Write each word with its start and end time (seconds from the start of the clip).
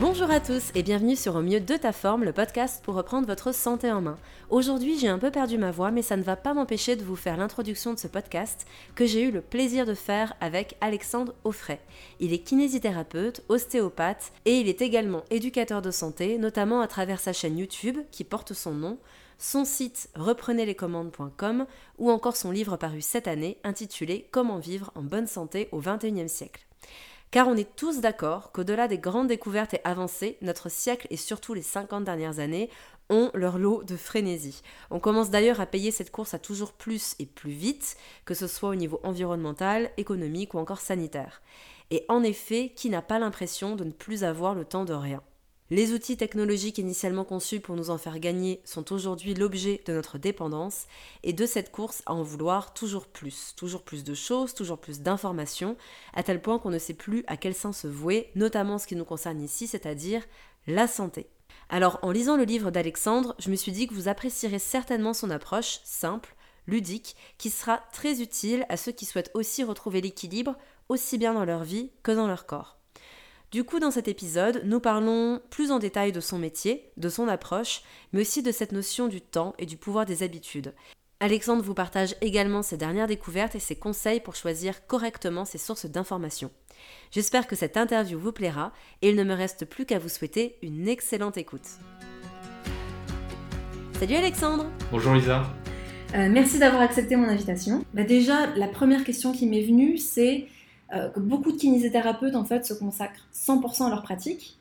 Bonjour 0.00 0.30
à 0.30 0.40
tous 0.40 0.70
et 0.74 0.82
bienvenue 0.82 1.14
sur 1.14 1.36
Au 1.36 1.42
mieux 1.42 1.60
de 1.60 1.76
ta 1.76 1.92
forme, 1.92 2.24
le 2.24 2.32
podcast 2.32 2.82
pour 2.82 2.94
reprendre 2.94 3.26
votre 3.26 3.52
santé 3.52 3.92
en 3.92 4.00
main. 4.00 4.16
Aujourd'hui, 4.48 4.98
j'ai 4.98 5.08
un 5.08 5.18
peu 5.18 5.30
perdu 5.30 5.58
ma 5.58 5.72
voix, 5.72 5.90
mais 5.90 6.00
ça 6.00 6.16
ne 6.16 6.22
va 6.22 6.36
pas 6.36 6.54
m'empêcher 6.54 6.96
de 6.96 7.04
vous 7.04 7.16
faire 7.16 7.36
l'introduction 7.36 7.92
de 7.92 7.98
ce 7.98 8.06
podcast 8.06 8.66
que 8.94 9.04
j'ai 9.04 9.20
eu 9.20 9.30
le 9.30 9.42
plaisir 9.42 9.84
de 9.84 9.92
faire 9.92 10.32
avec 10.40 10.78
Alexandre 10.80 11.34
Offray. 11.44 11.78
Il 12.18 12.32
est 12.32 12.38
kinésithérapeute, 12.38 13.42
ostéopathe 13.50 14.32
et 14.46 14.58
il 14.58 14.70
est 14.70 14.80
également 14.80 15.22
éducateur 15.28 15.82
de 15.82 15.90
santé, 15.90 16.38
notamment 16.38 16.80
à 16.80 16.88
travers 16.88 17.20
sa 17.20 17.34
chaîne 17.34 17.58
YouTube 17.58 17.98
qui 18.10 18.24
porte 18.24 18.54
son 18.54 18.72
nom, 18.72 18.96
son 19.36 19.66
site 19.66 20.08
reprenezlescommandes.com 20.14 21.66
ou 21.98 22.10
encore 22.10 22.36
son 22.38 22.52
livre 22.52 22.78
paru 22.78 23.02
cette 23.02 23.28
année 23.28 23.58
intitulé 23.64 24.26
Comment 24.30 24.60
vivre 24.60 24.92
en 24.94 25.02
bonne 25.02 25.26
santé 25.26 25.68
au 25.72 25.80
XXIe 25.80 26.30
siècle. 26.30 26.64
Car 27.30 27.46
on 27.46 27.56
est 27.56 27.76
tous 27.76 28.00
d'accord 28.00 28.50
qu'au-delà 28.50 28.88
des 28.88 28.98
grandes 28.98 29.28
découvertes 29.28 29.74
et 29.74 29.80
avancées, 29.84 30.36
notre 30.42 30.68
siècle 30.68 31.06
et 31.10 31.16
surtout 31.16 31.54
les 31.54 31.62
50 31.62 32.02
dernières 32.02 32.40
années 32.40 32.68
ont 33.08 33.30
leur 33.34 33.56
lot 33.56 33.84
de 33.84 33.96
frénésie. 33.96 34.62
On 34.90 34.98
commence 34.98 35.30
d'ailleurs 35.30 35.60
à 35.60 35.66
payer 35.66 35.92
cette 35.92 36.10
course 36.10 36.34
à 36.34 36.40
toujours 36.40 36.72
plus 36.72 37.14
et 37.20 37.26
plus 37.26 37.52
vite, 37.52 37.96
que 38.24 38.34
ce 38.34 38.48
soit 38.48 38.70
au 38.70 38.74
niveau 38.74 39.00
environnemental, 39.04 39.90
économique 39.96 40.54
ou 40.54 40.58
encore 40.58 40.80
sanitaire. 40.80 41.40
Et 41.92 42.04
en 42.08 42.24
effet, 42.24 42.72
qui 42.74 42.90
n'a 42.90 43.02
pas 43.02 43.20
l'impression 43.20 43.76
de 43.76 43.84
ne 43.84 43.92
plus 43.92 44.24
avoir 44.24 44.54
le 44.56 44.64
temps 44.64 44.84
de 44.84 44.94
rien? 44.94 45.22
Les 45.70 45.92
outils 45.92 46.16
technologiques 46.16 46.78
initialement 46.78 47.24
conçus 47.24 47.60
pour 47.60 47.76
nous 47.76 47.90
en 47.90 47.98
faire 47.98 48.18
gagner 48.18 48.60
sont 48.64 48.92
aujourd'hui 48.92 49.34
l'objet 49.34 49.80
de 49.86 49.92
notre 49.92 50.18
dépendance 50.18 50.86
et 51.22 51.32
de 51.32 51.46
cette 51.46 51.70
course 51.70 52.02
à 52.06 52.12
en 52.12 52.24
vouloir 52.24 52.74
toujours 52.74 53.06
plus, 53.06 53.54
toujours 53.56 53.82
plus 53.82 54.02
de 54.02 54.14
choses, 54.14 54.52
toujours 54.52 54.78
plus 54.78 55.00
d'informations, 55.00 55.76
à 56.12 56.24
tel 56.24 56.42
point 56.42 56.58
qu'on 56.58 56.70
ne 56.70 56.78
sait 56.78 56.94
plus 56.94 57.22
à 57.28 57.36
quel 57.36 57.54
sens 57.54 57.78
se 57.78 57.86
vouer, 57.86 58.30
notamment 58.34 58.78
ce 58.78 58.88
qui 58.88 58.96
nous 58.96 59.04
concerne 59.04 59.40
ici, 59.40 59.68
c'est-à-dire 59.68 60.24
la 60.66 60.88
santé. 60.88 61.28
Alors 61.68 62.00
en 62.02 62.10
lisant 62.10 62.36
le 62.36 62.44
livre 62.44 62.72
d'Alexandre, 62.72 63.36
je 63.38 63.48
me 63.48 63.56
suis 63.56 63.70
dit 63.70 63.86
que 63.86 63.94
vous 63.94 64.08
apprécierez 64.08 64.58
certainement 64.58 65.14
son 65.14 65.30
approche 65.30 65.78
simple, 65.84 66.34
ludique, 66.66 67.14
qui 67.38 67.48
sera 67.48 67.78
très 67.92 68.20
utile 68.20 68.66
à 68.68 68.76
ceux 68.76 68.92
qui 68.92 69.04
souhaitent 69.04 69.30
aussi 69.34 69.62
retrouver 69.62 70.00
l'équilibre, 70.00 70.56
aussi 70.88 71.16
bien 71.16 71.32
dans 71.32 71.44
leur 71.44 71.62
vie 71.62 71.92
que 72.02 72.10
dans 72.10 72.26
leur 72.26 72.46
corps. 72.46 72.79
Du 73.50 73.64
coup, 73.64 73.80
dans 73.80 73.90
cet 73.90 74.06
épisode, 74.06 74.62
nous 74.64 74.78
parlons 74.78 75.40
plus 75.50 75.72
en 75.72 75.80
détail 75.80 76.12
de 76.12 76.20
son 76.20 76.38
métier, 76.38 76.92
de 76.96 77.08
son 77.08 77.26
approche, 77.26 77.82
mais 78.12 78.20
aussi 78.20 78.44
de 78.44 78.52
cette 78.52 78.70
notion 78.70 79.08
du 79.08 79.20
temps 79.20 79.54
et 79.58 79.66
du 79.66 79.76
pouvoir 79.76 80.06
des 80.06 80.22
habitudes. 80.22 80.72
Alexandre 81.18 81.64
vous 81.64 81.74
partage 81.74 82.14
également 82.20 82.62
ses 82.62 82.76
dernières 82.76 83.08
découvertes 83.08 83.56
et 83.56 83.60
ses 83.60 83.74
conseils 83.74 84.20
pour 84.20 84.36
choisir 84.36 84.86
correctement 84.86 85.44
ses 85.44 85.58
sources 85.58 85.86
d'informations. 85.86 86.52
J'espère 87.10 87.48
que 87.48 87.56
cette 87.56 87.76
interview 87.76 88.20
vous 88.20 88.30
plaira 88.30 88.72
et 89.02 89.08
il 89.08 89.16
ne 89.16 89.24
me 89.24 89.34
reste 89.34 89.64
plus 89.64 89.84
qu'à 89.84 89.98
vous 89.98 90.08
souhaiter 90.08 90.56
une 90.62 90.86
excellente 90.86 91.36
écoute. 91.36 91.66
Salut 93.98 94.14
Alexandre 94.14 94.66
Bonjour 94.92 95.12
Lisa 95.14 95.42
euh, 96.14 96.28
Merci 96.30 96.60
d'avoir 96.60 96.82
accepté 96.82 97.16
mon 97.16 97.28
invitation. 97.28 97.84
Bah 97.94 98.04
déjà, 98.04 98.46
la 98.54 98.68
première 98.68 99.02
question 99.02 99.32
qui 99.32 99.46
m'est 99.46 99.64
venue, 99.64 99.98
c'est 99.98 100.46
euh, 100.46 100.59
que 100.90 101.20
beaucoup 101.20 101.52
de 101.52 101.56
kinésithérapeutes 101.56 102.34
en 102.34 102.44
fait 102.44 102.66
se 102.66 102.74
consacrent 102.74 103.26
100% 103.32 103.86
à 103.86 103.90
leur 103.90 104.02
pratique. 104.02 104.58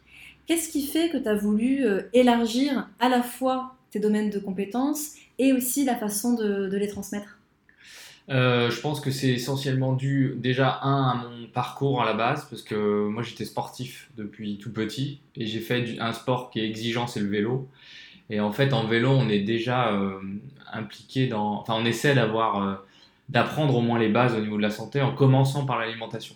Qu'est-ce 0.49 0.69
qui 0.69 0.87
fait 0.87 1.09
que 1.09 1.17
tu 1.17 1.29
as 1.29 1.35
voulu 1.35 1.85
euh, 1.85 2.01
élargir 2.11 2.89
à 2.99 3.07
la 3.07 3.21
fois 3.21 3.75
tes 3.91 3.99
domaines 3.99 4.31
de 4.31 4.39
compétences 4.39 5.11
et 5.37 5.53
aussi 5.53 5.85
la 5.85 5.95
façon 5.95 6.33
de, 6.33 6.75
les 6.75 6.87
transmettre? 6.87 7.37
Euh, 8.29 8.71
je 8.71 8.81
pense 8.81 8.99
que 8.99 9.11
c'est 9.11 9.29
essentiellement 9.29 9.93
dû 9.93 10.33
déjà 10.37 10.79
un 10.81 11.03
à 11.03 11.15
mon 11.17 11.47
parcours 11.53 12.01
à 12.01 12.05
la 12.05 12.13
base 12.13 12.47
parce 12.49 12.63
que 12.63 13.07
moi 13.07 13.21
j'étais 13.21 13.45
sportif 13.45 14.09
depuis 14.17 14.57
tout 14.57 14.71
petit 14.71 15.19
et 15.35 15.45
j'ai 15.45 15.59
fait 15.59 15.99
un 15.99 16.13
sport 16.13 16.49
qui 16.49 16.61
est 16.61 16.65
exigeant 16.65 17.05
c'est 17.05 17.19
le 17.19 17.29
vélo 17.29 17.67
et 18.31 18.39
en 18.39 18.51
fait 18.51 18.73
en 18.73 18.87
vélo 18.87 19.09
on 19.09 19.29
est 19.29 19.41
déjà 19.41 19.99
impliqué 20.73 21.27
dans 21.27 21.59
enfin 21.59 21.75
on 21.77 21.85
essaie 21.85 22.13
d'avoir 22.13 22.83
d'apprendre 23.29 23.75
au 23.75 23.81
moins 23.81 23.99
les 23.99 24.09
bases 24.09 24.35
au 24.35 24.41
niveau 24.41 24.57
de 24.57 24.61
la 24.61 24.71
santé 24.71 25.01
en 25.01 25.13
commençant 25.13 25.65
par 25.65 25.79
l'alimentation. 25.79 26.35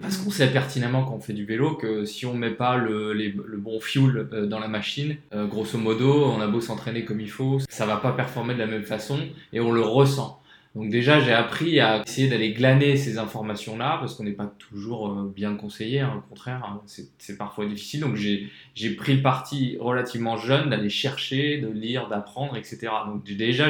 Parce 0.00 0.16
qu'on 0.16 0.30
sait 0.30 0.50
pertinemment 0.50 1.04
quand 1.04 1.14
on 1.14 1.20
fait 1.20 1.32
du 1.32 1.44
vélo 1.44 1.74
que 1.74 2.04
si 2.04 2.26
on 2.26 2.34
met 2.34 2.50
pas 2.50 2.76
le, 2.76 3.32
bon 3.58 3.80
fuel 3.80 4.28
euh, 4.32 4.46
dans 4.46 4.58
la 4.58 4.68
machine, 4.68 5.16
euh, 5.32 5.46
grosso 5.46 5.78
modo, 5.78 6.26
on 6.26 6.40
a 6.40 6.46
beau 6.46 6.60
s'entraîner 6.60 7.04
comme 7.04 7.20
il 7.20 7.30
faut, 7.30 7.60
ça 7.68 7.86
va 7.86 7.96
pas 7.96 8.12
performer 8.12 8.54
de 8.54 8.58
la 8.58 8.66
même 8.66 8.84
façon 8.84 9.20
et 9.52 9.60
on 9.60 9.72
le 9.72 9.82
ressent. 9.82 10.40
Donc 10.74 10.90
déjà, 10.90 11.20
j'ai 11.20 11.32
appris 11.32 11.78
à 11.78 12.02
essayer 12.04 12.28
d'aller 12.28 12.52
glaner 12.52 12.96
ces 12.96 13.18
informations-là 13.18 13.98
parce 14.00 14.14
qu'on 14.14 14.24
n'est 14.24 14.32
pas 14.32 14.52
toujours 14.58 15.08
euh, 15.08 15.32
bien 15.32 15.54
conseillé, 15.54 16.00
hein, 16.00 16.14
au 16.18 16.28
contraire, 16.28 16.64
hein, 16.64 16.80
c'est 17.18 17.38
parfois 17.38 17.66
difficile. 17.66 18.00
Donc 18.00 18.16
j'ai 18.16 18.90
pris 18.96 19.14
le 19.14 19.22
parti 19.22 19.76
relativement 19.78 20.36
jeune 20.36 20.70
d'aller 20.70 20.90
chercher, 20.90 21.58
de 21.58 21.68
lire, 21.68 22.08
d'apprendre, 22.08 22.56
etc. 22.56 22.88
Donc 23.06 23.22
déjà, 23.24 23.68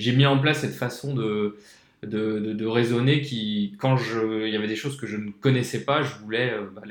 j'ai 0.00 0.12
mis 0.12 0.26
en 0.26 0.38
place 0.38 0.60
cette 0.60 0.74
façon 0.74 1.14
de, 1.14 1.56
de, 2.02 2.66
raisonner 2.66 3.20
qui, 3.20 3.74
quand 3.78 3.96
je, 3.96 4.46
il 4.46 4.52
y 4.52 4.56
avait 4.56 4.68
des 4.68 4.76
choses 4.76 4.96
que 4.96 5.06
je 5.06 5.16
ne 5.16 5.30
connaissais 5.30 5.84
pas, 5.84 6.02
je 6.02 6.14
voulais 6.16 6.52
euh, 6.52 6.66
bah, 6.74 6.82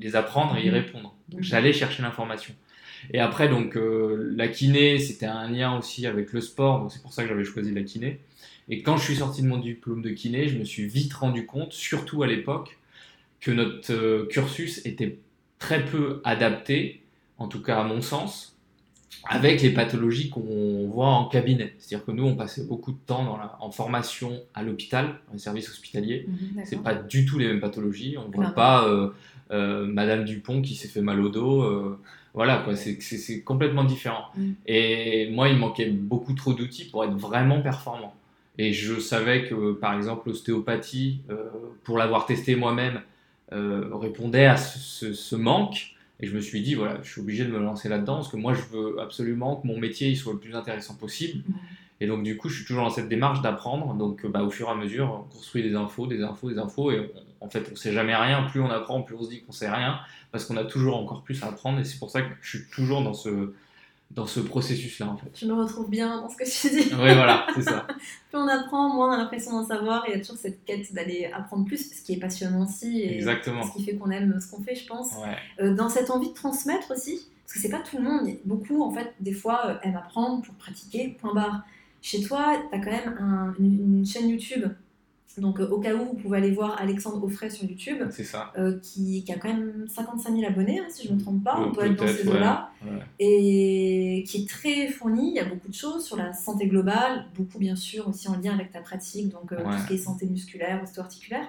les 0.00 0.16
apprendre 0.16 0.56
et 0.56 0.62
y 0.62 0.68
mhm. 0.68 0.74
répondre. 0.74 1.14
Donc 1.28 1.42
j'allais 1.42 1.72
chercher 1.72 2.02
l'information. 2.02 2.54
Et 3.12 3.20
après, 3.20 3.48
donc, 3.48 3.76
euh, 3.76 4.32
la 4.36 4.48
kiné, 4.48 4.98
c'était 4.98 5.26
un 5.26 5.48
lien 5.48 5.76
aussi 5.78 6.06
avec 6.06 6.32
le 6.32 6.40
sport, 6.40 6.80
donc 6.80 6.92
c'est 6.92 7.02
pour 7.02 7.12
ça 7.12 7.22
que 7.22 7.28
j'avais 7.28 7.44
choisi 7.44 7.72
la 7.72 7.82
kiné. 7.82 8.18
Et 8.68 8.82
quand 8.82 8.96
je 8.96 9.04
suis 9.04 9.16
sorti 9.16 9.42
de 9.42 9.46
mon 9.46 9.58
diplôme 9.58 10.02
de 10.02 10.10
kiné, 10.10 10.48
je 10.48 10.58
me 10.58 10.64
suis 10.64 10.86
vite 10.86 11.14
rendu 11.14 11.46
compte, 11.46 11.72
surtout 11.72 12.22
à 12.22 12.26
l'époque, 12.26 12.78
que 13.40 13.50
notre 13.50 13.92
euh, 13.92 14.26
cursus 14.26 14.84
était 14.84 15.18
très 15.58 15.84
peu 15.84 16.20
adapté, 16.24 17.02
en 17.38 17.46
tout 17.48 17.62
cas 17.62 17.80
à 17.80 17.84
mon 17.84 18.02
sens, 18.02 18.57
avec 19.28 19.60
les 19.60 19.70
pathologies 19.70 20.30
qu'on 20.30 20.88
voit 20.88 21.08
en 21.08 21.26
cabinet. 21.26 21.74
C'est-à-dire 21.78 22.06
que 22.06 22.12
nous, 22.12 22.24
on 22.24 22.34
passait 22.34 22.64
beaucoup 22.64 22.92
de 22.92 22.98
temps 23.06 23.24
dans 23.24 23.36
la, 23.36 23.56
en 23.60 23.70
formation 23.70 24.40
à 24.54 24.62
l'hôpital, 24.62 25.06
dans 25.26 25.34
les 25.34 25.38
services 25.38 25.68
hospitaliers. 25.68 26.26
Mhm, 26.26 26.62
c'est 26.64 26.82
pas 26.82 26.94
du 26.94 27.26
tout 27.26 27.38
les 27.38 27.46
mêmes 27.46 27.60
pathologies. 27.60 28.16
On 28.16 28.28
ne 28.28 28.34
voit 28.34 28.54
pas 28.54 28.88
euh, 28.88 29.10
euh, 29.50 29.86
Madame 29.86 30.24
Dupont 30.24 30.62
qui 30.62 30.74
s'est 30.74 30.88
fait 30.88 31.02
mal 31.02 31.20
au 31.20 31.28
dos. 31.28 31.62
Euh, 31.62 31.98
voilà, 32.32 32.58
quoi, 32.58 32.74
c'est 32.74 33.42
complètement 33.42 33.84
différent. 33.84 34.24
Mhm. 34.34 34.54
Et 34.66 35.30
moi, 35.30 35.48
il 35.48 35.58
manquait 35.58 35.90
beaucoup 35.90 36.32
trop 36.32 36.54
d'outils 36.54 36.86
pour 36.86 37.04
être 37.04 37.14
vraiment 37.14 37.60
performant. 37.60 38.14
Et 38.56 38.72
je 38.72 38.98
savais 38.98 39.44
que, 39.44 39.72
par 39.72 39.94
exemple, 39.94 40.28
l'ostéopathie, 40.28 41.20
pour 41.84 41.96
l'avoir 41.96 42.26
testé 42.26 42.56
moi-même, 42.56 43.02
répondait 43.52 44.46
à 44.46 44.56
ce, 44.56 45.12
ce 45.12 45.36
manque. 45.36 45.94
Et 46.20 46.26
je 46.26 46.34
me 46.34 46.40
suis 46.40 46.62
dit, 46.62 46.74
voilà, 46.74 46.98
je 47.02 47.10
suis 47.10 47.20
obligé 47.20 47.44
de 47.44 47.50
me 47.50 47.60
lancer 47.60 47.88
là-dedans 47.88 48.16
parce 48.16 48.28
que 48.28 48.36
moi, 48.36 48.52
je 48.54 48.62
veux 48.76 49.00
absolument 49.00 49.56
que 49.56 49.66
mon 49.66 49.78
métier 49.78 50.08
il 50.08 50.16
soit 50.16 50.32
le 50.32 50.38
plus 50.38 50.54
intéressant 50.54 50.94
possible. 50.94 51.44
Et 52.00 52.06
donc, 52.06 52.22
du 52.22 52.36
coup, 52.36 52.48
je 52.48 52.56
suis 52.56 52.64
toujours 52.64 52.84
dans 52.84 52.90
cette 52.90 53.08
démarche 53.08 53.40
d'apprendre. 53.40 53.94
Donc, 53.94 54.26
bah, 54.26 54.42
au 54.42 54.50
fur 54.50 54.68
et 54.68 54.70
à 54.70 54.74
mesure, 54.74 55.24
on 55.28 55.32
construit 55.32 55.62
des 55.62 55.74
infos, 55.74 56.06
des 56.06 56.22
infos, 56.22 56.50
des 56.50 56.58
infos. 56.58 56.90
Et 56.90 57.12
en 57.40 57.48
fait, 57.48 57.68
on 57.72 57.76
sait 57.76 57.92
jamais 57.92 58.14
rien. 58.16 58.44
Plus 58.44 58.60
on 58.60 58.70
apprend, 58.70 59.02
plus 59.02 59.16
on 59.16 59.22
se 59.22 59.30
dit 59.30 59.42
qu'on 59.42 59.52
sait 59.52 59.70
rien 59.70 60.00
parce 60.30 60.44
qu'on 60.44 60.56
a 60.56 60.64
toujours 60.64 60.96
encore 60.96 61.22
plus 61.22 61.42
à 61.42 61.46
apprendre. 61.46 61.78
Et 61.80 61.84
c'est 61.84 61.98
pour 61.98 62.10
ça 62.10 62.22
que 62.22 62.28
je 62.40 62.58
suis 62.58 62.68
toujours 62.70 63.02
dans 63.02 63.14
ce, 63.14 63.52
dans 64.10 64.26
ce 64.26 64.40
processus-là, 64.40 65.08
en 65.08 65.16
fait. 65.16 65.30
Je 65.34 65.46
me 65.46 65.52
retrouve 65.52 65.90
bien 65.90 66.22
dans 66.22 66.28
ce 66.28 66.36
que 66.36 66.44
tu 66.44 66.70
dis. 66.70 66.88
Oui, 66.94 67.14
voilà, 67.14 67.46
c'est 67.54 67.62
ça. 67.62 67.86
plus 68.30 68.38
on 68.38 68.48
apprend, 68.48 68.94
moins 68.94 69.08
on 69.08 69.12
a 69.12 69.16
l'impression 69.18 69.52
d'en 69.52 69.66
savoir. 69.66 70.04
Il 70.08 70.12
y 70.12 70.16
a 70.16 70.20
toujours 70.20 70.36
cette 70.36 70.64
quête 70.64 70.92
d'aller 70.94 71.30
apprendre 71.32 71.66
plus, 71.66 71.92
ce 71.94 72.02
qui 72.02 72.14
est 72.14 72.18
passionnant 72.18 72.64
aussi. 72.64 73.00
Et 73.00 73.16
Exactement. 73.16 73.62
Ce 73.62 73.76
qui 73.76 73.84
fait 73.84 73.96
qu'on 73.96 74.10
aime 74.10 74.40
ce 74.40 74.50
qu'on 74.50 74.62
fait, 74.62 74.74
je 74.74 74.86
pense. 74.86 75.12
Euh, 75.60 75.74
dans 75.74 75.88
cette 75.88 76.10
envie 76.10 76.30
de 76.30 76.34
transmettre 76.34 76.90
aussi, 76.90 77.28
parce 77.44 77.54
que 77.54 77.58
c'est 77.60 77.70
pas 77.70 77.80
tout 77.80 77.98
le 77.98 78.02
monde. 78.02 78.28
Beaucoup, 78.44 78.82
en 78.82 78.90
fait, 78.90 79.14
des 79.20 79.32
fois, 79.32 79.66
euh, 79.66 79.78
aiment 79.82 79.96
apprendre 79.96 80.42
pour 80.42 80.54
pratiquer, 80.54 81.16
point 81.20 81.34
barre. 81.34 81.62
Chez 82.00 82.22
toi, 82.22 82.56
tu 82.70 82.76
as 82.76 82.80
quand 82.80 82.90
même 82.90 83.54
une 83.58 84.06
chaîne 84.06 84.28
YouTube 84.28 84.64
donc, 85.40 85.60
euh, 85.60 85.68
au 85.68 85.78
cas 85.78 85.94
où, 85.94 86.04
vous 86.04 86.14
pouvez 86.14 86.38
aller 86.38 86.50
voir 86.50 86.80
Alexandre 86.80 87.22
Offray 87.22 87.50
sur 87.50 87.68
YouTube. 87.68 87.98
C'est 88.10 88.24
ça. 88.24 88.52
Euh, 88.58 88.78
qui, 88.80 89.24
a 89.28 89.38
quand 89.38 89.48
même 89.48 89.86
55 89.88 90.34
000 90.34 90.46
abonnés, 90.46 90.80
hein, 90.80 90.86
si 90.88 91.06
je 91.06 91.12
ne 91.12 91.16
me 91.16 91.20
trompe 91.20 91.44
pas. 91.44 91.58
on 91.58 91.70
doit 91.70 91.86
être 91.86 91.96
dans 91.96 92.06
ces 92.06 92.28
eaux-là. 92.28 92.70
Et 93.18 94.24
qui 94.26 94.42
est 94.42 94.48
très 94.48 94.88
fourni. 94.88 95.30
Il 95.30 95.36
y 95.36 95.40
a 95.40 95.44
beaucoup 95.44 95.68
de 95.68 95.74
choses 95.74 96.04
sur 96.04 96.16
la 96.16 96.32
santé 96.32 96.66
globale, 96.66 97.26
beaucoup 97.34 97.58
bien 97.58 97.76
sûr 97.76 98.08
aussi 98.08 98.28
en 98.28 98.38
lien 98.38 98.54
avec 98.54 98.70
ta 98.70 98.80
pratique, 98.80 99.30
donc 99.30 99.52
euh, 99.52 99.56
tout 99.56 99.78
ce 99.82 99.86
qui 99.88 99.94
est 99.94 99.98
santé 99.98 100.26
musculaire, 100.26 100.80
osteo-articulaire. 100.82 101.46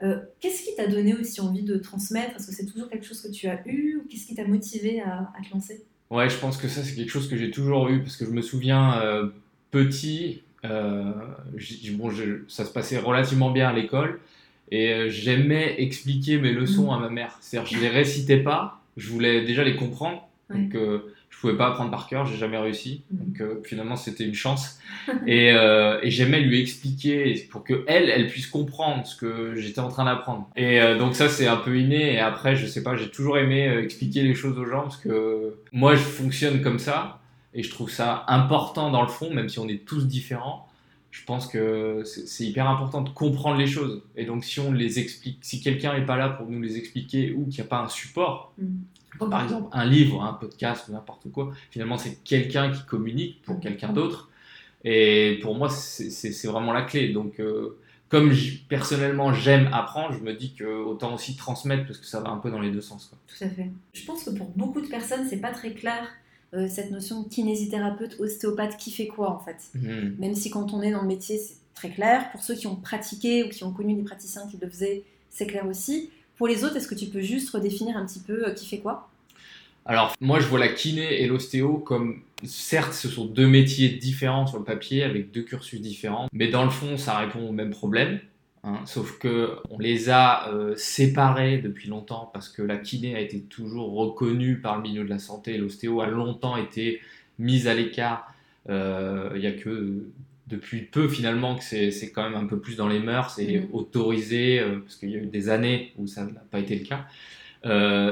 qu'est-ce 0.00 0.62
qui 0.62 0.74
t'a 0.76 0.86
donné 0.86 1.14
aussi 1.14 1.40
envie 1.40 1.62
de 1.62 1.76
transmettre? 1.76 2.36
Est-ce 2.36 2.46
que 2.46 2.54
c'est 2.54 2.66
toujours 2.66 2.88
quelque 2.88 3.06
chose 3.06 3.20
que 3.20 3.30
tu 3.30 3.46
as 3.48 3.60
eu 3.66 3.96
ou 3.96 4.08
qu'est-ce 4.08 4.26
qui 4.26 4.34
t'a 4.34 4.46
motivé 4.46 5.00
à, 5.00 5.30
à, 5.38 5.42
te 5.42 5.52
lancer? 5.52 5.84
Ouais, 6.10 6.28
je 6.28 6.38
pense 6.38 6.56
que 6.56 6.68
ça, 6.68 6.82
c'est 6.82 6.94
quelque 6.94 7.10
chose 7.10 7.28
que 7.28 7.36
j'ai 7.36 7.50
toujours 7.50 7.88
eu 7.88 8.02
parce 8.02 8.16
que 8.16 8.24
je 8.24 8.30
me 8.30 8.42
souviens 8.42 9.00
petit, 9.70 10.42
euh, 10.64 11.12
bon, 11.92 12.10
ça 12.48 12.64
se 12.64 12.72
passait 12.72 12.98
relativement 12.98 13.50
bien 13.50 13.68
à 13.68 13.72
l'école 13.72 14.20
et 14.70 14.92
euh, 14.92 15.08
j'aimais 15.10 15.76
expliquer 15.78 16.38
mes 16.38 16.52
leçons 16.52 16.90
mm. 16.90 16.94
à 16.94 16.98
ma 16.98 17.08
mère. 17.08 17.38
C'est-à-dire, 17.40 17.78
je 17.78 17.80
les 17.80 17.88
récitais 17.88 18.38
pas, 18.38 18.80
je 18.96 19.08
voulais 19.08 19.44
déjà 19.44 19.64
les 19.64 19.76
comprendre. 19.76 20.28
Donc, 20.50 20.74
euh, 20.74 21.12
Je 21.30 21.38
pouvais 21.38 21.56
pas 21.56 21.68
apprendre 21.68 21.90
par 21.90 22.06
cœur, 22.06 22.26
j'ai 22.26 22.36
jamais 22.36 22.58
réussi. 22.58 23.02
Mhm. 23.10 23.18
Donc 23.24 23.40
euh, 23.40 23.60
finalement, 23.64 23.96
c'était 23.96 24.24
une 24.24 24.34
chance. 24.34 24.78
et, 25.26 25.52
euh, 25.52 25.98
et 26.02 26.10
j'aimais 26.10 26.40
lui 26.40 26.60
expliquer 26.60 27.48
pour 27.50 27.64
que 27.64 27.84
elle, 27.86 28.10
elle 28.10 28.26
puisse 28.26 28.46
comprendre 28.46 29.06
ce 29.06 29.16
que 29.16 29.54
j'étais 29.54 29.80
en 29.80 29.88
train 29.88 30.04
d'apprendre. 30.04 30.50
Et 30.56 30.82
euh, 30.82 30.98
donc 30.98 31.14
ça, 31.14 31.28
c'est 31.28 31.46
un 31.46 31.56
peu 31.56 31.78
inné. 31.78 32.14
Et 32.14 32.18
après, 32.18 32.56
je 32.56 32.66
sais 32.66 32.82
pas, 32.82 32.96
j'ai 32.96 33.08
toujours 33.08 33.38
aimé 33.38 33.66
expliquer 33.82 34.22
les 34.22 34.34
choses 34.34 34.58
aux 34.58 34.66
gens 34.66 34.82
parce 34.82 34.98
que 34.98 35.54
moi, 35.72 35.94
je 35.94 36.02
fonctionne 36.02 36.60
comme 36.60 36.78
ça 36.78 37.19
et 37.54 37.62
je 37.62 37.70
trouve 37.70 37.90
ça 37.90 38.24
important 38.28 38.90
dans 38.90 39.02
le 39.02 39.08
fond, 39.08 39.32
même 39.32 39.48
si 39.48 39.58
on 39.58 39.68
est 39.68 39.84
tous 39.84 40.06
différents 40.06 40.70
je 41.10 41.24
pense 41.24 41.48
que 41.48 42.02
c'est 42.04 42.44
hyper 42.44 42.68
important 42.68 43.02
de 43.02 43.10
comprendre 43.10 43.58
les 43.58 43.66
choses. 43.66 44.02
Et 44.16 44.24
donc, 44.24 44.44
si 44.44 44.60
on 44.60 44.72
les 44.72 45.00
explique, 45.00 45.38
si 45.42 45.60
quelqu'un 45.60 45.98
n'est 45.98 46.06
pas 46.06 46.16
là 46.16 46.28
pour 46.28 46.48
nous 46.48 46.60
les 46.60 46.76
expliquer 46.76 47.32
ou 47.32 47.46
qu'il 47.46 47.60
n'y 47.60 47.66
a 47.66 47.68
pas 47.68 47.80
un 47.80 47.88
support, 47.88 48.52
mm. 48.58 49.28
par 49.28 49.42
exemple 49.42 49.68
un 49.72 49.84
livre, 49.84 50.22
un 50.22 50.34
podcast 50.34 50.86
ou 50.88 50.92
n'importe 50.92 51.30
quoi, 51.32 51.52
finalement, 51.70 51.98
c'est 51.98 52.22
quelqu'un 52.22 52.70
qui 52.70 52.84
communique 52.84 53.42
pour 53.42 53.56
mm. 53.56 53.60
quelqu'un 53.60 53.92
d'autre. 53.92 54.30
Et 54.84 55.40
pour 55.42 55.56
moi, 55.56 55.68
c'est 55.68 56.46
vraiment 56.46 56.72
la 56.72 56.82
clé. 56.82 57.12
Donc, 57.12 57.40
euh, 57.40 57.76
comme 58.08 58.32
personnellement 58.68 59.32
j'aime 59.32 59.68
apprendre, 59.72 60.14
je 60.14 60.20
me 60.20 60.32
dis 60.32 60.54
que 60.54 60.64
autant 60.64 61.14
aussi 61.14 61.36
transmettre 61.36 61.86
parce 61.86 61.98
que 61.98 62.06
ça 62.06 62.20
va 62.20 62.30
un 62.30 62.38
peu 62.38 62.50
dans 62.50 62.60
les 62.60 62.70
deux 62.70 62.80
sens. 62.80 63.06
Quoi. 63.06 63.18
Tout 63.26 63.44
à 63.44 63.48
fait. 63.48 63.70
Je 63.94 64.04
pense 64.04 64.24
que 64.24 64.30
pour 64.30 64.48
beaucoup 64.50 64.80
de 64.80 64.86
personnes, 64.86 65.26
c'est 65.28 65.40
pas 65.40 65.52
très 65.52 65.74
clair 65.74 66.08
euh, 66.52 66.66
cette 66.68 66.90
notion 66.90 67.22
de 67.22 67.28
kinésithérapeute, 67.28 68.18
ostéopathe, 68.18 68.76
qui 68.76 68.90
fait 68.90 69.06
quoi 69.06 69.30
en 69.30 69.38
fait? 69.38 69.56
Mhm. 69.74 70.16
Même 70.18 70.34
si 70.34 70.50
quand 70.50 70.72
on 70.72 70.82
est 70.82 70.90
dans 70.90 71.02
le 71.02 71.08
métier, 71.08 71.38
c'est 71.38 71.56
très 71.74 71.90
clair. 71.90 72.30
Pour 72.32 72.42
ceux 72.42 72.54
qui 72.54 72.66
ont 72.66 72.76
pratiqué 72.76 73.44
ou 73.44 73.48
qui 73.48 73.64
ont 73.64 73.72
connu 73.72 73.94
des 73.94 74.02
praticiens 74.02 74.42
qui 74.50 74.58
le 74.60 74.68
faisaient, 74.68 75.02
c'est 75.30 75.46
clair 75.46 75.66
aussi. 75.66 76.10
Pour 76.36 76.48
les 76.48 76.64
autres, 76.64 76.76
est-ce 76.76 76.88
que 76.88 76.94
tu 76.94 77.06
peux 77.06 77.20
juste 77.20 77.50
redéfinir 77.50 77.96
un 77.96 78.06
petit 78.06 78.20
peu 78.20 78.48
euh, 78.48 78.52
qui 78.52 78.66
fait 78.66 78.78
quoi? 78.78 79.10
Alors, 79.86 80.14
moi, 80.20 80.40
je 80.40 80.46
vois 80.46 80.58
la 80.58 80.68
kiné 80.68 81.22
et 81.22 81.26
l'ostéo 81.26 81.78
comme, 81.78 82.20
certes, 82.44 82.92
ce 82.92 83.08
sont 83.08 83.24
deux 83.24 83.46
métiers 83.46 83.88
différents 83.88 84.46
sur 84.46 84.58
le 84.58 84.64
papier, 84.64 85.02
avec 85.02 85.32
deux 85.32 85.42
cursus 85.42 85.80
différents, 85.80 86.28
mais 86.32 86.48
dans 86.48 86.64
le 86.64 86.70
fond, 86.70 86.96
ça 86.96 87.18
répond 87.18 87.48
au 87.48 87.52
même 87.52 87.70
problème. 87.70 88.20
Hein, 88.62 88.80
sauf 88.84 89.18
que 89.18 89.56
on 89.70 89.78
les 89.78 90.10
a 90.10 90.50
euh, 90.52 90.74
séparés 90.76 91.58
depuis 91.58 91.88
longtemps 91.88 92.30
parce 92.34 92.50
que 92.50 92.60
la 92.60 92.76
kiné 92.76 93.16
a 93.16 93.20
été 93.20 93.40
toujours 93.40 93.94
reconnue 93.94 94.60
par 94.60 94.76
le 94.76 94.82
milieu 94.82 95.02
de 95.02 95.08
la 95.08 95.18
santé 95.18 95.56
l'ostéo 95.56 96.02
a 96.02 96.06
longtemps 96.08 96.58
été 96.58 97.00
mise 97.38 97.68
à 97.68 97.74
l'écart. 97.74 98.34
Euh, 98.68 99.30
il 99.34 99.40
n'y 99.40 99.46
a 99.46 99.52
que 99.52 100.04
depuis 100.48 100.82
peu 100.82 101.08
finalement 101.08 101.56
que 101.56 101.64
c'est 101.64 102.12
quand 102.12 102.22
même 102.22 102.38
un 102.38 102.44
peu 102.44 102.58
plus 102.58 102.76
dans 102.76 102.88
les 102.88 102.98
mœurs 102.98 103.38
et 103.38 103.60
mmh. 103.60 103.68
autorisé 103.72 104.60
euh, 104.60 104.80
parce 104.80 104.96
qu'il 104.96 105.08
y 105.08 105.14
a 105.14 105.20
eu 105.20 105.26
des 105.26 105.48
années 105.48 105.94
où 105.96 106.06
ça 106.06 106.26
n'a 106.26 106.42
pas 106.50 106.58
été 106.58 106.76
le 106.76 106.84
cas. 106.84 107.06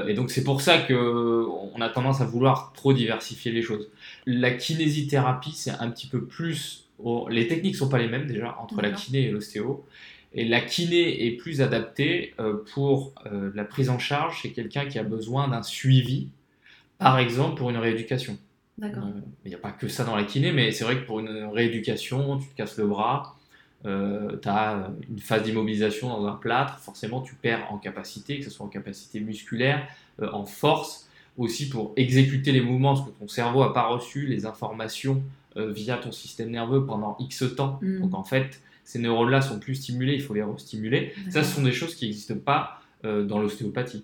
et 0.07 0.13
donc 0.15 0.31
c'est 0.31 0.43
pour 0.43 0.61
ça 0.61 0.79
qu'on 0.79 1.79
a 1.79 1.89
tendance 1.89 2.21
à 2.21 2.25
vouloir 2.25 2.73
trop 2.73 2.93
diversifier 2.93 3.51
les 3.51 3.61
choses. 3.61 3.87
La 4.25 4.49
kinésithérapie 4.49 5.51
c'est 5.53 5.71
un 5.79 5.91
petit 5.91 6.07
peu 6.07 6.23
plus 6.23 6.87
les 7.29 7.47
techniques 7.47 7.75
sont 7.75 7.87
pas 7.87 7.99
les 7.99 8.07
mêmes 8.07 8.25
déjà 8.25 8.57
entre 8.59 8.81
la 8.81 8.89
kiné 8.89 9.27
et 9.27 9.31
l'ostéo. 9.31 9.85
Et 10.33 10.45
la 10.45 10.61
kiné 10.61 11.25
est 11.25 11.31
plus 11.31 11.61
adaptée 11.61 12.33
euh, 12.39 12.63
pour 12.73 13.13
euh, 13.25 13.51
la 13.55 13.63
prise 13.63 13.89
en 13.89 13.97
charge 13.97 14.41
chez 14.41 14.51
quelqu'un 14.51 14.85
qui 14.85 14.99
a 14.99 15.03
besoin 15.03 15.47
d'un 15.47 15.63
suivi, 15.63 16.29
par 16.99 17.17
exemple 17.17 17.57
pour 17.57 17.69
une 17.69 17.77
rééducation. 17.77 18.37
D'accord. 18.77 19.05
Euh, 19.05 19.21
il 19.43 19.49
n'y 19.49 19.55
a 19.55 19.59
pas 19.59 19.71
que 19.71 19.87
ça 19.87 20.03
dans 20.03 20.15
la 20.15 20.23
kiné, 20.23 20.51
mais 20.51 20.71
c'est 20.71 20.83
vrai 20.83 20.97
que 20.97 21.05
pour 21.05 21.19
une 21.19 21.45
rééducation, 21.45 22.37
tu 22.37 22.47
te 22.47 22.55
casses 22.55 22.77
le 22.77 22.85
bras, 22.85 23.35
tu 23.83 23.89
as 23.89 24.91
une 25.09 25.19
phase 25.19 25.43
d'immobilisation 25.43 26.09
dans 26.09 26.27
un 26.27 26.33
plâtre, 26.33 26.77
forcément 26.79 27.21
tu 27.21 27.33
perds 27.35 27.71
en 27.71 27.77
capacité, 27.77 28.37
que 28.37 28.45
ce 28.45 28.51
soit 28.51 28.65
en 28.65 28.69
capacité 28.69 29.21
musculaire, 29.21 29.87
en 30.21 30.45
force, 30.45 31.09
aussi 31.37 31.69
pour 31.69 31.93
exécuter 31.95 32.51
les 32.51 32.59
mouvements, 32.59 32.95
parce 32.95 33.09
que 33.09 33.17
ton 33.17 33.29
cerveau 33.29 33.63
n'a 33.63 33.69
pas 33.69 33.87
reçu 33.87 34.27
les 34.27 34.45
informations 34.45 35.23
via 35.55 35.95
ton 35.95 36.11
système 36.11 36.51
nerveux 36.51 36.85
pendant 36.85 37.15
X 37.19 37.55
temps. 37.55 37.79
Mm. 37.81 38.01
Donc 38.01 38.13
en 38.13 38.25
fait, 38.25 38.61
ces 38.89 38.97
neurones-là 38.97 39.41
sont 39.41 39.59
plus 39.59 39.75
stimulés, 39.75 40.15
il 40.15 40.21
faut 40.23 40.33
les 40.33 40.41
restimuler. 40.41 41.13
Ça, 41.29 41.43
ce 41.43 41.53
sont 41.53 41.61
des 41.61 41.71
choses 41.71 41.93
qui 41.93 42.05
n'existent 42.05 42.39
pas 42.43 42.81
euh, 43.05 43.23
dans 43.23 43.39
l'ostéopathie, 43.39 44.03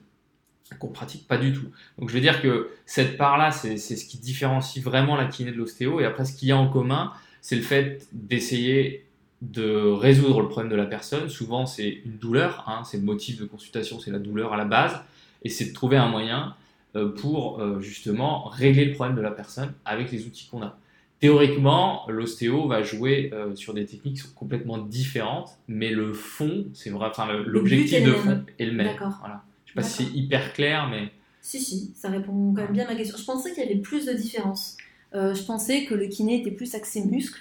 qu'on 0.77 0.89
pratique 0.89 1.27
pas 1.27 1.37
du 1.37 1.53
tout. 1.53 1.65
Donc 1.97 2.09
je 2.09 2.13
veux 2.13 2.21
dire 2.21 2.39
que 2.39 2.69
cette 2.85 3.17
part-là, 3.17 3.49
c'est 3.49 3.77
ce 3.77 4.05
qui 4.05 4.19
différencie 4.19 4.85
vraiment 4.85 5.15
la 5.15 5.25
kiné 5.25 5.51
de 5.51 5.57
l'ostéo. 5.57 6.01
Et 6.01 6.05
après, 6.05 6.23
ce 6.23 6.37
qu'il 6.37 6.49
y 6.49 6.51
a 6.51 6.57
en 6.57 6.69
commun, 6.69 7.13
c'est 7.41 7.55
le 7.55 7.63
fait 7.63 8.07
d'essayer 8.13 9.07
de 9.41 9.65
résoudre 9.91 10.39
le 10.41 10.49
problème 10.49 10.71
de 10.71 10.75
la 10.75 10.85
personne. 10.85 11.29
Souvent, 11.29 11.65
c'est 11.65 11.89
une 12.05 12.19
douleur, 12.19 12.63
hein, 12.67 12.83
c'est 12.85 12.97
le 12.97 13.03
motif 13.03 13.39
de 13.39 13.45
consultation, 13.45 13.99
c'est 13.99 14.11
la 14.11 14.19
douleur 14.19 14.53
à 14.53 14.57
la 14.57 14.65
base. 14.65 15.01
Et 15.41 15.49
c'est 15.49 15.65
de 15.65 15.73
trouver 15.73 15.97
un 15.97 16.09
moyen 16.09 16.55
euh, 16.95 17.09
pour 17.09 17.59
euh, 17.59 17.81
justement 17.81 18.43
régler 18.49 18.85
le 18.85 18.93
problème 18.93 19.15
de 19.15 19.21
la 19.21 19.31
personne 19.31 19.73
avec 19.83 20.11
les 20.11 20.27
outils 20.27 20.47
qu'on 20.47 20.61
a. 20.61 20.77
Théoriquement, 21.21 22.05
l'ostéo 22.09 22.67
va 22.67 22.83
jouer 22.83 23.29
euh, 23.33 23.55
sur 23.55 23.73
des 23.73 23.85
techniques 23.85 24.15
qui 24.15 24.21
sont 24.21 24.33
complètement 24.35 24.77
différentes, 24.77 25.57
mais 25.67 25.89
le 25.89 26.13
fond, 26.13 26.65
c'est 26.73 26.89
vrai, 26.89 27.07
enfin 27.09 27.27
l'objectif 27.45 28.03
de 28.03 28.11
fond 28.11 28.43
est 28.59 28.65
le 28.65 28.73
même. 28.73 28.95
Voilà. 28.97 29.41
Je 29.65 29.71
sais 29.71 29.75
pas 29.75 29.83
si 29.83 30.03
c'est 30.03 30.11
hyper 30.11 30.53
clair, 30.53 30.89
mais. 30.89 31.11
Si, 31.41 31.61
si, 31.61 31.93
ça 31.95 32.09
répond 32.09 32.53
quand 32.53 32.63
même 32.63 32.73
bien 32.73 32.85
à 32.85 32.89
ma 32.89 32.95
question. 32.95 33.17
Je 33.17 33.23
pensais 33.23 33.53
qu'il 33.53 33.63
y 33.63 33.65
avait 33.65 33.79
plus 33.79 34.05
de 34.05 34.13
différences. 34.13 34.77
Euh, 35.13 35.33
je 35.33 35.43
pensais 35.43 35.85
que 35.85 35.93
le 35.93 36.07
kiné 36.07 36.41
était 36.41 36.51
plus 36.51 36.75
axé 36.75 37.05
muscle 37.05 37.39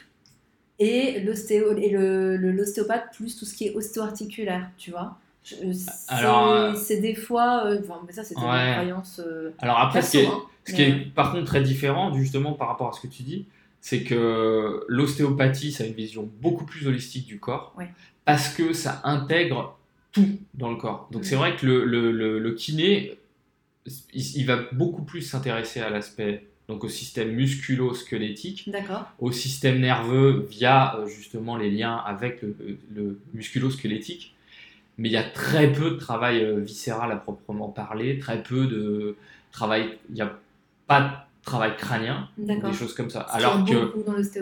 et 0.78 1.20
l'ostéo 1.20 1.76
et 1.76 1.90
l'ostéopathe 1.90 3.12
plus 3.12 3.36
tout 3.36 3.44
ce 3.44 3.54
qui 3.54 3.66
est 3.66 3.74
ostéo-articulaire, 3.74 4.70
tu 4.76 4.92
vois. 4.92 5.18
Euh, 5.62 6.74
c'est 6.74 7.00
des 7.00 7.14
fois, 7.14 7.64
enfin, 7.80 8.00
mais 8.06 8.12
ça 8.12 8.22
c'était 8.22 8.40
une 8.40 8.46
croyance. 8.46 9.20
Alors 9.58 9.78
après, 9.80 10.00
ce, 10.00 10.10
qui 10.12 10.18
est, 10.18 10.28
ce 10.64 10.72
qui 10.74 10.82
est 10.82 11.14
par 11.14 11.32
contre 11.32 11.46
très 11.46 11.62
différent 11.62 12.14
justement 12.14 12.52
par 12.52 12.68
rapport 12.68 12.88
à 12.88 12.92
ce 12.92 13.00
que 13.00 13.08
tu 13.08 13.24
dis, 13.24 13.46
c'est 13.84 14.02
que 14.02 14.82
l'ostéopathie, 14.88 15.70
ça 15.70 15.84
a 15.84 15.86
une 15.86 15.92
vision 15.92 16.26
beaucoup 16.40 16.64
plus 16.64 16.86
holistique 16.86 17.26
du 17.26 17.38
corps, 17.38 17.76
parce 18.24 18.48
que 18.48 18.72
ça 18.72 19.02
intègre 19.04 19.78
tout 20.10 20.38
dans 20.54 20.70
le 20.70 20.76
corps. 20.76 21.06
Donc 21.10 21.26
c'est 21.26 21.36
vrai 21.36 21.54
que 21.54 21.66
le, 21.66 21.84
le, 21.84 22.38
le, 22.38 22.52
kiné, 22.52 23.18
il, 24.14 24.46
va 24.46 24.56
beaucoup 24.72 25.02
plus 25.02 25.20
s'intéresser 25.20 25.80
à 25.80 25.90
l'aspect, 25.90 26.46
donc 26.66 26.82
au 26.82 26.88
système 26.88 27.32
musculo-squelettique, 27.32 28.70
au 29.18 29.32
système 29.32 29.80
nerveux 29.80 30.46
via 30.48 30.96
euh, 30.96 31.06
justement 31.06 31.58
les 31.58 31.70
liens 31.70 31.96
avec 31.96 32.40
le, 32.40 33.20
musculo-squelettique. 33.34 34.34
Mais 34.96 35.10
il 35.10 35.12
y 35.12 35.18
a 35.18 35.24
très 35.24 35.70
peu 35.70 35.90
de 35.90 35.96
travail 35.96 36.42
euh, 36.42 36.58
viscéral 36.58 37.12
à 37.12 37.16
proprement 37.16 37.68
parler, 37.68 38.18
très 38.18 38.42
peu 38.42 38.66
de 38.66 39.18
travail, 39.52 39.98
il 40.08 40.14
n'y 40.14 40.22
a 40.22 40.38
pas 40.86 41.23
travail 41.44 41.76
crânien, 41.76 42.28
des 42.38 42.72
choses 42.72 42.94
comme 42.94 43.10
ça. 43.10 43.20
Alors 43.20 43.64
que 43.64 43.92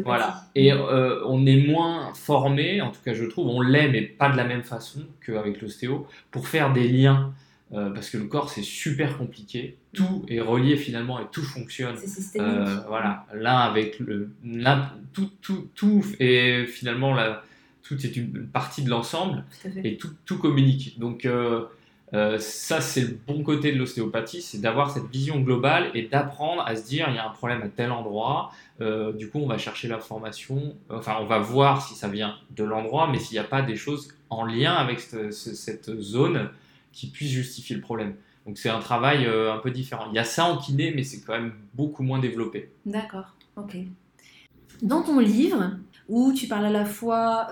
voilà, 0.03 0.45
et 0.55 0.73
euh, 0.73 1.23
on 1.27 1.45
est 1.47 1.67
moins 1.67 2.13
formé, 2.15 2.81
en 2.81 2.91
tout 2.91 3.01
cas 3.05 3.15
je 3.15 3.25
trouve, 3.25 3.49
on 3.49 3.61
l'est 3.61 3.89
mais 3.89 4.03
pas 4.03 4.31
de 4.31 4.37
la 4.37 4.45
même 4.45 4.63
façon 4.63 5.01
qu'avec 5.25 5.61
l'ostéo 5.61 6.07
pour 6.31 6.49
faire 6.49 6.73
des 6.73 6.89
liens. 6.89 7.35
Euh, 7.75 7.89
parce 7.89 8.11
que 8.11 8.19
le 8.19 8.25
corps 8.25 8.51
c'est 8.51 8.63
super 8.63 9.17
compliqué, 9.17 9.79
tout 9.95 10.27
est 10.29 10.41
relié 10.41 10.77
finalement 10.77 11.19
et 11.19 11.25
tout 11.33 11.43
fonctionne. 11.43 11.97
Euh, 12.37 12.81
voilà, 12.87 13.25
l'un 13.33 13.57
avec 13.61 13.99
le, 13.99 14.31
tout, 15.15 15.31
tout, 15.41 15.69
tout 15.75 16.05
et 16.21 16.67
finalement 16.67 17.15
la, 17.15 17.43
tout 17.83 17.97
est 18.05 18.15
une 18.15 18.47
partie 18.47 18.83
de 18.83 18.91
l'ensemble 18.91 19.45
et 19.83 19.97
tout, 19.97 20.11
tout 20.27 20.37
communique. 20.37 20.99
Donc 20.99 21.27
euh, 22.15 22.39
ça, 22.39 22.81
c'est 22.81 23.01
le 23.01 23.19
bon 23.27 23.43
côté 23.43 23.73
de 23.73 23.79
l'ostéopathie, 23.79 24.43
c'est 24.43 24.61
d'avoir 24.61 24.91
cette 24.91 25.07
vision 25.07 25.41
globale 25.41 25.91
et 25.95 26.03
d'apprendre 26.03 26.63
à 26.67 26.77
se 26.77 26.85
dire 26.85 27.07
il 27.09 27.15
y 27.15 27.19
a 27.19 27.27
un 27.27 27.31
problème 27.31 27.63
à 27.63 27.69
tel 27.69 27.91
endroit. 27.91 28.53
Euh, 28.81 29.13
du 29.13 29.31
coup, 29.31 29.39
on 29.39 29.47
va 29.47 29.57
chercher 29.57 29.89
l'information, 29.89 30.77
enfin, 30.91 31.17
on 31.21 31.27
va 31.27 31.39
voir 31.39 31.87
si 31.87 31.95
ça 31.95 32.09
vient 32.09 32.37
de 32.55 32.65
l'endroit, 32.65 33.09
mais 33.11 33.19
s'il 33.19 33.35
n'y 33.35 33.45
a 33.45 33.49
pas 33.49 33.63
des 33.63 33.77
choses 33.77 34.09
en 34.29 34.45
lien 34.45 34.75
avec 34.75 35.01
cette, 35.01 36.01
zone 36.01 36.51
qui 36.93 37.07
puissent 37.07 37.31
justifier 37.31 37.77
le 37.77 37.83
problème. 37.83 38.15
Donc, 38.47 38.59
c'est 38.59 38.69
un 38.69 38.81
travail 38.81 39.25
euh, 39.25 39.55
un 39.55 39.59
peu 39.59 39.71
différent. 39.71 40.07
Il 40.11 40.15
y 40.15 40.19
a 40.19 40.25
ça 40.25 40.45
en 40.45 40.59
kiné, 40.59 40.93
mais 40.95 41.05
c'est 41.05 41.21
quand 41.21 41.33
même 41.33 41.55
beaucoup 41.75 42.03
moins 42.03 42.19
développé. 42.19 42.71
D'accord, 42.85 43.35
ok. 43.57 43.77
Dans 44.83 45.03
ton 45.03 45.19
livre, 45.19 45.77
où 46.09 46.33
tu 46.35 46.47
parles 46.47 46.67
à 46.67 46.71
la 46.71 46.85
fois 46.85 47.49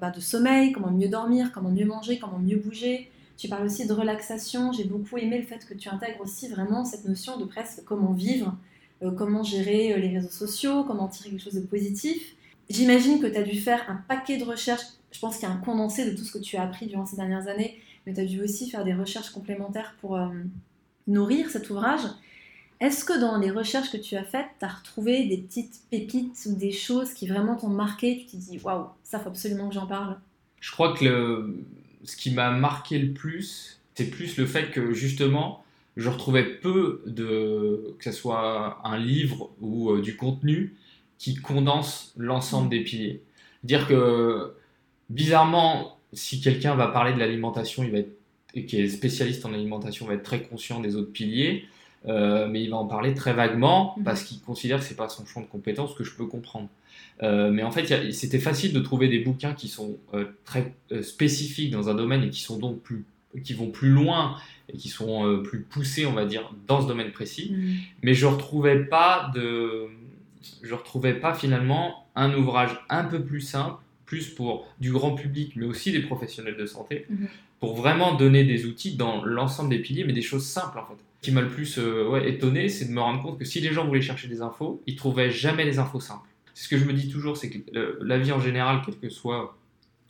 bah, 0.00 0.10
de 0.10 0.18
sommeil, 0.18 0.72
comment 0.72 0.90
mieux 0.90 1.08
dormir, 1.08 1.52
comment 1.52 1.70
mieux 1.70 1.84
manger, 1.84 2.18
comment 2.18 2.38
mieux 2.38 2.56
bouger, 2.56 3.09
tu 3.40 3.48
parles 3.48 3.64
aussi 3.64 3.86
de 3.86 3.92
relaxation. 3.94 4.70
J'ai 4.70 4.84
beaucoup 4.84 5.16
aimé 5.16 5.38
le 5.38 5.44
fait 5.44 5.64
que 5.66 5.72
tu 5.72 5.88
intègres 5.88 6.20
aussi 6.20 6.48
vraiment 6.48 6.84
cette 6.84 7.06
notion 7.06 7.38
de 7.38 7.46
presque 7.46 7.82
comment 7.84 8.12
vivre, 8.12 8.54
euh, 9.02 9.10
comment 9.12 9.42
gérer 9.42 9.94
euh, 9.94 9.96
les 9.96 10.08
réseaux 10.08 10.28
sociaux, 10.28 10.84
comment 10.84 11.08
tirer 11.08 11.30
quelque 11.30 11.42
chose 11.42 11.54
de 11.54 11.66
positif. 11.66 12.34
J'imagine 12.68 13.18
que 13.18 13.26
tu 13.26 13.36
as 13.36 13.42
dû 13.42 13.58
faire 13.58 13.88
un 13.88 13.96
paquet 13.96 14.36
de 14.36 14.44
recherches. 14.44 14.84
Je 15.10 15.18
pense 15.18 15.38
qu'il 15.38 15.48
y 15.48 15.50
a 15.50 15.54
un 15.54 15.58
condensé 15.58 16.08
de 16.08 16.14
tout 16.14 16.22
ce 16.22 16.32
que 16.32 16.38
tu 16.38 16.58
as 16.58 16.62
appris 16.62 16.86
durant 16.86 17.06
ces 17.06 17.16
dernières 17.16 17.48
années, 17.48 17.80
mais 18.06 18.12
tu 18.12 18.20
as 18.20 18.26
dû 18.26 18.42
aussi 18.42 18.68
faire 18.68 18.84
des 18.84 18.92
recherches 18.92 19.30
complémentaires 19.30 19.96
pour 20.02 20.16
euh, 20.16 20.28
nourrir 21.06 21.48
cet 21.48 21.70
ouvrage. 21.70 22.02
Est-ce 22.80 23.06
que 23.06 23.18
dans 23.18 23.38
les 23.38 23.50
recherches 23.50 23.90
que 23.90 23.96
tu 23.96 24.16
as 24.16 24.24
faites, 24.24 24.48
tu 24.58 24.66
as 24.66 24.68
retrouvé 24.68 25.24
des 25.24 25.38
petites 25.38 25.80
pépites 25.90 26.46
ou 26.46 26.54
des 26.56 26.72
choses 26.72 27.14
qui 27.14 27.26
vraiment 27.26 27.56
t'ont 27.56 27.68
marqué? 27.68 28.18
Tu 28.18 28.26
t'es 28.26 28.36
dit, 28.36 28.58
waouh, 28.62 28.84
ça 29.02 29.18
faut 29.18 29.30
absolument 29.30 29.68
que 29.68 29.74
j'en 29.74 29.86
parle 29.86 30.18
Je 30.60 30.72
crois 30.72 30.94
que 30.94 31.04
le, 31.06 31.64
ce 32.04 32.16
qui 32.16 32.30
m'a 32.30 32.50
marqué 32.50 32.98
le 32.98 33.12
plus, 33.12 33.80
c'est 33.94 34.10
plus 34.10 34.36
le 34.36 34.46
fait 34.46 34.70
que 34.70 34.92
justement, 34.92 35.64
je 35.96 36.08
retrouvais 36.08 36.44
peu 36.44 37.02
de, 37.06 37.94
que 37.98 38.04
ce 38.04 38.12
soit 38.12 38.80
un 38.84 38.98
livre 38.98 39.50
ou 39.60 39.98
du 39.98 40.16
contenu 40.16 40.74
qui 41.18 41.34
condense 41.34 42.14
l'ensemble 42.16 42.70
des 42.70 42.80
piliers. 42.80 43.22
Dire 43.62 43.86
que, 43.86 44.54
bizarrement, 45.10 45.98
si 46.14 46.40
quelqu'un 46.40 46.74
va 46.74 46.88
parler 46.88 47.12
de 47.12 47.18
l'alimentation, 47.18 47.84
il 47.84 47.90
va 47.90 47.98
être, 47.98 48.16
et 48.54 48.64
qui 48.64 48.80
est 48.80 48.88
spécialiste 48.88 49.44
en 49.44 49.52
alimentation, 49.52 50.06
va 50.06 50.14
être 50.14 50.22
très 50.22 50.42
conscient 50.42 50.80
des 50.80 50.96
autres 50.96 51.12
piliers, 51.12 51.66
euh, 52.08 52.48
mais 52.48 52.62
il 52.62 52.70
va 52.70 52.76
en 52.76 52.86
parler 52.86 53.14
très 53.14 53.34
vaguement 53.34 53.94
mhm. 53.96 54.04
parce 54.04 54.22
qu'il 54.22 54.40
considère 54.40 54.78
que 54.78 54.84
c'est 54.84 54.96
pas 54.96 55.08
son 55.08 55.26
champ 55.26 55.40
de 55.40 55.46
compétences 55.46 55.94
que 55.94 56.04
je 56.04 56.14
peux 56.14 56.26
comprendre. 56.26 56.68
Euh, 57.22 57.50
mais 57.50 57.62
en 57.62 57.70
fait, 57.70 58.12
c'était 58.12 58.38
facile 58.38 58.72
de 58.72 58.80
trouver 58.80 59.08
des 59.08 59.18
bouquins 59.18 59.52
qui 59.52 59.68
sont 59.68 59.98
euh, 60.14 60.24
très 60.44 60.74
spécifiques 61.02 61.70
dans 61.70 61.90
un 61.90 61.94
domaine 61.94 62.22
et 62.24 62.30
qui 62.30 62.40
sont 62.40 62.58
donc 62.58 62.80
plus, 62.80 63.04
qui 63.44 63.52
vont 63.52 63.70
plus 63.70 63.90
loin 63.90 64.36
et 64.72 64.78
qui 64.78 64.88
sont 64.88 65.42
plus 65.42 65.60
poussés, 65.60 66.06
on 66.06 66.12
va 66.12 66.24
dire, 66.24 66.50
dans 66.66 66.80
ce 66.80 66.86
domaine 66.86 67.12
précis. 67.12 67.52
Mhm. 67.52 67.76
Mais 68.02 68.14
je 68.14 68.26
retrouvais 68.26 68.84
pas 68.84 69.30
de, 69.34 69.88
je 70.62 70.74
retrouvais 70.74 71.14
pas 71.14 71.34
finalement 71.34 72.06
un 72.14 72.34
ouvrage 72.34 72.70
un 72.88 73.04
peu 73.04 73.22
plus 73.22 73.42
simple, 73.42 73.76
plus 74.06 74.28
pour 74.28 74.66
du 74.80 74.90
grand 74.90 75.14
public, 75.14 75.52
mais 75.56 75.66
aussi 75.66 75.92
des 75.92 76.00
professionnels 76.00 76.56
de 76.56 76.66
santé, 76.66 77.06
mhm. 77.10 77.28
pour 77.60 77.74
vraiment 77.74 78.14
donner 78.14 78.44
des 78.44 78.64
outils 78.64 78.96
dans 78.96 79.22
l'ensemble 79.24 79.68
des 79.68 79.78
piliers, 79.78 80.04
mais 80.04 80.14
des 80.14 80.22
choses 80.22 80.46
simples 80.46 80.78
en 80.78 80.86
fait. 80.86 80.96
Ce 81.20 81.28
qui 81.28 81.32
m'a 81.32 81.42
le 81.42 81.48
plus 81.48 81.78
euh, 81.78 82.18
étonné, 82.24 82.68
c'est 82.68 82.86
de 82.86 82.92
me 82.92 83.00
rendre 83.00 83.22
compte 83.22 83.38
que 83.38 83.44
si 83.44 83.60
les 83.60 83.72
gens 83.72 83.86
voulaient 83.86 84.00
chercher 84.00 84.26
des 84.26 84.40
infos, 84.40 84.82
ils 84.86 84.96
trouvaient 84.96 85.30
jamais 85.30 85.64
les 85.64 85.78
infos 85.78 86.00
simples. 86.00 86.28
C'est 86.54 86.64
ce 86.64 86.68
que 86.68 86.78
je 86.78 86.84
me 86.84 86.94
dis 86.94 87.08
toujours, 87.08 87.36
c'est 87.36 87.50
que 87.50 87.58
la 88.00 88.18
vie 88.18 88.32
en 88.32 88.40
général, 88.40 88.80
quels 88.84 88.98
que 88.98 89.10
soient 89.10 89.56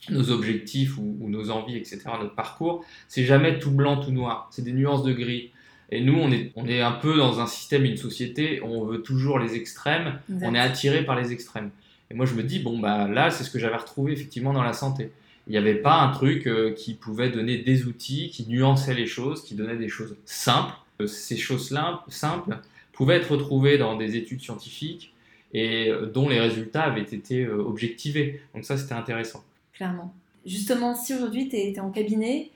nos 0.09 0.31
objectifs 0.31 0.97
ou, 0.97 1.17
nos 1.27 1.51
envies, 1.51 1.75
etc., 1.75 1.99
notre 2.19 2.33
parcours, 2.33 2.83
c'est 3.07 3.25
jamais 3.25 3.59
tout 3.59 3.71
blanc, 3.71 3.97
tout 3.97 4.11
noir. 4.11 4.47
C'est 4.51 4.63
des 4.63 4.71
nuances 4.71 5.03
de 5.03 5.13
gris. 5.13 5.51
Et 5.91 6.01
nous, 6.01 6.17
on 6.17 6.31
est, 6.31 6.53
on 6.55 6.65
est 6.67 6.81
un 6.81 6.93
peu 6.93 7.17
dans 7.17 7.41
un 7.41 7.47
système, 7.47 7.83
une 7.83 7.97
société, 7.97 8.61
on 8.63 8.85
veut 8.85 9.01
toujours 9.01 9.37
les 9.37 9.55
extrêmes, 9.55 10.19
on 10.41 10.55
est 10.55 10.59
attiré 10.59 11.03
par 11.03 11.19
les 11.19 11.33
extrêmes. 11.33 11.71
Et 12.09 12.13
moi, 12.13 12.25
je 12.25 12.33
me 12.33 12.43
dis, 12.43 12.59
bon, 12.59 12.79
bah 12.79 13.07
là, 13.07 13.29
c'est 13.29 13.43
ce 13.43 13.49
que 13.49 13.59
j'avais 13.59 13.75
retrouvé 13.75 14.13
effectivement 14.13 14.53
dans 14.53 14.63
la 14.63 14.73
santé. 14.73 15.11
Il 15.47 15.51
n'y 15.51 15.57
avait 15.57 15.75
pas 15.75 15.95
un 15.95 16.11
truc 16.11 16.47
euh, 16.47 16.71
qui 16.71 16.93
pouvait 16.93 17.29
donner 17.29 17.57
des 17.57 17.85
outils, 17.85 18.29
qui 18.29 18.47
nuançait 18.47 18.93
les 18.93 19.07
choses, 19.07 19.43
qui 19.43 19.55
donnait 19.55 19.75
des 19.75 19.89
choses 19.89 20.15
simples. 20.25 20.73
Euh, 21.01 21.07
ces 21.07 21.37
choses-là, 21.37 22.03
simples, 22.09 22.57
pouvaient 22.93 23.17
être 23.17 23.31
retrouvées 23.31 23.77
dans 23.77 23.95
des 23.95 24.15
études 24.15 24.41
scientifiques 24.41 25.13
et 25.53 25.89
euh, 25.89 26.05
dont 26.05 26.29
les 26.29 26.39
résultats 26.39 26.83
avaient 26.83 27.01
été 27.01 27.47
objectivés. 27.47 28.41
Donc 28.53 28.65
ça, 28.65 28.77
c'était 28.77 28.93
intéressant. 28.93 29.43
Clairement. 29.73 30.13
Justement, 30.45 30.95
si 30.95 31.13
aujourd'hui 31.13 31.49
tu 31.49 31.55
es, 31.55 31.79
en 31.79 31.91
cabinet, 31.91 32.49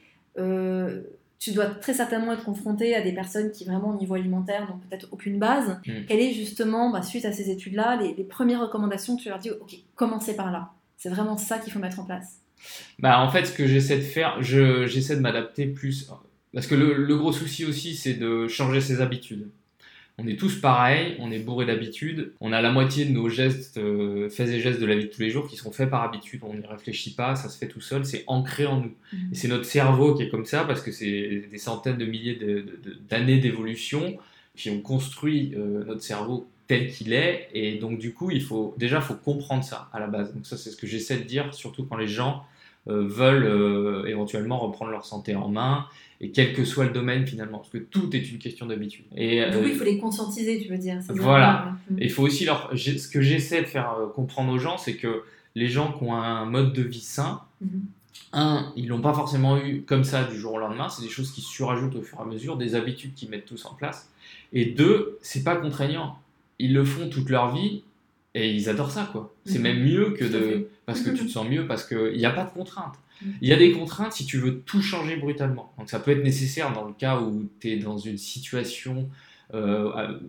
tu 1.39 1.51
dois 1.51 1.65
très 1.67 1.93
certainement 1.93 2.33
être 2.33 2.43
confronté 2.43 2.95
à 2.95 3.01
des 3.01 3.11
personnes 3.11 3.51
qui 3.51 3.65
vraiment 3.65 3.89
au 3.89 3.99
niveau 3.99 4.15
alimentaire 4.15 4.67
n'ont 4.67 4.79
peut-être 4.89 5.07
aucune 5.11 5.37
base. 5.37 5.77
Mm. 5.85 6.05
Quelle 6.07 6.19
est 6.19 6.33
justement, 6.33 6.89
bah, 6.89 7.03
suite 7.03 7.25
à 7.25 7.31
ces 7.31 7.51
études-là, 7.51 8.01
les, 8.01 8.23
premières 8.23 8.61
recommandations 8.61 9.15
que 9.15 9.21
tu 9.21 9.29
leur 9.29 9.37
dis, 9.39 9.51
ok, 9.51 9.75
commencez 9.95 10.35
par 10.35 10.51
là. 10.51 10.71
C'est 10.97 11.09
vraiment 11.09 11.37
ça 11.37 11.59
qu'il 11.59 11.71
faut 11.71 11.79
mettre 11.79 11.99
en 11.99 12.05
place. 12.05 12.39
Bah, 12.99 13.21
en 13.21 13.29
fait, 13.29 13.45
ce 13.45 13.51
que 13.51 13.67
j'essaie 13.67 13.97
de 13.97 14.01
faire, 14.01 14.41
j'essaie 14.41 15.15
de 15.15 15.21
m'adapter 15.21 15.67
plus. 15.67 16.09
Parce 16.55 16.65
que 16.65 16.73
le 16.73 17.15
gros 17.17 17.31
souci 17.31 17.65
aussi, 17.65 17.95
c'est 17.95 18.15
de 18.15 18.47
changer 18.47 18.81
ses 18.81 19.01
habitudes. 19.01 19.47
On 20.17 20.27
est 20.27 20.37
tous 20.37 20.61
pareils, 20.61 21.17
on 21.19 21.29
est 21.29 21.39
bourré 21.39 21.65
d'habitude, 21.65 22.31
on 22.39 22.53
a 22.53 22.61
la 22.61 22.71
moitié 22.71 23.03
de 23.03 23.11
nos 23.11 23.27
gestes, 23.27 23.77
euh, 23.77 24.29
faits 24.29 24.47
et 24.47 24.61
gestes 24.61 24.79
de 24.79 24.85
la 24.85 24.95
vie 24.95 25.05
de 25.05 25.09
tous 25.09 25.19
les 25.19 25.29
jours 25.29 25.49
qui 25.49 25.57
sont 25.57 25.73
faits 25.73 25.89
par 25.89 26.03
habitude, 26.03 26.39
on 26.43 26.53
n'y 26.53 26.65
réfléchit 26.65 27.13
pas, 27.15 27.35
ça 27.35 27.49
se 27.49 27.57
fait 27.57 27.67
tout 27.67 27.81
seul, 27.81 28.05
c'est 28.05 28.23
ancré 28.27 28.65
en 28.65 28.79
nous. 28.79 28.93
Mhm. 29.11 29.19
Et 29.33 29.35
c'est 29.35 29.49
notre 29.49 29.65
cerveau 29.65 30.15
qui 30.15 30.23
est 30.23 30.29
comme 30.29 30.45
ça 30.45 30.63
parce 30.63 30.81
que 30.81 30.91
c'est 30.91 31.47
des 31.51 31.57
centaines 31.57 31.97
de 31.97 32.05
milliers 32.05 32.39
d'années 33.09 33.39
d'évolution 33.39 34.17
qui 34.55 34.69
ont 34.69 34.79
construit 34.79 35.53
euh, 35.57 35.83
notre 35.83 36.01
cerveau 36.01 36.47
tel 36.67 36.89
qu'il 36.89 37.11
est. 37.11 37.49
Et 37.53 37.77
donc 37.77 37.99
du 37.99 38.13
coup, 38.13 38.31
il 38.31 38.41
faut 38.41 38.73
déjà 38.77 39.01
faut 39.01 39.15
comprendre 39.15 39.65
ça 39.65 39.89
à 39.91 39.99
la 39.99 40.07
base. 40.07 40.33
Donc 40.33 40.45
ça, 40.45 40.55
c'est 40.55 40.69
ce 40.69 40.77
que 40.77 40.87
j'essaie 40.87 41.17
de 41.17 41.23
dire, 41.23 41.53
surtout 41.53 41.83
quand 41.83 41.97
les 41.97 42.07
gens 42.07 42.45
euh, 42.87 43.05
veulent 43.05 44.07
éventuellement 44.07 44.59
reprendre 44.59 44.91
leur 44.91 45.05
santé 45.05 45.35
en 45.35 45.49
main 45.49 45.87
et 46.21 46.31
quel 46.31 46.53
que 46.53 46.63
soit 46.63 46.85
le 46.85 46.91
domaine 46.91 47.27
finalement, 47.27 47.59
parce 47.59 47.69
que 47.69 47.77
tout 47.77 48.15
est 48.15 48.31
une 48.31 48.37
question 48.37 48.65
d'habitude. 48.65 49.05
Et 49.15 49.43
euh, 49.43 49.67
il 49.67 49.75
faut 49.75 49.83
les 49.83 49.97
conscientiser, 49.97 50.61
tu 50.61 50.69
veux 50.69 50.77
dire. 50.77 50.99
Voilà. 51.09 51.75
il 51.97 52.09
faut 52.09 52.23
aussi 52.23 52.45
leur, 52.45 52.71
ce 52.75 53.07
que 53.07 53.21
j'essaie 53.21 53.61
de 53.61 53.67
faire 53.67 53.93
euh, 53.93 54.07
comprendre 54.07 54.53
aux 54.53 54.59
gens, 54.59 54.77
c'est 54.77 54.95
que 54.95 55.23
les 55.55 55.67
gens 55.67 55.91
qui 55.91 56.03
ont 56.03 56.13
un 56.13 56.45
mode 56.45 56.73
de 56.73 56.81
vie 56.81 57.01
sain, 57.01 57.41
mhm. 57.61 57.81
un, 58.33 58.71
ils 58.75 58.87
l'ont 58.87 59.01
pas 59.01 59.13
forcément 59.13 59.57
eu 59.57 59.81
comme 59.81 60.03
ça 60.03 60.23
du 60.23 60.37
jour 60.37 60.53
au 60.53 60.59
lendemain, 60.59 60.87
c'est 60.89 61.03
des 61.03 61.09
choses 61.09 61.31
qui 61.31 61.41
se 61.41 61.49
surajoutent 61.49 61.95
au 61.95 62.01
fur 62.01 62.19
et 62.19 62.21
à 62.21 62.25
mesure, 62.25 62.57
des 62.57 62.75
habitudes 62.75 63.13
qu'ils 63.13 63.29
mettent 63.29 63.45
tous 63.45 63.65
en 63.65 63.73
place. 63.73 64.09
Et 64.53 64.65
deux, 64.65 65.17
c'est 65.21 65.43
pas 65.43 65.55
contraignant. 65.55 66.17
Ils 66.59 66.73
le 66.73 66.85
font 66.85 67.09
toute 67.09 67.29
leur 67.29 67.53
vie 67.53 67.83
et 68.33 68.53
ils 68.53 68.69
adorent 68.69 68.91
ça, 68.91 69.09
quoi. 69.11 69.33
C'est 69.45 69.57
mhm. 69.57 69.63
même 69.63 69.83
mieux 69.83 70.09
que 70.11 70.23
de. 70.23 70.69
Parce 70.85 71.01
que 71.01 71.09
tu 71.09 71.25
te 71.25 71.31
sens 71.31 71.47
mieux, 71.49 71.67
parce 71.67 71.83
qu'il 71.83 72.17
n'y 72.17 72.25
a 72.25 72.31
pas 72.31 72.45
de 72.45 72.51
contraintes. 72.51 72.95
Il 73.41 73.47
y 73.47 73.53
a 73.53 73.55
des 73.55 73.71
contraintes 73.71 74.13
si 74.13 74.25
tu 74.25 74.37
veux 74.37 74.59
tout 74.59 74.81
changer 74.81 75.15
brutalement. 75.15 75.73
Donc 75.77 75.89
ça 75.89 75.99
peut 75.99 76.11
être 76.11 76.23
nécessaire 76.23 76.73
dans 76.73 76.85
le 76.85 76.93
cas 76.93 77.19
où 77.19 77.49
tu 77.59 77.69
es 77.69 77.77
dans 77.77 77.97
une 77.97 78.17
situation, 78.17 79.09
euh, 79.53 80.19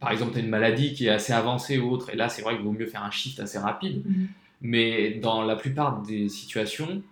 par 0.00 0.10
exemple 0.12 0.32
tu 0.32 0.38
as 0.38 0.42
une 0.42 0.48
maladie 0.48 0.94
qui 0.94 1.06
est 1.06 1.10
assez 1.10 1.32
avancée 1.32 1.78
ou 1.78 1.90
autre, 1.90 2.10
et 2.10 2.16
là 2.16 2.28
c'est 2.28 2.42
vrai 2.42 2.54
qu'il 2.56 2.64
vaut 2.64 2.72
mieux 2.72 2.86
faire 2.86 3.02
un 3.02 3.10
shift 3.10 3.40
assez 3.40 3.58
rapide. 3.58 4.02
Mm-hmm. 4.06 4.26
Mais 4.62 5.10
dans 5.14 5.42
la 5.42 5.56
plupart 5.56 6.02
des 6.02 6.28
situations, 6.28 7.02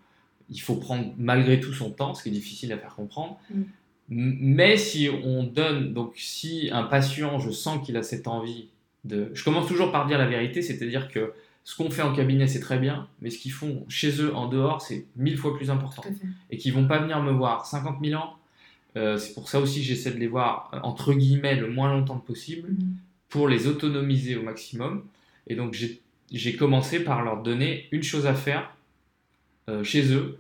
il 0.51 0.61
faut 0.61 0.77
prendre 0.77 1.13
malgré 1.19 1.61
tout 1.61 1.73
son 1.73 1.91
temps, 1.91 2.15
ce 2.15 2.23
qui 2.23 2.29
est 2.29 2.33
difficile 2.33 2.73
à 2.73 2.79
faire 2.79 2.95
comprendre. 2.95 3.39
Mm. 3.51 3.63
Mais 4.09 4.77
si 4.77 5.09
on 5.25 5.45
donne, 5.45 5.95
donc 5.95 6.13
si 6.17 6.69
un 6.73 6.83
patient, 6.83 7.39
je 7.39 7.51
sens 7.51 7.85
qu'il 7.85 7.97
a 7.97 8.03
cette 8.03 8.29
envie 8.29 8.69
de... 9.05 9.31
Je 9.33 9.45
commence 9.45 9.67
toujours 9.67 9.93
par 9.93 10.07
dire 10.07 10.19
la 10.19 10.27
vérité, 10.27 10.61
c'est-à-dire 10.61 11.09
que 11.09 11.33
ce 11.65 11.77
qu'on 11.77 11.91
fait 11.91 12.03
en 12.03 12.15
cabinet, 12.15 12.47
c'est 12.47 12.61
très 12.61 12.79
bien, 12.79 13.09
mais 13.23 13.31
ce 13.31 13.39
qu'ils 13.39 13.53
font 13.53 13.87
chez 13.89 14.21
eux, 14.21 14.35
en 14.35 14.49
dehors, 14.49 14.83
c'est 14.83 15.07
mille 15.17 15.39
fois 15.39 15.57
plus 15.57 15.71
important. 15.71 16.05
Et 16.51 16.59
qu'ils 16.59 16.75
vont 16.75 16.87
pas 16.87 16.99
venir 16.99 17.23
me 17.23 17.33
voir 17.33 17.65
50 17.65 18.05
000 18.05 18.21
ans. 18.21 18.37
Euh, 18.97 19.17
c'est 19.17 19.33
pour 19.33 19.49
ça 19.49 19.61
aussi 19.61 19.81
que 19.81 19.87
j'essaie 19.87 20.13
de 20.13 20.19
les 20.19 20.27
voir, 20.27 20.71
euh, 20.75 20.79
entre 20.83 21.15
guillemets, 21.15 21.57
le 21.57 21.71
moins 21.71 21.91
longtemps 21.91 22.19
possible, 22.19 22.69
mhm. 22.69 22.97
pour 23.31 23.49
les 23.49 23.67
autonomiser 23.67 24.37
au 24.37 24.43
maximum. 24.43 25.05
Et 25.47 25.57
donc, 25.57 25.75
j'ai 26.31 26.57
commencé 26.57 27.03
par 27.03 27.25
leur 27.25 27.43
donner 27.43 27.89
une 27.93 28.03
chose 28.03 28.27
à 28.27 28.35
faire 28.35 28.77
euh, 29.71 29.83
chez 29.83 30.13
eux, 30.13 30.39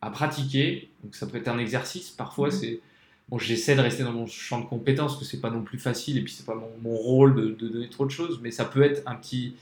à 0.00 0.10
pratiquer. 0.10 0.90
Donc, 1.04 1.14
ça 1.14 1.28
peut 1.28 1.38
être 1.38 1.48
un 1.48 1.58
exercice. 1.58 2.10
Parfois, 2.10 2.48
mhm. 2.48 2.52
c'est. 2.52 2.80
Bon, 3.28 3.38
j'essaie 3.38 3.76
de 3.76 3.80
rester 3.80 4.02
dans 4.02 4.12
mon 4.12 4.26
champ 4.26 4.60
de 4.60 4.66
compétences, 4.66 5.12
parce 5.12 5.20
que 5.20 5.24
c'est 5.24 5.40
pas 5.40 5.50
non 5.50 5.62
plus 5.62 5.78
facile, 5.78 6.18
et 6.18 6.22
puis 6.22 6.32
c'est 6.32 6.44
pas 6.44 6.56
mon, 6.56 6.68
mon 6.82 6.96
rôle 6.96 7.36
de, 7.36 7.52
de, 7.52 7.68
donner 7.68 7.88
trop 7.88 8.04
de 8.04 8.10
choses, 8.10 8.40
mais 8.42 8.50
ça 8.50 8.64
peut 8.64 8.82
être 8.82 9.02
un 9.06 9.14
petit, 9.14 9.54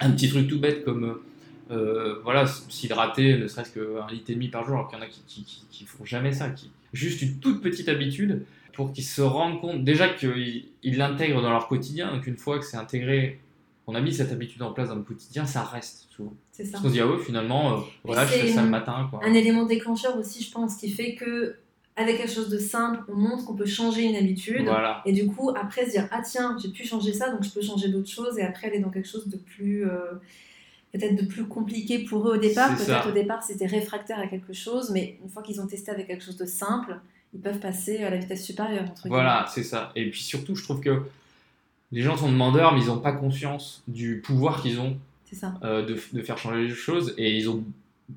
un 0.00 0.10
petit 0.10 0.28
truc 0.28 0.48
tout 0.48 0.60
bête 0.60 0.84
comme 0.84 1.18
euh, 1.70 2.20
voilà, 2.24 2.46
s'hydrater, 2.46 3.36
ne 3.36 3.46
serait-ce 3.46 3.72
qu'un 3.72 4.10
litre 4.10 4.30
et 4.30 4.34
demi 4.34 4.48
par 4.48 4.64
jour, 4.64 4.76
alors 4.76 4.88
qu'il 4.88 4.98
y 4.98 5.02
en 5.02 5.04
a 5.04 5.08
qui, 5.08 5.66
qui, 5.70 5.84
font 5.84 6.04
jamais 6.04 6.32
ça, 6.32 6.48
qui, 6.50 6.70
juste 6.92 7.20
une 7.20 7.38
toute 7.38 7.60
petite 7.60 7.88
habitude 7.88 8.44
pour 8.72 8.92
qu'ils 8.92 9.04
se 9.04 9.20
rendent 9.20 9.60
compte 9.60 9.84
déjà 9.84 10.08
qu'ils 10.08 10.64
l'intègrent 10.82 11.42
dans 11.42 11.50
leur 11.50 11.68
quotidien, 11.68 12.12
donc 12.14 12.26
une 12.26 12.36
fois 12.36 12.58
que 12.58 12.64
c'est 12.64 12.76
intégré, 12.76 13.40
qu'on 13.84 13.94
a 13.94 14.00
mis 14.00 14.14
cette 14.14 14.32
habitude 14.32 14.62
en 14.62 14.72
place 14.72 14.88
dans 14.88 14.94
le 14.94 15.02
quotidien, 15.02 15.46
ça 15.46 15.62
reste 15.62 16.06
souvent. 16.10 16.34
C'est 16.52 16.64
ça. 16.64 16.72
Parce 16.72 16.82
qu'on 16.82 16.88
se 16.88 16.94
dit, 16.94 17.00
ah 17.00 17.06
ouais, 17.06 17.18
finalement, 17.18 17.72
euh, 17.72 17.80
voilà, 18.04 18.24
je 18.26 18.32
fais 18.32 18.48
ça 18.48 18.62
le 18.62 18.70
matin. 18.70 19.10
Un 19.22 19.34
élément 19.34 19.66
déclencheur 19.66 20.16
aussi, 20.16 20.42
je 20.42 20.50
pense, 20.50 20.76
qui 20.76 20.90
fait 20.90 21.14
que 21.14 21.56
avec 21.98 22.16
quelque 22.16 22.32
chose 22.32 22.48
de 22.48 22.58
simple, 22.58 23.00
on 23.08 23.16
montre 23.16 23.44
qu'on 23.44 23.54
peut 23.54 23.66
changer 23.66 24.04
une 24.04 24.16
habitude. 24.16 24.70
Et 25.04 25.12
du 25.12 25.26
coup, 25.26 25.50
après, 25.50 25.84
se 25.86 25.90
dire 25.90 26.08
Ah, 26.12 26.22
tiens, 26.22 26.56
j'ai 26.62 26.70
pu 26.70 26.86
changer 26.86 27.12
ça, 27.12 27.30
donc 27.30 27.42
je 27.42 27.50
peux 27.50 27.60
changer 27.60 27.88
d'autres 27.88 28.08
choses. 28.08 28.38
Et 28.38 28.42
après, 28.42 28.68
aller 28.68 28.78
dans 28.78 28.90
quelque 28.90 29.08
chose 29.08 29.26
de 29.28 29.36
plus. 29.36 29.84
Euh, 29.84 30.12
peut-être 30.92 31.16
de 31.16 31.26
plus 31.26 31.44
compliqué 31.44 31.98
pour 32.04 32.28
eux 32.28 32.36
au 32.36 32.40
départ. 32.40 32.74
Peut-être 32.76 33.08
au 33.08 33.12
départ, 33.12 33.42
c'était 33.42 33.66
réfractaire 33.66 34.18
à 34.18 34.26
quelque 34.26 34.52
chose, 34.52 34.90
mais 34.90 35.18
une 35.22 35.28
fois 35.28 35.42
qu'ils 35.42 35.60
ont 35.60 35.66
testé 35.66 35.90
avec 35.90 36.06
quelque 36.06 36.24
chose 36.24 36.38
de 36.38 36.46
simple, 36.46 36.98
ils 37.34 37.40
peuvent 37.40 37.58
passer 37.58 37.98
à 38.04 38.10
la 38.10 38.16
vitesse 38.16 38.44
supérieure. 38.44 38.86
voilà, 39.04 39.46
c'est 39.52 39.64
ça. 39.64 39.92
Et 39.96 40.08
puis 40.08 40.22
surtout, 40.22 40.54
je 40.54 40.62
trouve 40.62 40.80
que 40.80 41.02
les 41.92 42.02
gens 42.02 42.16
sont 42.16 42.30
demandeurs, 42.30 42.74
mais 42.74 42.80
ils 42.80 42.86
n'ont 42.86 43.00
pas 43.00 43.12
conscience 43.12 43.82
du 43.86 44.20
pouvoir 44.24 44.62
qu'ils 44.62 44.80
ont 44.80 44.96
euh, 45.62 45.84
de, 45.84 45.98
de, 46.12 46.22
faire 46.22 46.38
changer 46.38 46.62
les 46.62 46.74
choses. 46.74 47.14
Et 47.18 47.36
ils 47.36 47.50
ont 47.50 47.64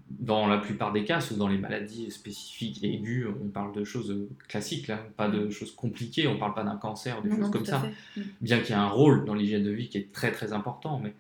dans 0.09 0.47
la 0.47 0.57
plupart 0.57 0.93
des 0.93 1.03
cas, 1.03 1.19
sauf 1.19 1.37
dans 1.37 1.47
les 1.47 1.57
maladies 1.57 2.11
spécifiques 2.11 2.83
et 2.83 2.93
aiguës, 2.93 3.27
on 3.43 3.49
parle 3.49 3.73
de 3.73 3.83
choses 3.83 4.15
classiques, 4.47 4.87
là, 4.87 4.99
pas 5.17 5.27
de 5.27 5.49
choses 5.49 5.73
compliquées, 5.75 6.27
on 6.27 6.37
parle 6.37 6.53
pas 6.53 6.63
d'un 6.63 6.77
cancer, 6.77 7.21
de 7.21 7.29
choses 7.29 7.51
comme 7.51 7.65
ça. 7.65 7.83
Mm. 8.15 8.21
Bien 8.41 8.59
qu'il 8.59 8.69
y 8.69 8.77
ait 8.77 8.81
un 8.81 8.87
rôle 8.87 9.25
dans 9.25 9.33
l'hygiène 9.33 9.63
de 9.63 9.71
vie 9.71 9.89
qui 9.89 9.97
est 9.97 10.11
très 10.13 10.31
très 10.31 10.53
important, 10.53 11.01
mais 11.03 11.13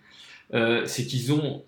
euh, 0.53 0.85
c'est 0.85 1.05
qu'ils 1.05 1.33
ont, 1.33 1.63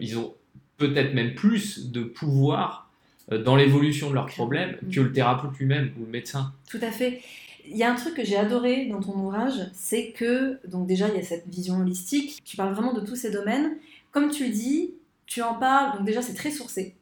ils 0.00 0.18
ont 0.18 0.34
peut-être 0.76 1.14
même 1.14 1.34
plus 1.34 1.90
de 1.90 2.02
pouvoir 2.02 2.90
euh, 3.32 3.42
dans 3.42 3.56
l'évolution 3.56 4.10
de 4.10 4.14
leurs 4.14 4.26
problèmes 4.26 4.76
mm. 4.82 4.90
que 4.90 5.00
le 5.00 5.12
thérapeute 5.12 5.58
lui-même 5.58 5.92
ou 5.98 6.04
le 6.04 6.10
médecin. 6.10 6.52
Tout 6.70 6.80
à 6.82 6.90
fait. 6.90 7.22
Il 7.68 7.76
y 7.76 7.82
a 7.82 7.92
un 7.92 7.96
truc 7.96 8.14
que 8.14 8.24
j'ai 8.24 8.36
adoré 8.36 8.86
dans 8.86 9.00
ton 9.00 9.14
ouvrage, 9.14 9.68
c'est 9.72 10.10
que, 10.12 10.58
donc 10.66 10.86
déjà, 10.86 11.08
il 11.08 11.14
y 11.14 11.18
a 11.18 11.22
cette 11.22 11.46
vision 11.48 11.80
holistique, 11.80 12.40
tu 12.44 12.56
parles 12.56 12.72
vraiment 12.72 12.94
de 12.94 13.00
tous 13.00 13.16
ces 13.16 13.30
domaines. 13.30 13.76
Comme 14.12 14.30
tu 14.30 14.44
le 14.44 14.50
dis, 14.50 14.94
tu 15.30 15.40
en 15.40 15.54
parles, 15.54 15.96
donc 15.96 16.04
déjà 16.04 16.20
c'est 16.20 16.34
très 16.34 16.50
sourcé. 16.50 16.96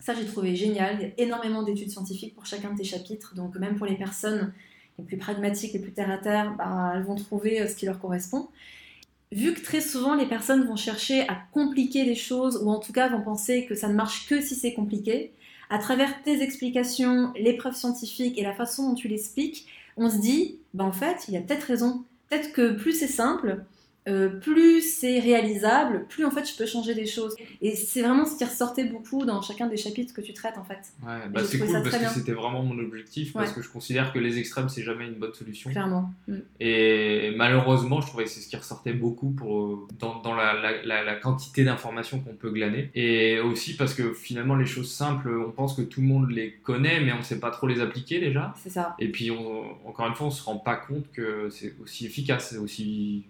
Ça, 0.00 0.14
j'ai 0.14 0.24
trouvé 0.24 0.54
génial. 0.54 0.96
Il 0.98 1.02
y 1.02 1.10
a 1.10 1.12
énormément 1.18 1.62
d'études 1.62 1.90
scientifiques 1.90 2.34
pour 2.34 2.46
chacun 2.46 2.72
de 2.72 2.78
tes 2.78 2.84
chapitres. 2.84 3.34
Donc, 3.34 3.56
même 3.56 3.76
pour 3.76 3.84
les 3.84 3.96
personnes 3.96 4.54
les 4.96 5.04
plus 5.04 5.16
pragmatiques, 5.16 5.72
les 5.72 5.80
plus 5.80 5.92
terre 5.92 6.10
à 6.10 6.18
terre, 6.18 6.54
bah, 6.56 6.92
elles 6.94 7.02
vont 7.02 7.16
trouver 7.16 7.66
ce 7.66 7.74
qui 7.74 7.84
leur 7.84 7.98
correspond 7.98 8.48
vu 9.32 9.54
que 9.54 9.60
très 9.60 9.80
souvent 9.80 10.14
les 10.14 10.26
personnes 10.26 10.64
vont 10.64 10.76
chercher 10.76 11.28
à 11.28 11.36
compliquer 11.52 12.04
les 12.04 12.14
choses 12.14 12.60
ou 12.62 12.70
en 12.70 12.78
tout 12.78 12.92
cas 12.92 13.08
vont 13.08 13.22
penser 13.22 13.66
que 13.66 13.74
ça 13.74 13.88
ne 13.88 13.94
marche 13.94 14.26
que 14.26 14.40
si 14.40 14.54
c'est 14.54 14.72
compliqué, 14.72 15.32
à 15.70 15.78
travers 15.78 16.22
tes 16.22 16.42
explications, 16.42 17.32
les 17.36 17.54
preuves 17.54 17.74
scientifiques 17.74 18.38
et 18.38 18.42
la 18.42 18.54
façon 18.54 18.88
dont 18.88 18.94
tu 18.94 19.08
l'expliques, 19.08 19.66
on 19.96 20.08
se 20.08 20.16
dit, 20.16 20.58
bah 20.72 20.84
en 20.84 20.92
fait, 20.92 21.26
il 21.28 21.34
y 21.34 21.36
a 21.36 21.40
peut-être 21.40 21.64
raison. 21.64 22.04
Peut-être 22.28 22.52
que 22.52 22.72
plus 22.72 22.92
c'est 22.92 23.08
simple, 23.08 23.64
euh, 24.08 24.28
plus 24.28 24.80
c'est 24.80 25.18
réalisable, 25.20 26.06
plus 26.08 26.24
en 26.24 26.30
fait 26.30 26.48
je 26.48 26.56
peux 26.56 26.66
changer 26.66 26.94
des 26.94 27.06
choses. 27.06 27.36
Et 27.60 27.76
c'est 27.76 28.02
vraiment 28.02 28.24
ce 28.24 28.36
qui 28.36 28.44
ressortait 28.44 28.84
beaucoup 28.84 29.24
dans 29.24 29.42
chacun 29.42 29.66
des 29.66 29.76
chapitres 29.76 30.14
que 30.14 30.20
tu 30.20 30.32
traites 30.32 30.56
en 30.56 30.64
fait. 30.64 30.78
Ouais, 31.06 31.28
bah 31.30 31.42
c'est 31.44 31.58
cool 31.58 31.72
parce 31.82 31.96
que 31.96 32.08
c'était 32.14 32.32
vraiment 32.32 32.62
mon 32.62 32.78
objectif 32.78 33.32
parce 33.32 33.52
que 33.52 33.62
je 33.62 33.68
considère 33.68 34.12
que 34.12 34.18
les 34.18 34.38
extrêmes 34.38 34.68
c'est 34.68 34.82
jamais 34.82 35.06
une 35.06 35.14
bonne 35.14 35.34
solution. 35.34 35.70
Clairement. 35.70 36.10
Mm. 36.26 36.36
Et 36.60 37.32
malheureusement, 37.36 38.00
je 38.00 38.06
trouvais 38.06 38.24
que 38.24 38.30
c'est 38.30 38.40
ce 38.40 38.48
qui 38.48 38.56
ressortait 38.56 38.92
beaucoup 38.92 39.30
pour, 39.30 39.88
dans, 39.98 40.20
dans 40.20 40.34
la, 40.34 40.54
la, 40.84 41.04
la, 41.04 41.14
quantité 41.16 41.64
d'informations 41.64 42.20
qu'on 42.20 42.34
peut 42.34 42.50
glaner. 42.50 42.90
Et 42.94 43.40
aussi 43.40 43.76
parce 43.76 43.94
que 43.94 44.12
finalement 44.12 44.56
les 44.56 44.66
choses 44.66 44.90
simples, 44.90 45.30
on 45.46 45.50
pense 45.50 45.74
que 45.74 45.82
tout 45.82 46.00
le 46.00 46.06
monde 46.06 46.30
les 46.30 46.52
connaît 46.52 47.00
mais 47.00 47.12
on 47.12 47.18
ne 47.18 47.22
sait 47.22 47.40
pas 47.40 47.50
trop 47.50 47.66
les 47.66 47.80
appliquer 47.80 48.20
déjà. 48.20 48.54
C'est 48.56 48.70
ça. 48.70 48.94
Et 48.98 49.08
puis 49.08 49.30
encore 49.30 50.06
une 50.06 50.14
fois, 50.14 50.28
on 50.28 50.30
se 50.30 50.42
rend 50.42 50.56
pas 50.56 50.76
compte 50.76 51.10
que 51.12 51.48
c'est 51.50 51.74
aussi 51.82 52.06
efficace, 52.06 52.50
c'est 52.50 52.58
aussi 52.58 53.26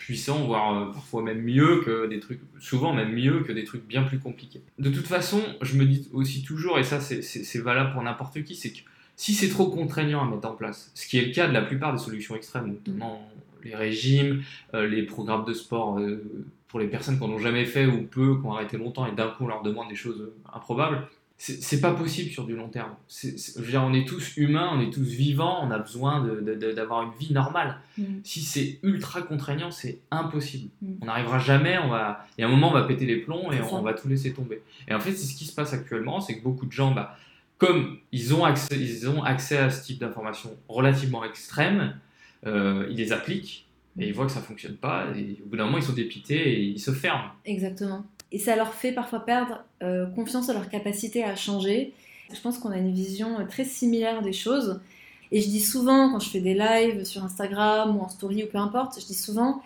puissant, 0.00 0.46
voire 0.46 0.74
euh, 0.74 0.92
parfois 0.92 1.22
même 1.22 1.42
mieux 1.42 1.82
que 1.84 2.06
des 2.06 2.20
trucs, 2.20 2.40
souvent 2.58 2.94
même 2.94 3.12
mieux 3.12 3.40
que 3.40 3.52
des 3.52 3.64
trucs 3.64 3.86
bien 3.86 4.02
plus 4.02 4.18
compliqués. 4.18 4.62
De 4.78 4.88
toute 4.88 5.06
façon, 5.06 5.42
je 5.60 5.76
me 5.76 5.84
dis 5.84 6.08
aussi 6.12 6.42
toujours, 6.42 6.78
et 6.78 6.84
ça 6.84 7.00
c'est 7.00 7.58
valable 7.58 7.92
pour 7.92 8.02
n'importe 8.02 8.42
qui, 8.42 8.54
c'est 8.54 8.70
que 8.70 8.80
si 9.14 9.34
c'est 9.34 9.50
trop 9.50 9.68
contraignant 9.68 10.22
à 10.22 10.30
mettre 10.30 10.48
en 10.48 10.54
place, 10.54 10.90
ce 10.94 11.06
qui 11.06 11.18
est 11.18 11.26
le 11.26 11.32
cas 11.32 11.46
de 11.46 11.52
la 11.52 11.60
plupart 11.60 11.92
des 11.92 11.98
solutions 11.98 12.34
extrêmes, 12.34 12.68
notamment 12.68 13.30
les 13.62 13.74
régimes, 13.74 14.42
euh, 14.72 14.86
les 14.86 15.02
programmes 15.02 15.44
de 15.44 15.52
sport 15.52 15.98
euh, 15.98 16.24
pour 16.68 16.80
les 16.80 16.86
personnes 16.86 17.18
qui 17.18 17.26
n'en 17.26 17.34
ont 17.34 17.38
jamais 17.38 17.66
fait 17.66 17.84
ou 17.84 18.04
peu, 18.04 18.40
qui 18.40 18.46
ont 18.46 18.54
arrêté 18.54 18.78
longtemps 18.78 19.06
et 19.06 19.12
d'un 19.12 19.28
coup 19.28 19.44
on 19.44 19.48
leur 19.48 19.62
demande 19.62 19.88
des 19.90 19.96
choses 19.96 20.32
improbables, 20.50 21.06
c'est 21.42 21.80
pas 21.80 21.94
possible 21.94 22.30
sur 22.30 22.44
du 22.44 22.54
long 22.54 22.68
terme. 22.68 22.90
je 23.08 23.60
veux 23.60 23.70
dire, 23.70 23.82
on 23.82 23.94
est 23.94 24.06
tous 24.06 24.36
humains, 24.36 24.72
on 24.74 24.80
est 24.82 24.92
tous 24.92 25.08
vivants, 25.08 25.60
on 25.62 25.70
a 25.70 25.78
besoin 25.78 26.22
d'avoir 26.22 27.02
une 27.02 27.18
vie 27.18 27.32
normale. 27.32 27.78
Mm. 27.96 28.04
Si 28.24 28.42
c'est 28.42 28.78
ultra 28.82 29.22
contraignant, 29.22 29.70
c'est 29.70 30.00
impossible. 30.10 30.68
Mm. 30.82 30.92
On 31.00 31.06
n'arrivera 31.06 31.38
jamais, 31.38 31.78
on 31.78 31.88
va, 31.88 32.26
il 32.36 32.42
y 32.42 32.44
a 32.44 32.46
un 32.46 32.50
moment, 32.50 32.68
on 32.68 32.74
va 32.74 32.82
péter 32.82 33.06
les 33.06 33.16
plombs 33.16 33.50
et 33.52 33.60
on, 33.62 33.80
va 33.80 33.94
tout 33.94 34.06
laisser 34.06 34.34
tomber. 34.34 34.60
Et 34.86 34.92
en 34.92 35.00
fait, 35.00 35.12
c'est 35.12 35.24
ce 35.24 35.34
qui 35.34 35.46
se 35.46 35.54
passe 35.54 35.72
actuellement, 35.72 36.20
c'est 36.20 36.36
que 36.36 36.42
beaucoup 36.42 36.66
de 36.66 36.72
gens, 36.72 36.92
bah, 36.92 37.16
comme 37.56 37.96
ils 38.12 38.34
ont 38.34 38.44
accès, 38.44 38.78
ils 38.78 39.08
ont 39.08 39.22
accès 39.22 39.56
à 39.56 39.70
ce 39.70 39.82
type 39.82 39.98
d'informations 39.98 40.54
relativement 40.68 41.24
extrêmes, 41.24 41.96
euh, 42.46 42.86
ils 42.90 42.98
les 42.98 43.12
appliquent 43.12 43.66
et 43.98 44.08
ils 44.08 44.12
voient 44.12 44.26
que 44.26 44.32
ça 44.32 44.42
fonctionne 44.42 44.76
pas. 44.76 45.06
Et 45.16 45.38
au 45.42 45.48
bout 45.48 45.56
d'un 45.56 45.64
moment, 45.64 45.78
ils 45.78 45.84
sont 45.84 45.94
dépités 45.94 46.52
et 46.52 46.62
ils 46.64 46.80
se 46.80 46.90
ferment. 46.90 47.30
Exactement 47.46 48.04
et 48.32 48.38
ça 48.38 48.56
leur 48.56 48.74
fait 48.74 48.92
parfois 48.92 49.24
perdre 49.24 49.64
euh, 49.82 50.06
confiance 50.06 50.48
en 50.48 50.54
leur 50.54 50.68
capacité 50.68 51.24
à 51.24 51.36
changer. 51.36 51.92
Je 52.32 52.40
pense 52.40 52.58
qu'on 52.58 52.70
a 52.70 52.76
une 52.76 52.92
vision 52.92 53.40
euh, 53.40 53.44
très 53.44 53.64
similaire 53.64 54.22
des 54.22 54.32
choses. 54.32 54.80
Et 55.32 55.40
je 55.40 55.48
dis 55.48 55.60
souvent, 55.60 56.12
quand 56.12 56.20
je 56.20 56.30
fais 56.30 56.40
des 56.40 56.54
lives 56.54 57.04
sur 57.04 57.24
Instagram 57.24 57.96
ou 57.96 58.00
en 58.00 58.08
story 58.08 58.44
ou 58.44 58.46
peu 58.46 58.58
importe, 58.58 59.00
je 59.00 59.06
dis 59.06 59.14
souvent, 59.14 59.62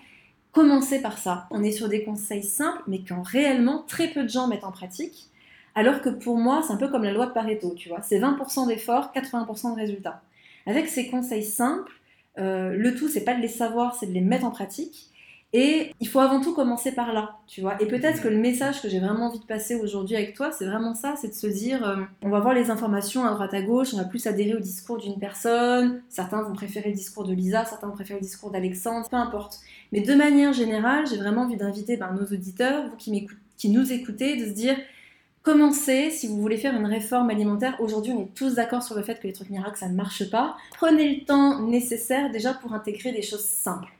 commencez 0.52 1.00
par 1.00 1.18
ça. 1.18 1.47
On 1.50 1.62
est 1.62 1.73
sur 1.73 1.88
des 1.88 2.04
conseils 2.04 2.42
simples, 2.42 2.83
mais 2.87 3.00
quand 3.06 3.23
réellement 3.23 3.85
très 3.87 4.09
peu 4.09 4.23
de 4.23 4.28
gens 4.28 4.47
mettent 4.47 4.64
en 4.64 4.73
pratique. 4.73 5.28
Alors 5.75 6.00
que 6.00 6.09
pour 6.09 6.38
moi, 6.38 6.62
c'est 6.66 6.73
un 6.73 6.76
peu 6.76 6.88
comme 6.88 7.02
la 7.02 7.12
loi 7.12 7.26
de 7.26 7.33
Pareto, 7.33 7.75
tu 7.75 7.88
vois. 7.88 8.00
C'est 8.02 8.21
20% 8.21 8.68
d'efforts, 8.68 9.12
80% 9.14 9.75
de 9.75 9.80
résultats. 9.80 10.23
Avec 10.66 10.88
ces 10.88 11.09
conseils 11.09 11.44
simples, 11.44 11.92
euh, 12.38 12.75
le 12.75 12.94
tout, 12.94 13.09
c'est 13.09 13.25
pas 13.25 13.35
de 13.35 13.40
les 13.40 13.49
savoir, 13.49 13.94
c'est 13.94 14.06
de 14.06 14.12
les 14.12 14.21
mettre 14.21 14.44
en 14.44 14.50
pratique. 14.50 15.11
Et 15.56 15.92
il 16.00 16.08
faut 16.08 16.18
avant 16.18 16.40
tout 16.40 16.52
commencer 16.52 16.90
par 16.90 17.12
là, 17.12 17.37
tu 17.46 17.61
vois. 17.61 17.80
Et 17.80 17.87
peut-être 17.87 18.20
que 18.20 18.26
le 18.26 18.38
message 18.38 18.82
que 18.82 18.88
j'ai 18.88 18.99
vraiment 18.99 19.28
envie 19.28 19.38
de 19.38 19.44
passer 19.44 19.76
aujourd'hui 19.76 20.16
avec 20.16 20.34
toi, 20.34 20.50
c'est 20.50 20.66
vraiment 20.66 20.96
ça, 20.96 21.14
c'est 21.16 21.28
de 21.28 21.32
se 21.32 21.46
dire, 21.46 21.87
euh, 21.88 22.02
on 22.23 22.28
va 22.28 22.40
voir 22.40 22.54
les 22.54 22.73
informations 22.73 23.25
à 23.25 23.30
droite 23.30 23.54
à 23.54 23.62
gauche, 23.62 23.94
on 23.94 23.98
va 23.98 24.05
plus 24.05 24.26
adhérer 24.26 24.57
au 24.57 24.59
discours 24.59 24.98
d'une 24.98 25.16
personne, 25.16 26.02
certains 26.09 26.42
vont 26.42 26.55
préférer 26.55 26.88
le 26.88 26.96
discours 26.96 27.22
de 27.22 27.33
Lisa, 27.33 27.64
certains 27.66 27.87
vont 27.87 27.94
préférer 27.94 28.18
le 28.18 28.24
discours 28.24 28.50
d'Alexandre, 28.50 29.09
peu 29.09 29.14
importe. 29.14 29.61
Mais 29.92 30.00
de 30.00 30.12
manière 30.16 30.52
générale, 30.52 31.07
j'ai 31.07 31.18
vraiment 31.18 31.42
envie 31.42 31.57
d'inviter 31.57 31.96
ben, 31.96 32.11
nos 32.12 32.26
auditeurs, 32.26 32.88
vous 32.90 32.96
qui, 32.96 33.28
qui 33.57 33.68
nous 33.68 33.92
écoutez, 33.92 34.37
de 34.37 34.46
se 34.46 34.55
dire, 34.55 34.76
Commencez, 35.44 36.11
si 36.11 36.26
vous 36.26 36.40
voulez 36.40 36.57
faire 36.57 36.74
une 36.74 36.87
réforme 36.87 37.28
alimentaire, 37.28 37.76
aujourd'hui 37.78 38.12
on 38.12 38.22
est 38.22 38.35
tous 38.35 38.55
d'accord 38.55 38.83
sur 38.83 38.96
le 38.96 39.02
fait 39.02 39.20
que 39.20 39.26
les 39.26 39.35
trucs 39.35 39.50
miracles 39.50 39.76
ça 39.78 39.88
ne 39.90 39.94
marche 39.94 40.31
pas. 40.31 40.57
Prenez 40.72 41.16
le 41.16 41.24
temps 41.26 41.61
nécessaire 41.61 42.31
déjà 42.31 42.55
pour 42.55 42.72
intégrer 42.72 43.12
des 43.12 43.20
choses 43.20 43.44
simples. 43.44 43.92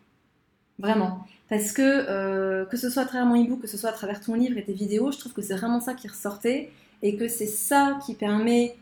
Vraiment. 0.78 1.26
Parce 1.48 1.72
que, 1.72 1.82
euh, 1.82 2.64
que 2.64 2.76
ce 2.76 2.90
soit 2.90 3.02
à 3.02 3.06
travers 3.06 3.26
mon 3.26 3.42
e-book, 3.42 3.60
que 3.60 3.66
ce 3.66 3.76
soit 3.76 3.90
à 3.90 3.92
travers 3.92 4.20
ton 4.20 4.34
livre 4.34 4.58
et 4.58 4.64
tes 4.64 4.72
vidéos, 4.72 5.12
je 5.12 5.18
trouve 5.18 5.32
que 5.32 5.42
c'est 5.42 5.56
vraiment 5.56 5.80
ça 5.80 5.94
qui 5.94 6.08
ressortait 6.08 6.70
et 7.02 7.16
que 7.16 7.28
c'est 7.28 7.46
ça 7.46 7.98
qui 8.04 8.14
permet 8.14 8.76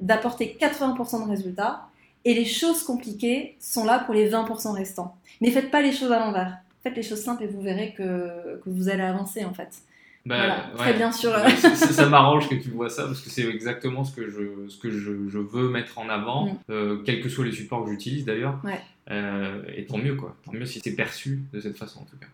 d'apporter 0.00 0.56
80% 0.60 1.24
de 1.24 1.30
résultats. 1.30 1.88
Et 2.24 2.34
les 2.34 2.44
choses 2.44 2.82
compliquées 2.82 3.56
sont 3.60 3.84
là 3.84 3.98
pour 4.00 4.14
les 4.14 4.30
20% 4.30 4.72
restants. 4.72 5.14
Mais 5.40 5.50
faites 5.50 5.70
pas 5.70 5.82
les 5.82 5.92
choses 5.92 6.12
à 6.12 6.18
l'envers. 6.18 6.58
Faites 6.82 6.96
les 6.96 7.02
choses 7.02 7.22
simples 7.22 7.44
et 7.44 7.46
vous 7.46 7.60
verrez 7.60 7.92
que, 7.96 8.60
que 8.64 8.70
vous 8.70 8.88
allez 8.88 9.02
avancer 9.02 9.44
en 9.44 9.54
fait. 9.54 9.68
Bah, 10.26 10.70
très 10.76 10.94
bien 10.94 11.12
sûr. 11.12 11.32
ça, 11.56 12.06
m'arrange 12.08 12.48
que 12.48 12.56
tu 12.56 12.70
vois 12.70 12.90
ça 12.90 13.04
parce 13.04 13.20
que 13.20 13.30
c'est 13.30 13.44
exactement 13.48 14.04
ce 14.04 14.14
que 14.14 14.28
je, 14.28 14.68
ce 14.68 14.76
que 14.76 14.90
je, 14.90 15.28
je 15.28 15.38
veux 15.38 15.68
mettre 15.68 15.98
en 15.98 16.08
avant, 16.08 16.46
mm. 16.46 16.58
euh, 16.70 17.02
quels 17.04 17.22
que 17.22 17.28
soient 17.28 17.44
les 17.44 17.52
supports 17.52 17.84
que 17.84 17.92
j'utilise 17.92 18.24
d'ailleurs. 18.24 18.60
Euh, 19.08 19.62
et 19.76 19.86
tant 19.86 19.98
mieux, 19.98 20.16
quoi. 20.16 20.36
Tant 20.44 20.52
mieux 20.52 20.66
si 20.66 20.80
c'est 20.82 20.96
perçu 20.96 21.42
de 21.52 21.60
cette 21.60 21.78
façon 21.78 22.00
en 22.00 22.04
tout 22.04 22.16
cas. 22.16 22.26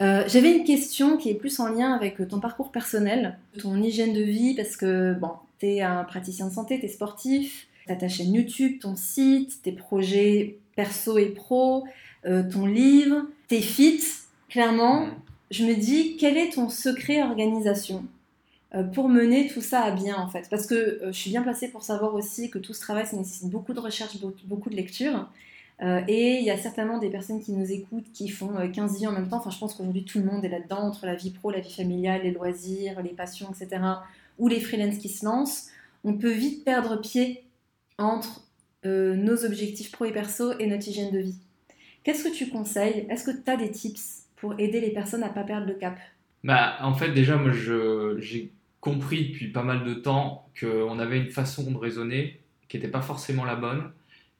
Euh, 0.00 0.24
j'avais 0.26 0.56
une 0.56 0.64
question 0.64 1.18
qui 1.18 1.28
est 1.28 1.34
plus 1.34 1.60
en 1.60 1.68
lien 1.68 1.92
avec 1.92 2.26
ton 2.26 2.40
parcours 2.40 2.72
personnel, 2.72 3.38
ton 3.60 3.80
hygiène 3.80 4.14
de 4.14 4.22
vie, 4.22 4.54
parce 4.54 4.76
que 4.76 5.12
bon, 5.12 5.32
tu 5.60 5.66
es 5.66 5.82
un 5.82 6.02
praticien 6.04 6.48
de 6.48 6.52
santé, 6.52 6.80
tu 6.80 6.86
es 6.86 6.88
sportif, 6.88 7.66
tu 7.86 7.92
as 7.92 7.96
ta 7.96 8.08
chaîne 8.08 8.32
YouTube, 8.32 8.80
ton 8.80 8.96
site, 8.96 9.60
tes 9.62 9.72
projets 9.72 10.56
perso 10.76 11.18
et 11.18 11.26
pro, 11.26 11.84
ton 12.24 12.64
livre, 12.64 13.26
tes 13.48 13.60
fit, 13.60 14.00
clairement. 14.48 15.06
Mm 15.06 15.14
je 15.50 15.64
me 15.64 15.74
dis, 15.74 16.16
quel 16.16 16.36
est 16.36 16.50
ton 16.50 16.68
secret 16.68 17.22
organisation 17.22 18.04
euh, 18.74 18.82
pour 18.82 19.08
mener 19.08 19.48
tout 19.48 19.60
ça 19.60 19.82
à 19.82 19.90
bien 19.90 20.16
en 20.16 20.28
fait? 20.28 20.48
Parce 20.50 20.66
que 20.66 20.74
euh, 20.74 21.12
je 21.12 21.18
suis 21.18 21.30
bien 21.30 21.42
placée 21.42 21.68
pour 21.68 21.82
savoir 21.82 22.14
aussi 22.14 22.50
que 22.50 22.58
tout 22.58 22.74
ce 22.74 22.80
travail, 22.80 23.06
ça 23.06 23.16
nécessite 23.16 23.50
beaucoup 23.50 23.72
de 23.72 23.80
recherche, 23.80 24.16
beaucoup 24.44 24.70
de 24.70 24.76
lecture. 24.76 25.28
Euh, 25.82 26.02
et 26.06 26.38
il 26.38 26.44
y 26.44 26.50
a 26.50 26.56
certainement 26.56 26.98
des 26.98 27.10
personnes 27.10 27.42
qui 27.42 27.52
nous 27.52 27.70
écoutent 27.72 28.10
qui 28.12 28.28
font 28.28 28.52
15 28.70 28.98
vies 28.98 29.06
en 29.06 29.12
même 29.12 29.28
temps. 29.28 29.38
Enfin, 29.38 29.50
je 29.50 29.58
pense 29.58 29.74
qu'aujourd'hui, 29.74 30.04
tout 30.04 30.18
le 30.18 30.24
monde 30.24 30.44
est 30.44 30.48
là-dedans, 30.48 30.80
entre 30.80 31.06
la 31.06 31.14
vie 31.14 31.30
pro, 31.30 31.50
la 31.50 31.60
vie 31.60 31.72
familiale, 31.72 32.22
les 32.22 32.30
loisirs, 32.30 33.02
les 33.02 33.10
passions, 33.10 33.48
etc. 33.50 33.82
Ou 34.38 34.48
les 34.48 34.60
freelances 34.60 34.98
qui 34.98 35.08
se 35.08 35.24
lancent. 35.24 35.68
On 36.04 36.14
peut 36.14 36.32
vite 36.32 36.64
perdre 36.64 37.00
pied 37.00 37.44
entre 37.98 38.42
nos 38.84 39.46
objectifs 39.46 39.90
pro 39.90 40.04
et 40.04 40.12
perso 40.12 40.52
et 40.58 40.66
notre 40.66 40.86
hygiène 40.86 41.10
de 41.10 41.18
vie. 41.18 41.36
Qu'est-ce 42.02 42.22
que 42.22 42.34
tu 42.34 42.50
conseilles? 42.50 43.06
Est-ce 43.08 43.24
que 43.24 43.30
tu 43.30 43.50
as 43.50 43.56
des 43.56 43.70
tips? 43.70 44.23
Pour 44.44 44.60
aider 44.60 44.78
les 44.78 44.90
personnes 44.90 45.22
à 45.22 45.30
pas 45.30 45.42
perdre 45.42 45.66
le 45.66 45.72
cap 45.72 45.98
bah, 46.44 46.76
En 46.82 46.92
fait, 46.92 47.12
déjà, 47.12 47.38
moi, 47.38 47.50
j'ai 48.18 48.52
compris 48.80 49.28
depuis 49.28 49.48
pas 49.48 49.62
mal 49.62 49.84
de 49.84 49.94
temps 49.94 50.46
qu'on 50.60 50.98
avait 50.98 51.18
une 51.18 51.30
façon 51.30 51.70
de 51.70 51.78
raisonner 51.78 52.40
qui 52.68 52.76
n'était 52.76 52.90
pas 52.90 53.00
forcément 53.00 53.46
la 53.46 53.56
bonne 53.56 53.90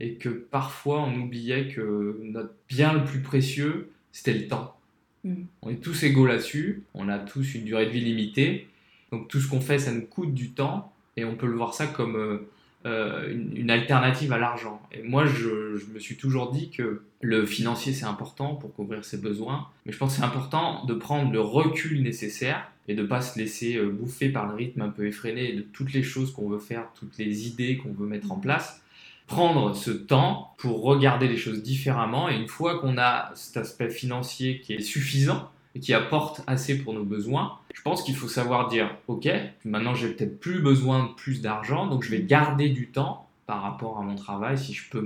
et 0.00 0.16
que 0.16 0.28
parfois 0.28 1.00
on 1.00 1.14
oubliait 1.14 1.68
que 1.68 2.20
notre 2.22 2.52
bien 2.68 2.92
le 2.92 3.02
plus 3.04 3.20
précieux, 3.20 3.92
c'était 4.12 4.34
le 4.34 4.46
temps. 4.46 4.76
Mm. 5.24 5.44
On 5.62 5.70
est 5.70 5.82
tous 5.82 6.02
égaux 6.02 6.26
là-dessus, 6.26 6.82
on 6.92 7.08
a 7.08 7.18
tous 7.18 7.54
une 7.54 7.64
durée 7.64 7.86
de 7.86 7.90
vie 7.90 8.04
limitée, 8.04 8.68
donc 9.10 9.28
tout 9.28 9.40
ce 9.40 9.48
qu'on 9.48 9.62
fait, 9.62 9.78
ça 9.78 9.92
nous 9.92 10.04
coûte 10.04 10.34
du 10.34 10.50
temps 10.50 10.92
et 11.16 11.24
on 11.24 11.36
peut 11.36 11.46
le 11.46 11.56
voir 11.56 11.72
ça 11.72 11.86
comme 11.86 12.16
euh, 12.16 12.50
euh, 12.86 13.32
une, 13.32 13.70
alternative 13.70 14.32
à 14.34 14.38
l'argent. 14.38 14.82
Et 14.92 15.02
moi, 15.02 15.24
je, 15.24 15.78
me 15.94 15.98
suis 15.98 16.16
toujours 16.16 16.52
dit 16.52 16.70
que 16.70 17.02
le 17.22 17.46
financier, 17.46 17.94
c'est 17.94 18.04
important 18.04 18.54
pour 18.56 18.74
couvrir 18.74 19.06
ses 19.06 19.16
besoins, 19.16 19.68
mais 19.86 19.92
je 19.92 19.96
pense 19.96 20.12
que 20.12 20.20
c'est 20.20 20.26
important 20.26 20.84
de 20.84 20.92
prendre 20.92 21.32
le 21.32 21.40
recul 21.40 22.02
nécessaire 22.02 22.70
et 22.86 22.94
de 22.94 23.00
ne 23.00 23.06
pas 23.06 23.22
se 23.22 23.38
laisser 23.38 23.76
euh, 23.76 23.88
bouffer 23.88 24.28
par 24.28 24.46
le 24.46 24.54
rythme 24.54 24.82
un 24.82 24.90
peu 24.90 25.06
effréné 25.06 25.54
de 25.54 25.62
toutes 25.62 25.94
les 25.94 26.02
choses 26.02 26.30
qu'on 26.32 26.46
veut 26.48 26.58
faire, 26.58 26.88
toutes 26.98 27.16
les 27.16 27.46
idées 27.46 27.78
qu'on 27.78 27.92
veut 27.92 28.06
mettre 28.06 28.30
en 28.30 28.36
place. 28.36 28.82
Prendre 29.26 29.74
ce 29.74 29.90
temps 29.90 30.54
pour 30.58 30.82
regarder 30.82 31.26
les 31.26 31.38
choses 31.38 31.62
différemment 31.62 32.28
et 32.28 32.36
une 32.36 32.48
fois 32.48 32.80
qu'on 32.80 32.98
a 32.98 33.32
cet 33.34 33.56
aspect 33.56 33.88
financier 33.88 34.60
qui 34.60 34.74
est 34.74 34.80
suffisant, 34.80 35.50
et 35.74 35.80
qui 35.80 35.92
apporte 35.92 36.42
assez 36.46 36.78
pour 36.78 36.94
nos 36.94 37.04
besoins, 37.04 37.58
je 37.74 37.82
pense 37.82 38.02
qu'il 38.02 38.14
faut 38.14 38.28
savoir 38.28 38.68
dire, 38.68 38.96
ok, 39.08 39.28
maintenant 39.64 39.94
j'ai 39.94 40.08
peut-être 40.08 40.38
plus 40.38 40.60
besoin 40.60 41.04
de 41.04 41.12
plus 41.14 41.40
d'argent, 41.40 41.86
donc 41.86 42.04
je 42.04 42.10
vais 42.10 42.22
garder 42.22 42.68
du 42.68 42.88
temps 42.88 43.28
par 43.46 43.62
rapport 43.62 43.98
à 43.98 44.02
mon 44.02 44.14
travail, 44.14 44.56
si 44.56 44.72
je 44.72 44.88
peux 44.88 45.00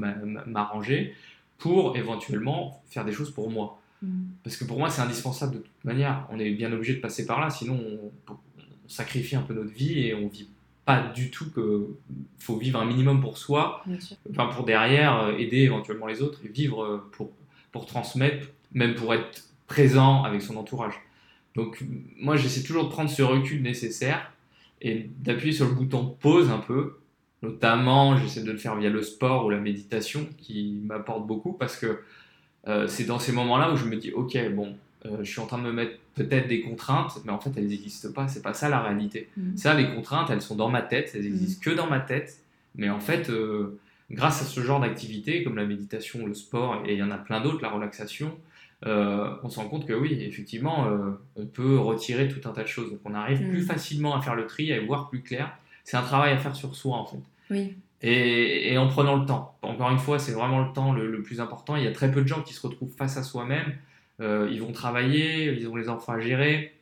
m'arranger, 0.46 1.14
pour 1.58 1.96
éventuellement 1.96 2.82
faire 2.88 3.04
des 3.04 3.12
choses 3.12 3.30
pour 3.30 3.50
moi. 3.50 3.80
Mm. 4.02 4.26
Parce 4.44 4.56
que 4.56 4.64
pour 4.64 4.78
moi, 4.78 4.90
c'est 4.90 5.02
indispensable 5.02 5.54
de 5.54 5.58
toute 5.58 5.84
manière. 5.84 6.26
On 6.30 6.38
est 6.38 6.50
bien 6.50 6.72
obligé 6.72 6.94
de 6.94 7.00
passer 7.00 7.26
par 7.26 7.40
là, 7.40 7.50
sinon 7.50 7.78
on, 8.28 8.36
sacrifie 8.86 9.36
un 9.36 9.42
peu 9.42 9.52
notre 9.52 9.70
vie 9.70 10.00
et 10.00 10.14
on 10.14 10.28
vit 10.28 10.48
pas 10.86 11.02
du 11.14 11.30
tout 11.30 11.50
que 11.50 11.88
faut 12.38 12.56
vivre 12.56 12.80
un 12.80 12.86
minimum 12.86 13.20
pour 13.20 13.36
soi, 13.36 13.84
enfin 14.30 14.46
pour 14.46 14.64
derrière 14.64 15.18
euh, 15.18 15.36
aider 15.36 15.58
éventuellement 15.58 16.06
les 16.06 16.22
autres 16.22 16.40
et 16.46 16.48
vivre 16.48 16.82
euh, 16.82 17.10
pour, 17.12 17.30
pour 17.70 17.84
transmettre, 17.84 18.48
même 18.72 18.94
pour 18.94 19.12
être 19.12 19.42
présent 19.68 20.24
avec 20.24 20.42
son 20.42 20.56
entourage. 20.56 20.94
Donc 21.54 21.84
moi 22.18 22.36
j'essaie 22.36 22.62
toujours 22.62 22.84
de 22.84 22.90
prendre 22.90 23.10
ce 23.10 23.22
recul 23.22 23.62
nécessaire 23.62 24.32
et 24.82 25.10
d'appuyer 25.18 25.52
sur 25.52 25.66
le 25.68 25.74
bouton 25.74 26.16
pause 26.20 26.50
un 26.50 26.58
peu. 26.58 26.98
Notamment 27.42 28.16
j'essaie 28.16 28.42
de 28.42 28.50
le 28.50 28.58
faire 28.58 28.74
via 28.76 28.90
le 28.90 29.02
sport 29.02 29.46
ou 29.46 29.50
la 29.50 29.60
méditation 29.60 30.26
qui 30.38 30.80
m'apporte 30.84 31.26
beaucoup 31.26 31.52
parce 31.52 31.76
que 31.76 32.00
euh, 32.66 32.88
c'est 32.88 33.04
dans 33.04 33.20
ces 33.20 33.30
moments-là 33.30 33.72
où 33.72 33.76
je 33.76 33.84
me 33.84 33.96
dis 33.96 34.12
ok 34.12 34.36
bon 34.54 34.74
euh, 35.06 35.18
je 35.20 35.30
suis 35.30 35.40
en 35.40 35.46
train 35.46 35.58
de 35.58 35.62
me 35.62 35.72
mettre 35.72 35.98
peut-être 36.14 36.48
des 36.48 36.60
contraintes, 36.62 37.20
mais 37.24 37.30
en 37.30 37.38
fait, 37.38 37.50
elles 37.56 37.68
n'existent 37.68 38.12
pas. 38.12 38.28
C'est 38.28 38.42
pas 38.42 38.54
ça 38.54 38.68
la 38.68 38.80
réalité. 38.80 39.28
Mm. 39.36 39.56
Ça, 39.56 39.74
les 39.74 39.94
contraintes, 39.94 40.30
elles 40.30 40.42
sont 40.42 40.56
dans 40.56 40.68
ma 40.68 40.82
tête. 40.82 41.12
Elles 41.14 41.26
existent 41.26 41.60
mm. 41.60 41.64
que 41.64 41.76
dans 41.76 41.88
ma 41.88 42.00
tête. 42.00 42.42
Mais 42.74 42.90
en 42.90 43.00
fait, 43.00 43.30
euh, 43.30 43.78
grâce 44.10 44.42
à 44.42 44.44
ce 44.44 44.60
genre 44.60 44.80
d'activité, 44.80 45.44
comme 45.44 45.56
la 45.56 45.64
méditation, 45.64 46.26
le 46.26 46.34
sport, 46.34 46.82
et 46.86 46.94
il 46.94 46.98
y 46.98 47.02
en 47.02 47.10
a 47.10 47.18
plein 47.18 47.40
d'autres, 47.40 47.62
la 47.62 47.70
relaxation, 47.70 48.36
euh, 48.86 49.34
on 49.42 49.48
se 49.48 49.58
rend 49.58 49.68
compte 49.68 49.86
que 49.86 49.92
oui, 49.92 50.16
effectivement, 50.20 50.86
on 51.36 51.46
peut 51.46 51.78
retirer 51.78 52.28
tout 52.28 52.46
un 52.48 52.52
tas 52.52 52.62
de 52.62 52.68
choses. 52.68 52.90
Donc, 52.90 53.00
on 53.04 53.14
arrive 53.14 53.38
plus 53.48 53.62
mm. 53.62 53.66
facilement 53.66 54.16
à 54.16 54.22
faire 54.22 54.34
le 54.34 54.46
tri, 54.46 54.72
à 54.72 54.76
y 54.76 54.86
voir 54.86 55.08
plus 55.08 55.22
clair. 55.22 55.56
C'est 55.84 55.96
un 55.96 56.02
travail 56.02 56.32
à 56.32 56.38
faire 56.38 56.54
sur 56.54 56.76
soi, 56.76 56.96
en 56.96 57.06
fait. 57.06 57.22
Oui. 57.50 57.76
Et, 58.02 58.78
en 58.78 58.86
prenant 58.86 59.16
le 59.16 59.26
temps. 59.26 59.56
Encore 59.62 59.90
une 59.90 59.98
fois, 59.98 60.18
c'est 60.18 60.32
vraiment 60.32 60.64
le 60.64 60.72
temps 60.72 60.92
le, 60.92 61.22
plus 61.22 61.40
important. 61.40 61.76
Il 61.76 61.82
y 61.82 61.88
a 61.88 61.92
très 61.92 62.12
peu 62.12 62.22
de 62.22 62.28
gens 62.28 62.42
qui 62.42 62.54
se 62.54 62.64
retrouvent 62.64 62.94
face 62.96 63.16
à 63.16 63.22
soi-même 63.22 63.74
euh, 64.20 64.48
ils 64.50 64.60
vont 64.60 64.72
travailler, 64.72 65.52
ils 65.52 65.68
ont 65.68 65.76
les 65.76 65.88
enfants 65.88 66.12
à 66.12 66.20
gérer. 66.20 66.74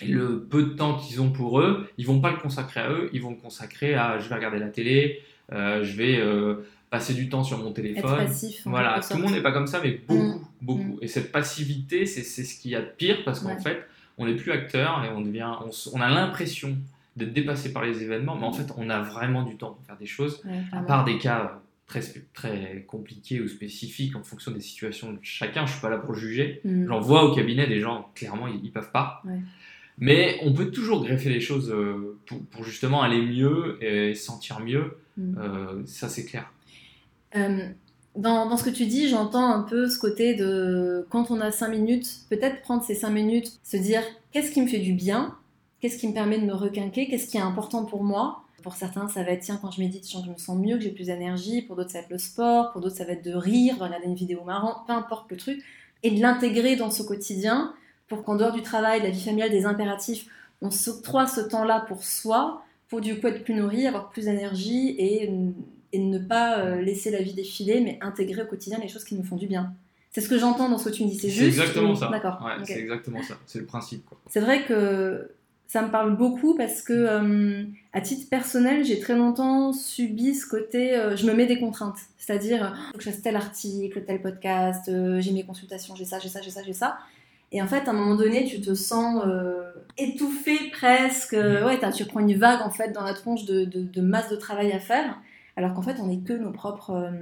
Et 0.00 0.06
le 0.06 0.44
peu 0.44 0.62
de 0.62 0.70
temps 0.70 0.96
qu'ils 0.96 1.20
ont 1.20 1.30
pour 1.30 1.60
eux, 1.60 1.88
ils 1.98 2.06
vont 2.06 2.20
pas 2.20 2.30
le 2.30 2.38
consacrer 2.38 2.80
à 2.80 2.90
eux, 2.90 3.10
ils 3.12 3.20
vont 3.20 3.30
le 3.30 3.36
consacrer 3.36 3.94
à 3.94 4.18
je 4.18 4.28
vais 4.28 4.36
regarder 4.36 4.58
la 4.58 4.68
télé, 4.68 5.20
euh, 5.52 5.82
je 5.82 5.96
vais 5.96 6.18
euh, 6.18 6.66
passer 6.90 7.14
du 7.14 7.28
temps 7.28 7.44
sur 7.44 7.58
mon 7.58 7.72
téléphone. 7.72 8.28
voilà, 8.66 9.00
tout 9.00 9.16
le 9.16 9.22
monde 9.22 9.32
n'est 9.32 9.42
pas 9.42 9.52
comme 9.52 9.68
ça, 9.68 9.80
mais 9.82 10.00
beaucoup, 10.06 10.22
mm. 10.22 10.44
beaucoup. 10.60 10.96
Mm. 10.96 10.98
Et 11.02 11.08
cette 11.08 11.32
passivité, 11.32 12.04
c'est 12.04 12.22
ce 12.24 12.60
qu'il 12.60 12.72
y 12.72 12.76
a 12.76 12.82
de 12.82 12.90
pire 12.96 13.22
parce 13.24 13.40
qu'en 13.40 13.58
fait, 13.58 13.86
on 14.18 14.26
n'est 14.26 14.34
plus 14.34 14.52
acteur 14.52 15.04
et 15.04 15.08
on 15.08 15.20
devient, 15.20 15.52
on, 15.92 16.00
a 16.00 16.08
l'impression 16.08 16.76
d'être 17.16 17.32
dépassé 17.32 17.72
par 17.72 17.84
les 17.84 18.02
événements, 18.02 18.36
mais 18.36 18.46
en 18.46 18.52
fait, 18.52 18.72
on 18.76 18.90
a 18.90 19.00
vraiment 19.00 19.44
du 19.44 19.56
temps 19.56 19.70
pour 19.70 19.84
faire 19.86 19.96
des 19.96 20.06
choses, 20.06 20.42
à 20.72 20.82
part 20.82 21.04
des 21.04 21.18
cas 21.18 21.60
très, 21.86 22.02
très 22.34 22.84
compliqué 22.86 23.40
ou 23.40 23.48
spécifique 23.48 24.14
en 24.14 24.22
fonction 24.22 24.52
des 24.52 24.60
situations 24.60 25.12
de 25.12 25.18
chacun. 25.22 25.66
Je 25.66 25.72
suis 25.72 25.80
pas 25.80 25.90
là 25.90 25.98
pour 25.98 26.14
juger. 26.14 26.60
Mm. 26.64 26.86
J'en 26.88 27.00
vois 27.00 27.24
au 27.24 27.34
cabinet 27.34 27.66
des 27.66 27.80
gens, 27.80 28.10
clairement, 28.14 28.48
ils, 28.48 28.62
ne 28.62 28.68
peuvent 28.68 28.92
pas. 28.92 29.22
Mais 29.98 30.38
on 30.42 30.52
peut 30.52 30.70
toujours 30.70 31.04
greffer 31.04 31.28
les 31.28 31.40
choses 31.40 31.70
euh, 31.70 32.18
pour, 32.50 32.64
justement 32.64 33.02
aller 33.02 33.20
mieux 33.20 33.78
et 33.84 34.14
sentir 34.14 34.60
mieux. 34.60 34.96
Euh, 35.18 35.82
ça, 35.84 36.08
c'est 36.08 36.24
clair. 36.24 36.50
Euh, 37.36 37.68
dans, 38.16 38.56
ce 38.56 38.64
que 38.64 38.70
tu 38.70 38.86
dis, 38.86 39.08
j'entends 39.08 39.50
un 39.50 39.62
peu 39.62 39.88
ce 39.88 39.98
côté 39.98 40.34
de 40.34 41.06
quand 41.10 41.30
on 41.30 41.40
a 41.40 41.50
cinq 41.50 41.68
minutes, 41.68 42.08
peut-être 42.28 42.60
prendre 42.62 42.82
ces 42.82 42.94
cinq 42.94 43.10
minutes, 43.10 43.60
se 43.62 43.76
dire 43.76 44.02
qu'est-ce 44.32 44.50
qui 44.50 44.60
me 44.60 44.66
fait 44.66 44.78
du 44.78 44.92
bien, 44.92 45.36
qu'est-ce 45.80 45.96
qui 45.96 46.08
me 46.08 46.12
permet 46.12 46.38
de 46.38 46.44
me 46.44 46.54
requinquer, 46.54 47.08
qu'est-ce 47.08 47.28
qui 47.28 47.36
est 47.36 47.40
important 47.40 47.84
pour 47.84 48.02
moi, 48.02 48.42
pour 48.62 48.74
certains, 48.74 49.08
ça 49.08 49.22
va 49.22 49.32
être 49.32 49.42
tiens, 49.42 49.58
quand 49.60 49.70
je 49.70 49.80
médite, 49.80 50.04
je 50.08 50.30
me 50.30 50.36
sens 50.36 50.58
mieux, 50.58 50.76
que 50.76 50.82
j'ai 50.82 50.90
plus 50.90 51.06
d'énergie. 51.06 51.62
Pour 51.62 51.76
d'autres, 51.76 51.90
ça 51.90 51.98
va 51.98 52.04
être 52.04 52.10
le 52.10 52.18
sport. 52.18 52.72
Pour 52.72 52.80
d'autres, 52.80 52.96
ça 52.96 53.04
va 53.04 53.12
être 53.12 53.24
de 53.24 53.32
rire, 53.32 53.76
de 53.78 53.82
regarder 53.82 54.06
une 54.06 54.14
vidéo 54.14 54.42
marrante, 54.44 54.86
peu 54.86 54.92
importe 54.92 55.30
le 55.30 55.36
truc. 55.36 55.62
Et 56.02 56.10
de 56.10 56.20
l'intégrer 56.20 56.76
dans 56.76 56.90
ce 56.90 57.02
quotidien 57.02 57.74
pour 58.08 58.24
qu'en 58.24 58.36
dehors 58.36 58.52
du 58.52 58.62
travail, 58.62 59.00
de 59.00 59.04
la 59.04 59.10
vie 59.10 59.22
familiale, 59.22 59.50
des 59.50 59.66
impératifs, 59.66 60.26
on 60.62 60.70
s'octroie 60.70 61.26
ce 61.26 61.40
temps-là 61.40 61.84
pour 61.88 62.02
soi, 62.02 62.62
pour 62.88 63.00
du 63.00 63.18
coup 63.18 63.28
être 63.28 63.44
plus 63.44 63.54
nourri, 63.54 63.86
avoir 63.86 64.10
plus 64.10 64.24
d'énergie 64.24 64.94
et, 64.98 65.30
et, 65.92 65.98
ne 65.98 66.18
pas 66.18 66.60
euh, 66.60 66.80
laisser 66.80 67.10
la 67.10 67.22
vie 67.22 67.34
défiler, 67.34 67.80
mais 67.80 67.98
intégrer 68.00 68.42
au 68.42 68.46
quotidien 68.46 68.78
les 68.80 68.88
choses 68.88 69.04
qui 69.04 69.14
nous 69.14 69.24
font 69.24 69.36
du 69.36 69.46
bien. 69.46 69.72
C'est 70.10 70.20
ce 70.20 70.28
que 70.28 70.38
j'entends 70.38 70.68
dans 70.68 70.78
ce 70.78 70.88
que 70.88 70.94
tu 70.94 71.04
me 71.04 71.08
dis, 71.08 71.18
c'est 71.18 71.28
juste. 71.28 71.40
C'est 71.40 71.62
exactement 71.62 71.94
ça. 71.94 72.08
D'accord. 72.08 72.44
C'est 72.64 72.80
exactement 72.80 73.22
ça. 73.22 73.38
C'est 73.46 73.60
le 73.60 73.66
principe. 73.66 74.04
C'est 74.28 74.40
vrai 74.40 74.64
que 74.64 75.30
ça 75.70 75.82
me 75.82 75.90
parle 75.92 76.16
beaucoup 76.16 76.56
parce 76.56 76.82
que, 76.82 76.92
euh, 76.92 77.62
à 77.92 78.00
titre 78.00 78.28
personnel, 78.28 78.84
j'ai 78.84 78.98
très 78.98 79.14
longtemps 79.14 79.72
subi 79.72 80.34
ce 80.34 80.44
côté, 80.44 80.96
euh, 80.96 81.14
je 81.14 81.24
me 81.26 81.32
mets 81.32 81.46
des 81.46 81.60
contraintes. 81.60 81.98
C'est-à-dire, 82.18 82.74
il 82.76 82.90
faut 82.90 82.98
que 82.98 83.04
je 83.04 83.10
fasse 83.10 83.22
tel 83.22 83.36
article, 83.36 84.02
tel 84.04 84.20
podcast, 84.20 84.88
euh, 84.88 85.20
j'ai 85.20 85.30
mes 85.30 85.44
consultations, 85.44 85.94
j'ai 85.94 86.04
ça, 86.04 86.18
j'ai 86.18 86.28
ça, 86.28 86.40
j'ai 86.42 86.50
ça, 86.50 86.64
j'ai 86.64 86.72
ça. 86.72 86.98
Et 87.52 87.62
en 87.62 87.68
fait, 87.68 87.86
à 87.86 87.90
un 87.90 87.92
moment 87.92 88.16
donné, 88.16 88.46
tu 88.46 88.60
te 88.60 88.74
sens 88.74 89.22
étouffé 89.96 90.58
presque. 90.72 91.34
Mmh. 91.34 91.64
Ouais, 91.64 91.78
tu 91.92 92.04
prends 92.04 92.18
une 92.18 92.36
vague 92.36 92.62
en 92.62 92.70
fait 92.70 92.90
dans 92.90 93.04
la 93.04 93.14
tronche 93.14 93.44
de, 93.44 93.64
de, 93.64 94.00
masse 94.00 94.28
de 94.28 94.36
travail 94.36 94.72
à 94.72 94.80
faire, 94.80 95.20
alors 95.60 95.74
qu'en 95.74 95.82
fait, 95.82 96.00
on 96.00 96.06
n'est 96.06 96.20
que 96.20 96.32
nos 96.32 96.52
propres 96.52 97.12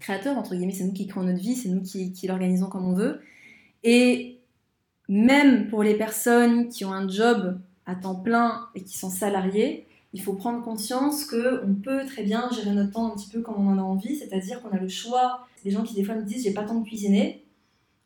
créateurs, 0.00 0.38
entre 0.38 0.54
guillemets. 0.54 0.72
C'est 0.72 0.84
nous 0.84 0.92
qui 0.92 1.06
créons 1.06 1.24
notre 1.24 1.38
vie, 1.38 1.54
c'est 1.54 1.68
nous 1.68 1.82
qui, 1.82 2.26
l'organisons 2.26 2.68
comme 2.68 2.86
on 2.86 2.94
veut. 2.94 3.20
Et 3.84 4.38
même 5.08 5.68
pour 5.68 5.82
les 5.82 5.94
personnes 5.94 6.68
qui 6.68 6.84
ont 6.84 6.92
un 6.92 7.08
job 7.08 7.60
à 7.86 7.94
temps 7.94 8.14
plein 8.14 8.68
et 8.74 8.82
qui 8.82 8.96
sont 8.96 9.10
salariés, 9.10 9.86
il 10.14 10.22
faut 10.22 10.32
prendre 10.32 10.64
conscience 10.64 11.26
qu'on 11.26 11.74
peut 11.82 12.06
très 12.06 12.22
bien 12.22 12.48
gérer 12.50 12.72
notre 12.72 12.92
temps 12.92 13.12
un 13.12 13.16
petit 13.16 13.28
peu 13.28 13.42
comme 13.42 13.56
on 13.56 13.70
en 13.70 13.78
a 13.78 13.82
envie, 13.82 14.16
c'est-à-dire 14.16 14.62
qu'on 14.62 14.70
a 14.70 14.80
le 14.80 14.88
choix. 14.88 15.46
Des 15.64 15.70
gens 15.70 15.82
qui 15.82 15.94
des 15.94 16.04
fois 16.04 16.14
me 16.14 16.22
disent 16.22 16.44
j'ai 16.44 16.54
pas 16.54 16.62
le 16.62 16.68
temps 16.68 16.80
de 16.80 16.86
cuisiner. 16.86 17.44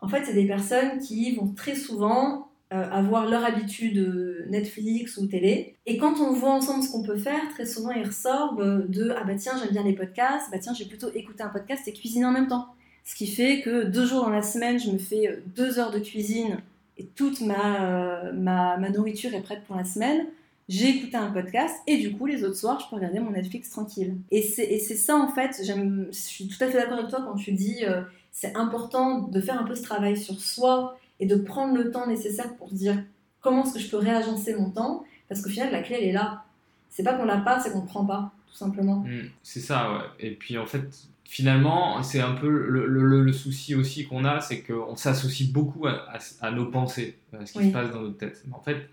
En 0.01 0.09
fait, 0.09 0.25
c'est 0.25 0.35
des 0.35 0.47
personnes 0.47 0.99
qui 0.99 1.37
vont 1.37 1.53
très 1.55 1.77
souvent 1.77 2.35
euh, 2.35 2.51
avoir 2.73 3.29
leur 3.29 3.45
habitude 3.45 4.47
Netflix 4.49 5.17
ou 5.19 5.27
télé. 5.27 5.77
Et 5.87 5.99
quand 5.99 6.21
on 6.21 6.33
voit 6.33 6.53
ensemble 6.53 6.83
ce 6.83 6.91
qu'on 6.91 7.03
peut 7.03 7.17
faire, 7.17 7.41
très 7.55 7.67
souvent 7.67 7.91
ils 7.91 8.07
ressortent 8.07 8.59
de 8.59 9.15
ah 9.17 9.25
bah 9.25 9.35
tiens 9.37 9.53
j'aime 9.59 9.73
bien 9.73 9.85
les 9.85 9.95
podcasts, 9.95 10.51
bah 10.51 10.59
tiens 10.59 10.73
j'ai 10.75 10.87
plutôt 10.87 11.11
écouté 11.15 11.43
un 11.43 11.49
podcast 11.49 11.87
et 11.87 11.93
cuisiner 11.93 12.25
en 12.25 12.33
même 12.33 12.49
temps. 12.49 12.69
Ce 13.05 13.15
qui 13.15 13.27
fait 13.27 13.63
que 13.63 13.85
deux 13.85 14.07
jours 14.07 14.23
dans 14.23 14.31
la 14.31 14.43
semaine, 14.43 14.79
je 14.79 14.91
me 14.91 14.99
fais 14.99 15.29
euh, 15.29 15.37
deux 15.55 15.79
heures 15.79 15.91
de 15.91 15.99
cuisine 15.99 16.59
et 16.99 17.07
toute 17.07 17.41
ma, 17.41 18.33
ma, 18.33 18.91
nourriture 18.91 19.35
est 19.35 19.41
prête 19.41 19.65
pour 19.65 19.77
la 19.77 19.85
semaine, 19.85 20.27
j'ai 20.69 20.91
écouté 20.91 21.17
un 21.17 21.31
podcast 21.31 21.75
et 21.87 21.97
du 21.97 22.13
coup 22.13 22.27
les 22.27 22.45
autres 22.45 22.57
soirs 22.57 22.81
je 22.81 22.89
peux 22.89 22.97
regarder 22.97 23.19
mon 23.19 23.31
Netflix 23.31 23.71
tranquille. 23.71 24.17
Et 24.31 24.43
c'est 24.43 24.79
ça 24.79 25.17
en 25.17 25.29
fait, 25.29 25.63
je 25.65 26.07
suis 26.13 26.49
tout 26.49 26.63
à 26.63 26.69
fait 26.69 26.79
d'accord 26.79 26.99
avec 26.99 27.09
toi 27.09 27.23
quand 27.25 27.35
tu 27.35 27.53
dis 27.53 27.85
euh, 27.85 28.03
c'est 28.31 28.57
important 28.57 29.21
de 29.21 29.41
faire 29.41 29.59
un 29.59 29.65
peu 29.65 29.75
ce 29.75 29.83
travail 29.83 30.17
sur 30.17 30.41
soi 30.41 30.97
et 31.23 31.27
de 31.27 31.37
prendre 31.37 31.77
le 31.77 31.93
temps 31.93 32.07
nécessaire 32.07 32.55
pour 32.57 32.71
dire 32.73 33.03
comment 33.41 33.65
est-ce 33.65 33.75
que 33.75 33.79
je 33.79 33.89
peux 33.89 33.97
réagencer 33.97 34.55
mon 34.57 34.71
temps 34.71 35.05
parce 35.29 35.41
qu'au 35.41 35.51
final 35.51 35.71
la 35.71 35.83
clé 35.83 35.97
elle 35.99 36.09
est 36.09 36.13
là. 36.13 36.45
C'est 36.91 37.05
pas 37.05 37.15
qu'on 37.15 37.25
l'a 37.25 37.39
pas, 37.39 37.59
c'est 37.61 37.71
qu'on 37.73 37.83
ne 37.83 37.87
prend 37.87 38.05
pas 38.05 38.33
tout 38.51 38.57
simplement. 38.57 38.97
Mmh, 38.97 39.31
c'est 39.43 39.61
ça 39.61 39.93
ouais. 39.93 40.05
Et 40.21 40.31
puis 40.33 40.59
en 40.59 40.67
fait 40.67 41.09
finalement, 41.33 42.03
c'est 42.03 42.21
un 42.21 42.35
peu 42.35 42.47
le, 42.51 43.33
souci 43.33 43.75
aussi 43.75 44.05
qu'on 44.05 44.27
a, 44.27 44.43
c'est 44.43 44.61
qu'on 44.61 44.97
s'associe 44.97 45.51
beaucoup 45.51 45.87
à, 45.87 46.51
nos 46.51 46.67
pensées, 46.67 47.17
à 47.33 47.47
ce 47.47 47.55
qui 47.55 47.69
se 47.69 47.73
passe 47.73 47.91
dans 47.91 48.03
notre 48.03 48.19
tête. 48.19 48.45
en 48.53 48.61
fait, 48.61 48.87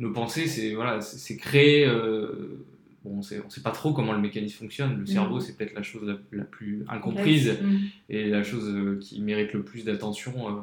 nos 0.00 0.12
pensées, 0.12 0.48
c'est 0.48 0.74
voilà, 0.74 1.00
c'est 1.00 1.36
créer. 1.36 1.86
Euh, 1.86 2.64
bon, 3.04 3.18
on 3.18 3.22
sait, 3.22 3.36
ne 3.36 3.48
sait 3.48 3.60
pas 3.60 3.70
trop 3.70 3.92
comment 3.92 4.14
le 4.14 4.18
mécanisme 4.18 4.58
fonctionne. 4.58 4.96
Le 4.96 5.02
mm. 5.02 5.06
cerveau, 5.06 5.38
c'est 5.38 5.56
peut-être 5.56 5.74
la 5.74 5.84
chose 5.84 6.18
la, 6.32 6.44
plus 6.44 6.84
incomprise 6.88 7.52
mm. 7.62 7.76
et 8.10 8.30
la 8.30 8.42
chose 8.42 8.68
euh, 8.68 8.98
qui 9.00 9.20
mérite 9.20 9.52
le 9.52 9.62
plus 9.62 9.84
d'attention 9.84 10.34
euh, 10.48 10.60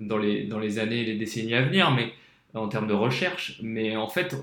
dans, 0.00 0.18
les, 0.18 0.44
dans 0.44 0.58
années 0.58 1.00
et 1.00 1.04
les 1.04 1.16
décennies 1.16 1.54
à 1.54 1.62
venir, 1.62 1.90
mais 1.92 2.12
en 2.54 2.68
termes 2.68 2.88
de 2.88 2.94
recherche. 2.94 3.60
Mais 3.62 3.96
en 3.96 4.08
fait, 4.08 4.34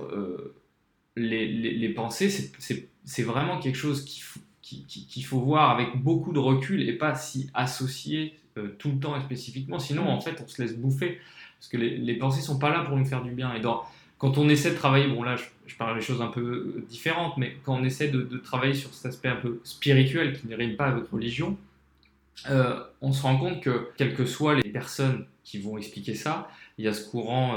les, 1.15 1.47
les, 1.47 1.89
pensées, 1.89 2.29
c'est 2.29 3.23
vraiment 3.23 3.59
quelque 3.59 3.77
chose 3.77 4.05
qui, 4.05 4.21
qu'il 4.85 5.25
faut 5.25 5.39
voir 5.39 5.71
avec 5.71 5.95
beaucoup 5.97 6.33
de 6.33 6.39
recul 6.39 6.87
et 6.87 6.93
pas 6.93 7.15
s'y 7.15 7.49
associer 7.53 8.33
euh, 8.57 8.75
tout 8.77 8.91
le 8.91 8.99
temps 8.99 9.15
et 9.15 9.21
spécifiquement. 9.21 9.79
Sinon, 9.79 10.07
en 10.07 10.19
fait, 10.19 10.41
on 10.43 10.47
se 10.47 10.61
laisse 10.61 10.75
bouffer. 10.75 11.19
Parce 11.59 11.69
que 11.69 11.77
les, 11.77 11.97
les 11.97 12.15
pensées 12.15 12.41
sont 12.41 12.59
pas 12.59 12.69
là 12.69 12.81
pour 12.81 12.97
nous 12.97 13.05
faire 13.05 13.23
du 13.23 13.31
bien. 13.31 13.53
Et 13.55 13.61
quand 14.17 14.37
on 14.37 14.49
essaie 14.49 14.71
de 14.71 14.75
travailler, 14.75 15.07
bon 15.07 15.23
là, 15.23 15.35
je, 15.65 15.75
parle 15.75 15.97
des 15.97 16.03
choses 16.03 16.21
un 16.21 16.27
peu 16.27 16.41
euh, 16.41 16.85
différentes, 16.89 17.37
mais 17.37 17.57
quand 17.63 17.75
on 17.75 17.83
essaie 17.83 18.09
de, 18.09 18.37
travailler 18.37 18.73
sur 18.73 18.93
cet 18.93 19.07
aspect 19.07 19.29
un 19.29 19.37
peu 19.37 19.59
spirituel 19.63 20.39
qui 20.39 20.47
ne 20.47 20.55
rime 20.55 20.75
pas 20.75 20.87
avec 20.87 21.09
religion, 21.09 21.57
euh, 22.49 22.83
on 23.01 23.11
se 23.11 23.23
rend 23.23 23.37
compte 23.37 23.61
que, 23.61 23.89
quelles 23.97 24.15
que 24.15 24.25
soient 24.25 24.55
les 24.55 24.69
personnes 24.69 25.25
qui 25.43 25.59
vont 25.59 25.77
expliquer 25.77 26.15
ça, 26.15 26.49
il 26.77 26.85
y 26.85 26.87
a 26.87 26.93
ce 26.93 27.09
courant 27.09 27.55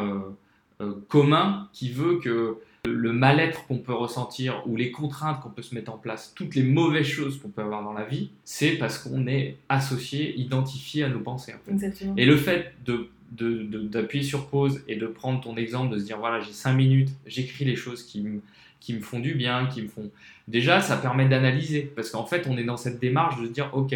commun 1.08 1.68
qui 1.72 1.90
veut 1.90 2.18
que 2.20 2.56
le 2.86 3.12
mal-être 3.12 3.66
qu'on 3.66 3.78
peut 3.78 3.92
ressentir 3.92 4.62
ou 4.66 4.76
les 4.76 4.90
contraintes 4.90 5.40
qu'on 5.40 5.50
peut 5.50 5.62
se 5.62 5.74
mettre 5.74 5.92
en 5.92 5.98
place, 5.98 6.32
toutes 6.34 6.54
les 6.54 6.62
mauvaises 6.62 7.06
choses 7.06 7.38
qu'on 7.38 7.48
peut 7.48 7.62
avoir 7.62 7.82
dans 7.82 7.92
la 7.92 8.04
vie, 8.04 8.30
c'est 8.44 8.72
parce 8.72 8.98
qu'on 8.98 9.26
est 9.26 9.56
associé, 9.68 10.34
identifié 10.38 11.04
à 11.04 11.08
nos 11.08 11.20
pensées. 11.20 11.54
Et 12.16 12.24
le 12.24 12.36
fait 12.36 12.74
d'appuyer 13.32 14.24
sur 14.24 14.48
pause 14.48 14.82
et 14.88 14.96
de 14.96 15.06
prendre 15.06 15.40
ton 15.40 15.56
exemple, 15.56 15.94
de 15.94 15.98
se 15.98 16.04
dire 16.04 16.18
voilà 16.18 16.40
j'ai 16.40 16.52
cinq 16.52 16.74
minutes, 16.74 17.10
j'écris 17.26 17.64
les 17.64 17.76
choses 17.76 18.02
qui 18.02 18.22
me, 18.22 18.40
qui 18.80 18.94
me 18.94 19.00
font 19.00 19.20
du 19.20 19.34
bien, 19.34 19.66
qui 19.66 19.82
me 19.82 19.88
font... 19.88 20.10
Déjà 20.48 20.80
ça 20.80 20.96
permet 20.96 21.28
d'analyser, 21.28 21.92
parce 21.94 22.10
qu'en 22.10 22.24
fait 22.24 22.46
on 22.48 22.56
est 22.56 22.64
dans 22.64 22.78
cette 22.78 22.98
démarche 22.98 23.40
de 23.40 23.46
se 23.46 23.52
dire 23.52 23.70
ok, 23.74 23.94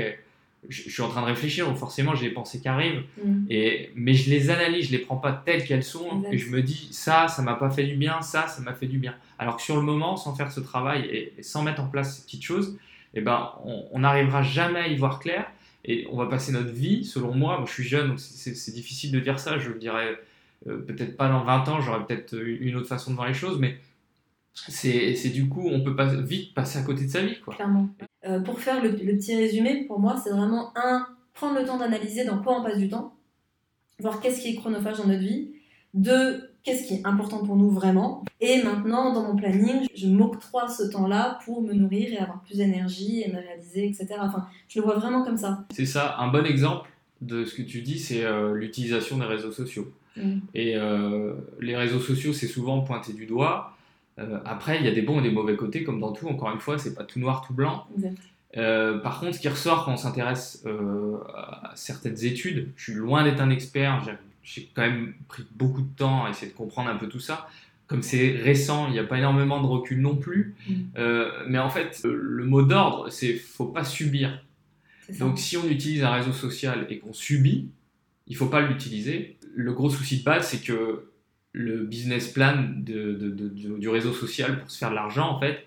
je, 0.68 0.90
suis 0.90 1.03
en 1.03 1.09
train 1.09 1.22
de 1.22 1.27
réfléchir, 1.27 1.66
donc 1.66 1.77
forcément 1.77 2.14
j'ai 2.14 2.29
les 2.29 2.35
pensées 2.35 2.61
qui 2.61 2.68
arrivent, 2.68 3.03
mm. 3.22 3.46
et, 3.50 3.90
mais 3.94 4.14
je 4.14 4.31
les 4.31 4.50
analyse, 4.50 4.87
je 4.87 4.92
les 4.92 4.98
prends 4.98 5.16
pas 5.16 5.33
telles 5.33 5.64
qu'elles 5.64 5.85
sont, 5.85 6.24
et 6.31 6.38
je 6.38 6.50
me 6.50 6.62
dis 6.62 6.88
ça, 6.90 7.29
ça 7.29 7.42
m'a 7.42 7.55
pas 7.55 7.70
fait 7.70 7.85
du 7.85 7.96
bien, 7.96 8.20
ça, 8.22 8.46
ça 8.48 8.62
m'a 8.62 8.74
fait 8.74 8.87
du 8.87 8.98
bien. 8.98 9.14
Alors 9.38 9.57
que 9.57 9.62
sur 9.62 9.77
le 9.77 9.83
moment, 9.83 10.16
sans 10.16 10.35
faire 10.35 10.50
ce 10.50 10.61
travail 10.61 11.07
et, 11.07 11.42
sans 11.42 11.62
mettre 11.62 11.83
en 11.83 11.88
place 11.88 12.16
ces 12.16 12.22
petites 12.24 12.44
choses, 12.44 12.79
eh 13.14 13.20
ben, 13.20 13.53
on 13.64 14.00
n'arrivera 14.00 14.42
jamais 14.42 14.81
à 14.81 14.88
y 14.88 14.96
voir 14.96 15.20
clair, 15.20 15.46
et 15.85 16.07
on 16.11 16.16
va 16.16 16.27
passer 16.27 16.53
notre 16.53 16.72
vie, 16.72 17.05
selon 17.05 17.35
moi, 17.35 17.59
moi 17.59 17.66
je 17.66 17.72
suis 17.72 17.85
jeune, 17.85 18.09
donc 18.09 18.20
c'est 18.20 18.74
difficile 18.74 19.12
de 19.12 19.20
dire 19.20 19.38
ça, 19.38 19.59
je 19.59 19.70
dirais 19.72 20.18
euh, 20.66 20.79
peut-être 20.79 21.16
pas 21.16 21.29
dans 21.29 21.44
20 21.44 21.68
ans, 21.68 21.81
j'aurais 21.81 22.05
peut-être 22.07 22.35
une 22.35 22.77
autre 22.77 22.88
façon 22.88 23.11
de 23.11 23.16
voir 23.16 23.29
les 23.29 23.35
choses, 23.35 23.59
mais 23.59 23.79
c'est 24.55 25.29
du 25.31 25.49
coup, 25.49 25.69
on 25.71 25.83
peut 25.83 25.97
pas 25.97 26.07
vite 26.07 26.55
passer 26.55 26.79
à 26.79 26.83
côté 26.83 27.05
de 27.05 27.11
sa 27.11 27.23
vie. 27.23 27.40
Quoi. 27.40 27.55
Clairement. 27.55 27.88
Euh, 28.27 28.40
pour 28.40 28.61
faire 28.61 28.83
le, 28.83 28.95
petit 28.95 29.35
résumé, 29.35 29.85
pour 29.87 29.99
moi, 29.99 30.17
c'est 30.23 30.31
vraiment 30.31 30.73
un, 30.77 31.07
prendre 31.35 31.59
le 31.59 31.67
temps 31.67 31.79
d'analyser 31.79 32.25
dans 32.25 32.40
quoi 32.40 32.61
on 32.61 32.62
passe 32.62 32.79
du 32.79 32.88
temps, 32.88 33.17
voir 33.99 34.21
qu'est-ce 34.21 34.40
qui 34.40 34.49
est 34.51 34.55
chronophage 34.55 34.99
dans 34.99 35.07
notre 35.07 35.21
vie, 35.21 35.53
deux, 35.93 36.51
qu'est-ce 36.62 36.87
qui 36.87 36.95
est 36.95 37.07
important 37.07 37.45
pour 37.45 37.57
nous 37.57 37.71
vraiment, 37.71 38.25
et 38.40 38.62
maintenant, 38.62 39.12
dans 39.12 39.25
mon 39.25 39.37
planning, 39.37 39.87
je 39.95 40.07
m'octroie 40.07 40.69
ce 40.69 40.85
temps-là 40.85 41.38
pour 41.45 41.62
me 41.62 41.73
nourrir 41.73 42.12
et 42.12 42.19
avoir 42.19 42.40
plus 42.43 42.59
d'énergie 42.59 43.23
et 43.23 43.29
me 43.29 43.38
réaliser, 43.38 43.87
etc. 43.87 44.07
Enfin, 44.21 44.47
je 44.69 44.79
le 44.79 44.85
vois 44.85 44.97
vraiment 44.97 45.25
comme 45.25 45.37
ça. 45.37 45.67
C'est 45.71 45.87
ça, 45.87 46.17
un 46.19 46.29
bon 46.29 46.47
exemple 46.47 46.88
de 47.21 47.45
ce 47.45 47.55
que 47.55 47.62
tu 47.62 47.83
dis, 47.83 47.99
c'est 47.99 48.25
euh, 48.25 48.55
l'utilisation 48.55 49.19
des 49.19 49.25
réseaux 49.25 49.53
sociaux. 49.53 49.93
Mm. 50.17 50.38
Et 50.55 50.77
euh, 50.77 51.35
les 51.61 51.77
réseaux 51.77 52.01
sociaux, 52.01 52.33
c'est 52.33 52.47
souvent 52.47 52.81
pointé 52.81 53.12
du 53.12 53.27
doigt. 53.27 53.74
Euh, 54.18 54.38
après, 54.44 54.79
il 54.79 54.85
y 54.85 54.88
a 54.88 54.92
des 54.92 55.03
bons 55.03 55.20
et 55.20 55.22
des 55.22 55.31
mauvais 55.31 55.57
côtés, 55.57 55.83
comme 55.83 56.00
dans 56.00 56.12
tout. 56.12 56.29
Encore 56.29 56.53
une 56.53 56.61
fois, 56.61 56.79
c'est 56.79 56.94
pas 56.94 57.05
tout 57.05 57.18
noir, 57.18 57.44
tout 57.46 57.55
blanc. 57.55 57.87
Euh, 58.57 58.98
par 58.98 59.20
contre, 59.20 59.35
ce 59.35 59.40
qui 59.40 59.48
ressort 59.48 59.85
quand 59.85 59.92
on 59.92 59.96
s'intéresse 59.96 60.62
euh, 60.66 61.18
à 61.35 61.72
certaines 61.74 62.24
études, 62.24 62.72
je 62.77 62.85
suis 62.85 62.94
loin 62.94 63.24
d'être 63.24 63.40
un 63.40 63.50
expert, 63.50 64.05
j'ai 64.42 64.70
quand 64.74 64.83
même 64.83 65.14
pris 65.29 65.44
beaucoup 65.57 65.83
de 65.83 65.96
temps 65.96 66.24
à 66.24 66.31
essayer 66.31 66.53
de 66.53 66.57
comprendre 66.57 66.90
un 66.90 66.96
peu 66.96 67.09
tout 67.09 67.20
ça. 67.20 67.48
Comme 67.88 68.03
c'est 68.03 68.31
récent, 68.31 68.87
il 68.87 68.92
n'y 68.92 68.98
a 68.98 69.05
pas 69.05 69.18
énormément 69.18 69.61
de 69.61 69.66
recul 69.66 70.00
non 70.00 70.16
plus. 70.16 70.55
Mm. 70.68 70.74
mais 71.48 71.59
en 71.59 71.68
fait, 71.68 72.00
le 72.05 72.44
mot 72.44 72.62
d'ordre, 72.62 73.11
c'est 73.11 73.35
faut 73.35 73.66
pas 73.66 73.85
subir. 73.85 74.42
Donc 75.18 75.38
si 75.38 75.57
on 75.57 75.68
utilise 75.68 76.03
un 76.03 76.12
réseau 76.12 76.33
social 76.33 76.87
et 76.88 76.98
qu'on 76.98 77.12
subit, 77.12 77.68
il 78.27 78.37
faut 78.37 78.46
pas 78.46 78.62
l'utiliser. 78.62 79.37
Le 79.55 79.72
gros 79.72 79.90
souci 79.90 80.20
de 80.20 80.24
base, 80.24 80.48
c'est 80.48 80.64
que 80.64 81.11
le 81.55 81.85
business 81.85 82.29
plan 82.29 82.64
du 82.79 83.88
réseau 83.88 84.12
social 84.12 84.59
pour 84.59 84.71
se 84.71 84.77
faire 84.77 84.90
de 84.90 84.97
l'argent, 84.97 85.31
en 85.31 85.40
fait, 85.40 85.64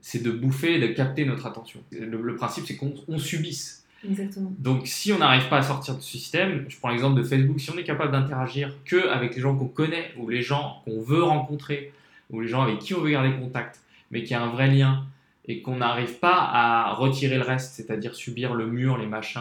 c'est 0.00 0.22
de 0.22 0.30
bouffer 0.30 0.74
et 0.74 0.80
de 0.80 0.88
capter 0.88 1.24
notre 1.24 1.46
attention. 1.46 1.80
Le, 1.92 2.34
principe, 2.34 2.66
c'est 2.66 2.76
qu'on 2.76 3.18
subisse. 3.18 3.86
Exactement. 4.04 4.52
Donc, 4.58 4.86
si 4.86 5.12
on 5.12 5.18
n'arrive 5.18 5.48
pas 5.48 5.58
à 5.58 5.62
sortir 5.62 5.96
de 5.96 6.00
ce 6.00 6.10
système, 6.10 6.66
je 6.68 6.76
prends 6.78 6.90
l'exemple 6.90 7.16
de 7.18 7.24
Facebook, 7.24 7.60
si 7.60 7.70
on 7.70 7.78
est 7.78 7.84
capable 7.84 8.12
d'interagir 8.12 8.74
que 8.84 9.08
avec 9.08 9.36
les 9.36 9.40
gens 9.40 9.56
qu'on 9.56 9.68
connaît 9.68 10.12
ou 10.16 10.28
les 10.28 10.42
gens 10.42 10.82
qu'on 10.84 11.00
veut 11.00 11.22
rencontrer 11.22 11.92
ou 12.30 12.40
les 12.40 12.48
gens 12.48 12.62
avec 12.62 12.80
qui 12.80 12.94
on 12.94 13.00
veut 13.00 13.10
garder 13.10 13.32
contact, 13.32 13.80
mais 14.10 14.22
qu'il 14.22 14.32
y 14.32 14.34
a 14.34 14.42
un 14.42 14.50
vrai 14.50 14.68
lien 14.68 15.06
et 15.46 15.62
qu'on 15.62 15.76
n'arrive 15.76 16.18
pas 16.18 16.36
à 16.36 16.94
retirer 16.94 17.36
le 17.36 17.42
reste, 17.42 17.74
c'est-à-dire 17.74 18.14
subir 18.14 18.54
le 18.54 18.66
mur, 18.66 18.98
les 18.98 19.06
machins, 19.06 19.40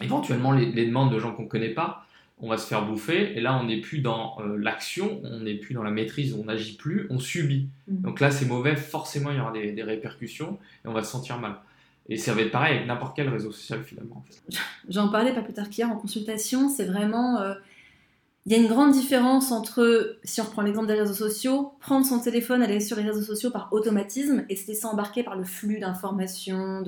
éventuellement 0.00 0.52
les, 0.52 0.66
les 0.66 0.86
demandes 0.86 1.12
de 1.12 1.18
gens 1.18 1.32
qu'on 1.32 1.44
ne 1.44 1.48
connaît 1.48 1.70
pas, 1.70 2.05
on 2.38 2.48
va 2.48 2.58
se 2.58 2.66
faire 2.66 2.86
bouffer. 2.86 3.36
Et 3.36 3.40
là, 3.40 3.58
on 3.58 3.64
n'est 3.64 3.80
plus 3.80 4.00
dans 4.00 4.36
euh, 4.40 4.56
l'action, 4.56 5.20
on 5.24 5.40
n'est 5.40 5.54
plus 5.54 5.74
dans 5.74 5.82
la 5.82 5.90
maîtrise, 5.90 6.34
on 6.34 6.44
n'agit 6.44 6.76
plus, 6.76 7.06
on 7.10 7.18
subit. 7.18 7.68
Mhm. 7.88 8.02
Donc 8.02 8.20
là, 8.20 8.30
c'est 8.30 8.46
mauvais, 8.46 8.76
forcément, 8.76 9.30
il 9.30 9.38
y 9.38 9.40
aura 9.40 9.52
des, 9.52 9.82
répercussions 9.82 10.58
et 10.84 10.88
on 10.88 10.92
va 10.92 11.02
se 11.02 11.10
sentir 11.10 11.38
mal. 11.38 11.56
Et 12.08 12.16
ça 12.16 12.34
va 12.34 12.42
être 12.42 12.52
pareil 12.52 12.76
avec 12.76 12.86
n'importe 12.86 13.16
quel 13.16 13.28
réseau 13.28 13.50
social 13.52 13.82
finalement. 13.82 14.24
J'en 14.88 15.08
parlais 15.08 15.32
pas 15.32 15.42
plus 15.42 15.54
tard 15.54 15.68
qu'hier 15.68 15.90
en 15.90 15.96
consultation, 15.96 16.68
c'est 16.68 16.84
vraiment... 16.84 17.40
Euh, 17.40 17.54
il 18.44 18.52
y 18.52 18.54
a 18.54 18.58
une 18.58 18.68
grande 18.68 18.92
différence 18.92 19.50
entre, 19.50 20.18
si 20.22 20.40
on 20.40 20.44
reprend 20.44 20.62
l'exemple 20.62 20.86
des 20.86 20.94
réseaux 20.94 21.14
sociaux, 21.14 21.72
prendre 21.80 22.06
son 22.06 22.20
téléphone, 22.20 22.62
aller 22.62 22.78
sur 22.78 22.96
les 22.96 23.02
réseaux 23.02 23.22
sociaux 23.22 23.50
par 23.50 23.72
automatisme 23.72 24.44
et 24.48 24.54
se 24.54 24.68
laisser 24.68 24.86
embarquer 24.86 25.24
par 25.24 25.34
le 25.34 25.42
flux 25.42 25.80
d'informations, 25.80 26.82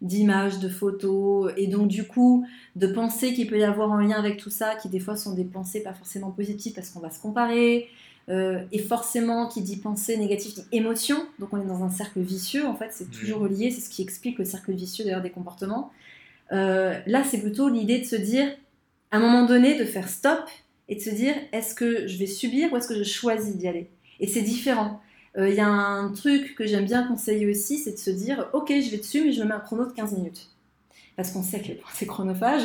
d'images, 0.00 0.58
de, 0.58 0.68
photos, 0.68 1.52
et 1.56 1.66
donc 1.66 1.88
du 1.88 2.06
coup 2.06 2.46
de 2.76 2.86
pensées 2.86 3.34
qu'il 3.34 3.46
peut 3.46 3.58
y 3.58 3.64
avoir 3.64 3.90
en 3.90 3.98
lien 3.98 4.18
avec 4.18 4.38
tout 4.38 4.50
ça, 4.50 4.74
qui 4.76 4.88
des 4.88 5.00
fois 5.00 5.16
sont 5.16 5.34
des 5.34 5.44
pensées 5.44 5.82
pas 5.82 5.92
forcément 5.92 6.30
positives 6.30 6.72
parce 6.72 6.90
qu'on 6.90 7.00
va 7.00 7.10
se 7.10 7.20
comparer, 7.20 7.88
euh, 8.28 8.64
et 8.72 8.78
forcément 8.78 9.48
qui 9.48 9.60
dit 9.62 9.76
pensée 9.76 10.16
négative 10.16 10.54
dit 10.54 10.64
émotion, 10.72 11.16
donc 11.38 11.52
on 11.52 11.60
est 11.60 11.66
dans 11.66 11.82
un 11.82 11.90
cercle 11.90 12.20
vicieux 12.20 12.66
en 12.66 12.74
fait, 12.74 12.90
c'est 12.92 13.10
toujours 13.10 13.40
relié, 13.40 13.70
c'est 13.70 13.80
ce 13.80 13.90
qui 13.90 14.02
explique 14.02 14.38
le 14.38 14.44
cercle 14.44 14.72
vicieux 14.72 15.04
d'ailleurs 15.04 15.22
des 15.22 15.30
comportements. 15.30 15.90
Euh, 16.52 16.98
là 17.06 17.22
c'est 17.24 17.40
plutôt 17.40 17.68
l'idée 17.68 17.98
de 17.98 18.04
se 18.04 18.16
dire, 18.16 18.48
à 19.10 19.18
un 19.18 19.20
moment 19.20 19.44
donné, 19.44 19.78
de 19.78 19.84
faire 19.84 20.08
stop 20.08 20.48
et 20.88 20.96
de 20.96 21.00
se 21.00 21.10
dire 21.10 21.34
est-ce 21.52 21.74
que 21.74 22.06
je 22.06 22.18
vais 22.18 22.26
subir 22.26 22.72
ou 22.72 22.76
est-ce 22.76 22.88
que 22.88 22.96
je 22.96 23.04
choisis 23.04 23.56
d'y 23.56 23.68
aller? 23.68 23.90
Et 24.18 24.26
c'est 24.26 24.42
différent. 24.42 25.00
Il 25.36 25.42
euh, 25.42 25.50
y 25.50 25.60
a 25.60 25.68
un 25.68 26.10
truc 26.12 26.54
que 26.56 26.66
j'aime 26.66 26.86
bien 26.86 27.06
conseiller 27.06 27.48
aussi, 27.48 27.78
c'est 27.78 27.92
de 27.92 27.98
se 27.98 28.10
dire 28.10 28.48
ok, 28.52 28.68
je 28.68 28.90
vais 28.90 28.96
dessus, 28.96 29.24
mais 29.24 29.32
je 29.32 29.42
me 29.42 29.48
mets 29.48 29.54
un 29.54 29.60
chrono 29.60 29.86
de 29.86 29.92
15 29.92 30.12
minutes. 30.12 30.48
Parce 31.16 31.30
qu'on 31.30 31.42
sait 31.42 31.60
que 31.60 31.72
c'est 31.94 32.06
chronophage. 32.06 32.62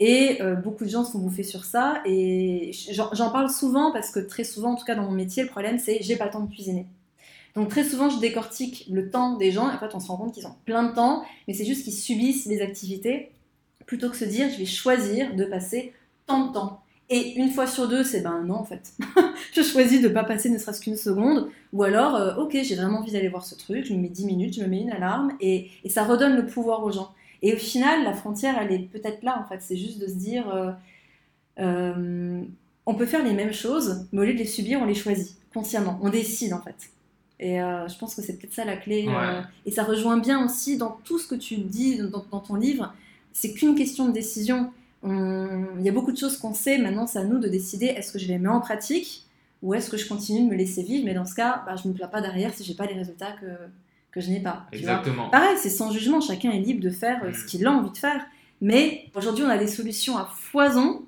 Et 0.00 0.42
euh, 0.42 0.54
beaucoup 0.56 0.84
de 0.84 0.90
gens 0.90 1.04
se 1.04 1.12
font 1.12 1.18
bouffer 1.18 1.42
sur 1.42 1.64
ça. 1.64 2.02
Et 2.04 2.72
j'en 2.92 3.30
parle 3.30 3.50
souvent 3.50 3.92
parce 3.92 4.10
que 4.10 4.20
très 4.20 4.44
souvent, 4.44 4.72
en 4.72 4.74
tout 4.76 4.84
cas 4.84 4.94
dans 4.94 5.04
mon 5.04 5.12
métier, 5.12 5.42
le 5.42 5.48
problème 5.48 5.78
c'est 5.78 6.02
j'ai 6.02 6.16
pas 6.16 6.26
le 6.26 6.30
temps 6.30 6.44
de 6.44 6.52
cuisiner. 6.52 6.86
Donc 7.56 7.68
très 7.68 7.84
souvent, 7.84 8.10
je 8.10 8.18
décortique 8.18 8.86
le 8.90 9.10
temps 9.10 9.36
des 9.36 9.52
gens. 9.52 9.68
En 9.68 9.78
fait, 9.78 9.94
on 9.94 10.00
se 10.00 10.08
rend 10.08 10.16
compte 10.16 10.34
qu'ils 10.34 10.46
ont 10.46 10.56
plein 10.64 10.82
de 10.84 10.94
temps, 10.94 11.24
mais 11.46 11.54
c'est 11.54 11.64
juste 11.64 11.84
qu'ils 11.84 11.94
subissent 11.94 12.46
les 12.46 12.62
activités 12.62 13.30
plutôt 13.86 14.08
que 14.08 14.16
se 14.16 14.24
dire 14.24 14.48
je 14.50 14.58
vais 14.58 14.66
choisir 14.66 15.34
de 15.34 15.44
passer 15.44 15.92
tant 16.26 16.46
de 16.46 16.52
temps. 16.52 16.83
Et 17.10 17.34
une 17.34 17.50
fois 17.50 17.66
sur 17.66 17.86
deux, 17.86 18.02
c'est 18.02 18.22
ben 18.22 18.42
non 18.44 18.54
en 18.54 18.64
fait. 18.64 18.94
je 19.52 19.62
choisis 19.62 20.00
de 20.00 20.08
ne 20.08 20.12
pas 20.14 20.24
passer 20.24 20.48
ne 20.48 20.56
serait-ce 20.56 20.80
qu'une 20.80 20.96
seconde. 20.96 21.50
Ou 21.72 21.82
alors, 21.82 22.14
euh, 22.14 22.36
ok, 22.36 22.56
j'ai 22.62 22.74
vraiment 22.74 23.00
envie 23.00 23.12
d'aller 23.12 23.28
voir 23.28 23.44
ce 23.44 23.54
truc, 23.54 23.84
je 23.84 23.92
me 23.92 23.98
mets 23.98 24.08
10 24.08 24.24
minutes, 24.24 24.54
je 24.54 24.62
me 24.62 24.68
mets 24.68 24.80
une 24.80 24.90
alarme 24.90 25.32
et, 25.40 25.70
et, 25.84 25.90
ça 25.90 26.04
redonne 26.04 26.34
le 26.34 26.46
pouvoir 26.46 26.82
aux 26.82 26.92
gens. 26.92 27.12
Et 27.42 27.52
au 27.52 27.58
final, 27.58 28.04
la 28.04 28.14
frontière, 28.14 28.56
elle 28.58 28.72
est 28.72 28.78
peut-être 28.78 29.22
là 29.22 29.38
en 29.38 29.46
fait. 29.46 29.60
C'est 29.60 29.76
juste 29.76 29.98
de 29.98 30.06
se 30.06 30.14
dire, 30.14 30.48
euh, 30.48 30.72
euh, 31.58 32.42
on 32.86 32.94
peut 32.94 33.06
faire 33.06 33.22
les 33.22 33.34
mêmes 33.34 33.52
choses, 33.52 34.06
mais 34.12 34.22
au 34.22 34.24
lieu 34.24 34.32
de 34.32 34.38
les 34.38 34.46
subir, 34.46 34.80
on 34.80 34.86
les 34.86 34.94
choisit 34.94 35.36
consciemment. 35.52 35.98
On 36.02 36.08
décide 36.08 36.54
en 36.54 36.62
fait. 36.62 36.90
Et 37.40 37.56
je 37.56 37.98
pense 37.98 38.14
que 38.14 38.22
c'est 38.22 38.38
peut-être 38.38 38.54
ça 38.54 38.64
la 38.64 38.76
clé. 38.76 39.06
et 39.66 39.70
ça 39.70 39.82
rejoint 39.82 40.16
bien 40.16 40.44
aussi 40.44 40.78
dans 40.78 40.98
tout 41.04 41.18
ce 41.18 41.26
que 41.26 41.34
tu 41.34 41.56
dis 41.56 41.98
dans, 41.98 42.24
dans 42.30 42.40
ton 42.40 42.54
livre. 42.54 42.94
C'est 43.32 43.52
qu'une 43.52 43.74
question 43.74 44.06
de 44.06 44.12
décision 44.12 44.70
il 45.04 45.82
y 45.82 45.88
a 45.88 45.92
beaucoup 45.92 46.12
de 46.12 46.16
choses 46.16 46.36
qu'on 46.38 46.54
sait, 46.54 46.78
maintenant 46.78 47.06
c'est 47.06 47.18
à 47.18 47.24
nous 47.24 47.38
de 47.38 47.48
décider 47.48 47.86
est-ce 47.86 48.12
que 48.12 48.18
je 48.18 48.26
les 48.26 48.38
mets 48.38 48.48
en 48.48 48.60
pratique 48.60 49.24
ou 49.64 49.72
est-ce 49.72 49.90
que 49.90 49.96
je 49.96 50.06
continue 50.06 50.46
de 50.46 50.50
me 50.50 50.56
laisser 50.56 50.82
vivre, 50.82 51.06
mais 51.06 51.14
dans 51.14 51.24
ce 51.24 51.34
cas, 51.34 51.62
bah, 51.64 51.74
je 51.74 51.88
ne 51.88 51.92
me 51.92 51.96
plains 51.96 52.06
pas 52.06 52.20
derrière 52.20 52.52
si 52.52 52.62
j'ai 52.62 52.74
pas 52.74 52.84
les 52.84 52.92
résultats 52.92 53.32
que, 53.40 53.46
que 54.12 54.20
je 54.20 54.28
n'ai 54.28 54.40
pas. 54.40 54.66
Exactement. 54.72 55.30
Pareil, 55.30 55.56
c'est 55.56 55.70
sans 55.70 55.90
jugement, 55.90 56.20
chacun 56.20 56.50
est 56.50 56.60
libre 56.60 56.82
de 56.82 56.90
faire 56.90 57.24
euh, 57.24 57.32
ce 57.32 57.44
mm. 57.44 57.46
qu'il 57.46 57.66
a 57.66 57.72
envie 57.72 57.90
de 57.90 57.96
faire, 57.96 58.24
mais 58.60 59.06
aujourd'hui 59.14 59.42
on 59.42 59.48
a 59.48 59.56
des 59.56 59.66
solutions 59.66 60.18
à 60.18 60.26
foison, 60.26 61.06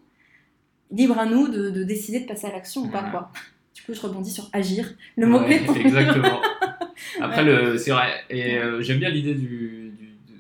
libre 0.90 1.18
à 1.18 1.26
nous 1.26 1.48
de, 1.48 1.84
décider 1.84 2.20
de 2.20 2.26
passer 2.26 2.46
à 2.46 2.52
l'action 2.52 2.82
ou 2.82 2.88
pas 2.88 3.02
quoi. 3.02 3.30
Du 3.74 3.82
coup, 3.82 3.92
je 3.92 4.00
rebondis 4.00 4.30
sur 4.30 4.48
agir, 4.54 4.94
le 5.16 5.26
mot 5.26 5.40
clé. 5.40 5.60
exactement. 5.78 6.40
Après, 7.20 7.44
c'est 7.76 7.90
vrai, 7.90 8.10
et 8.30 8.56
euh, 8.56 8.80
j'aime 8.80 8.98
bien 8.98 9.10
l'idée 9.10 9.34
du, 9.34 9.92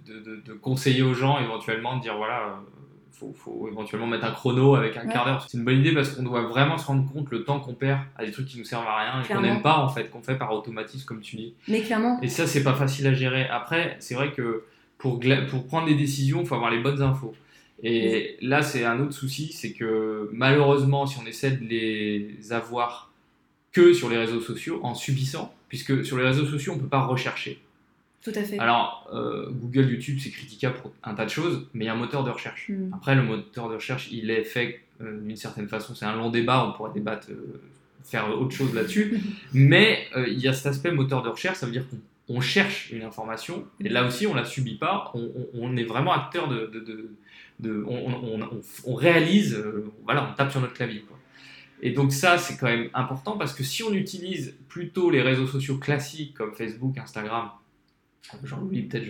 de, 0.06 0.42
de, 0.42 0.52
conseiller 0.54 1.02
aux 1.02 1.12
gens 1.12 1.38
éventuellement 1.38 1.98
de 1.98 2.02
dire 2.02 2.16
voilà 2.16 2.60
faut, 3.18 3.32
faut 3.34 3.68
éventuellement 3.70 4.06
mettre 4.06 4.24
un 4.24 4.32
chrono 4.32 4.74
avec 4.74 4.96
un 4.96 5.06
quart 5.06 5.24
d'heure. 5.24 5.46
C'est 5.48 5.56
une 5.56 5.64
bonne 5.64 5.78
idée 5.78 5.92
parce 5.92 6.10
qu'on 6.10 6.22
doit 6.22 6.42
vraiment 6.42 6.76
se 6.76 6.86
rendre 6.86 7.10
compte 7.10 7.30
le 7.30 7.44
temps 7.44 7.60
qu'on 7.60 7.74
perd 7.74 8.00
à 8.16 8.24
des 8.24 8.32
trucs 8.32 8.46
qui 8.46 8.58
nous 8.58 8.64
servent 8.64 8.86
à 8.86 8.98
rien 8.98 9.22
et 9.22 9.26
qu'on 9.26 9.40
n'aime 9.40 9.62
pas 9.62 9.78
en 9.78 9.88
fait, 9.88 10.10
qu'on 10.10 10.22
fait 10.22 10.36
par 10.36 10.52
automatisme 10.52 11.06
comme 11.06 11.20
tu 11.20 11.36
dis. 11.36 11.54
Mais 11.68 11.80
clairement. 11.80 12.20
Et 12.22 12.28
ça, 12.28 12.46
c'est 12.46 12.62
pas 12.62 12.74
facile 12.74 13.06
à 13.06 13.14
gérer. 13.14 13.48
Après, 13.48 13.96
c'est 14.00 14.14
vrai 14.14 14.32
que 14.32 14.64
pour, 14.98 15.20
pour 15.50 15.66
prendre 15.66 15.86
des 15.86 15.94
décisions, 15.94 16.42
il 16.42 16.46
faut 16.46 16.54
avoir 16.54 16.70
les 16.70 16.80
bonnes 16.80 17.02
infos. 17.02 17.34
Et 17.82 18.36
là, 18.40 18.62
c'est 18.62 18.84
un 18.84 19.00
autre 19.00 19.12
souci, 19.12 19.52
c'est 19.52 19.72
que 19.72 20.30
malheureusement, 20.32 21.06
si 21.06 21.18
on 21.22 21.26
essaie 21.26 21.50
de 21.50 21.64
les 21.64 22.52
avoir 22.52 23.12
que 23.72 23.92
sur 23.92 24.08
les 24.08 24.16
réseaux 24.16 24.40
sociaux, 24.40 24.80
en 24.82 24.94
subissant, 24.94 25.54
puisque 25.68 26.04
sur 26.04 26.16
les 26.16 26.24
réseaux 26.24 26.46
sociaux, 26.46 26.72
on 26.74 26.78
peut 26.78 26.86
pas 26.86 27.04
rechercher. 27.04 27.60
Tout 28.26 28.32
à 28.34 28.42
fait. 28.42 28.58
Alors, 28.58 29.08
euh, 29.14 29.50
Google, 29.52 29.88
YouTube, 29.88 30.18
c'est 30.20 30.30
critiquable 30.30 30.74
pour 30.78 30.92
un 31.04 31.14
tas 31.14 31.26
de 31.26 31.30
choses, 31.30 31.68
mais 31.74 31.84
il 31.84 31.86
y 31.86 31.90
a 31.90 31.92
un 31.92 31.96
moteur 31.96 32.24
de 32.24 32.30
recherche. 32.30 32.68
Hmm. 32.68 32.90
Après, 32.92 33.14
le 33.14 33.22
moteur 33.22 33.68
de 33.68 33.74
recherche, 33.74 34.08
il 34.10 34.32
est 34.32 34.42
fait 34.42 34.80
euh, 35.00 35.20
d'une 35.20 35.36
certaine 35.36 35.68
façon. 35.68 35.94
C'est 35.94 36.06
un 36.06 36.16
long 36.16 36.28
débat, 36.30 36.66
on 36.66 36.72
pourrait 36.72 36.90
débattre, 36.92 37.28
euh, 37.30 37.60
faire 38.02 38.28
autre 38.36 38.50
chose 38.50 38.74
là-dessus. 38.74 39.20
mais 39.54 40.08
il 40.26 40.40
y 40.40 40.48
a 40.48 40.52
cet 40.52 40.66
aspect 40.66 40.90
moteur 40.90 41.22
de 41.22 41.28
recherche, 41.28 41.58
ça 41.58 41.66
veut 41.66 41.72
dire 41.72 41.84
qu'on 42.26 42.40
cherche 42.40 42.90
une 42.90 43.04
information, 43.04 43.64
et 43.78 43.88
là 43.88 44.04
aussi, 44.04 44.26
on 44.26 44.34
la 44.34 44.44
subit 44.44 44.74
pas, 44.74 45.12
on, 45.54 45.76
est 45.76 45.84
vraiment 45.84 46.12
acteur 46.12 46.48
de. 46.48 46.68
de, 47.60 47.84
on, 47.86 48.94
réalise, 48.96 49.64
voilà, 50.02 50.28
on 50.28 50.34
tape 50.34 50.50
sur 50.50 50.60
notre 50.60 50.74
clavier. 50.74 51.04
Et 51.80 51.92
donc 51.92 52.12
ça, 52.12 52.38
c'est 52.38 52.56
quand 52.56 52.66
même 52.66 52.88
important 52.92 53.38
parce 53.38 53.54
que 53.54 53.62
si 53.62 53.84
on 53.84 53.92
utilise 53.92 54.56
plutôt 54.68 55.10
les 55.10 55.22
réseaux 55.22 55.46
sociaux 55.46 55.78
classiques 55.78 56.34
comme 56.34 56.52
Facebook, 56.54 56.98
Instagram, 56.98 57.50
Jean-Louis 58.44 58.82
peut-être 58.82 59.06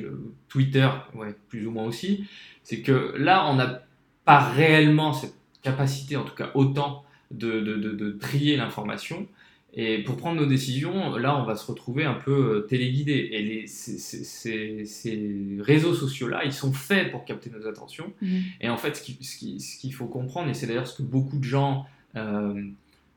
Twitter, 0.49 0.89
ouais, 1.15 1.35
plus 1.49 1.67
ou 1.67 1.71
moins 1.71 1.85
aussi, 1.85 2.27
c'est 2.63 2.81
que 2.81 3.15
là, 3.17 3.49
on 3.49 3.55
n'a 3.55 3.83
pas 4.25 4.41
réellement 4.41 5.13
cette 5.13 5.35
capacité, 5.63 6.17
en 6.17 6.25
tout 6.25 6.35
cas 6.35 6.51
autant, 6.55 7.05
de, 7.31 7.61
de, 7.61 7.77
de, 7.77 8.11
trier 8.13 8.57
l'information. 8.57 9.27
Et 9.75 10.03
pour 10.05 10.17
prendre 10.17 10.41
nos 10.41 10.47
décisions, 10.47 11.17
là, 11.17 11.39
on 11.39 11.45
va 11.45 11.55
se 11.55 11.67
retrouver 11.67 12.05
un 12.05 12.15
peu 12.15 12.33
euh, 12.33 12.61
téléguidé. 12.61 13.29
Et 13.33 13.43
les, 13.43 13.67
ces, 13.67 14.85
ces, 14.85 15.59
réseaux 15.61 15.95
sociaux-là, 15.95 16.45
ils 16.45 16.53
sont 16.53 16.73
faits 16.73 17.11
pour 17.11 17.25
capter 17.25 17.51
nos 17.51 17.67
attentions. 17.67 18.13
Mmh. 18.23 18.39
Et 18.63 18.69
en 18.71 18.77
fait, 18.77 18.97
ce 18.97 19.03
qu'il 19.03 19.61
ce 19.61 19.79
qui, 19.79 19.93
faut 19.93 20.07
comprendre, 20.07 20.49
et 20.49 20.55
c'est 20.55 20.67
d'ailleurs 20.67 20.87
ce 20.87 20.97
que 20.97 21.03
beaucoup 21.03 21.39
de 21.39 21.45
gens, 21.45 21.85
euh, 22.17 22.63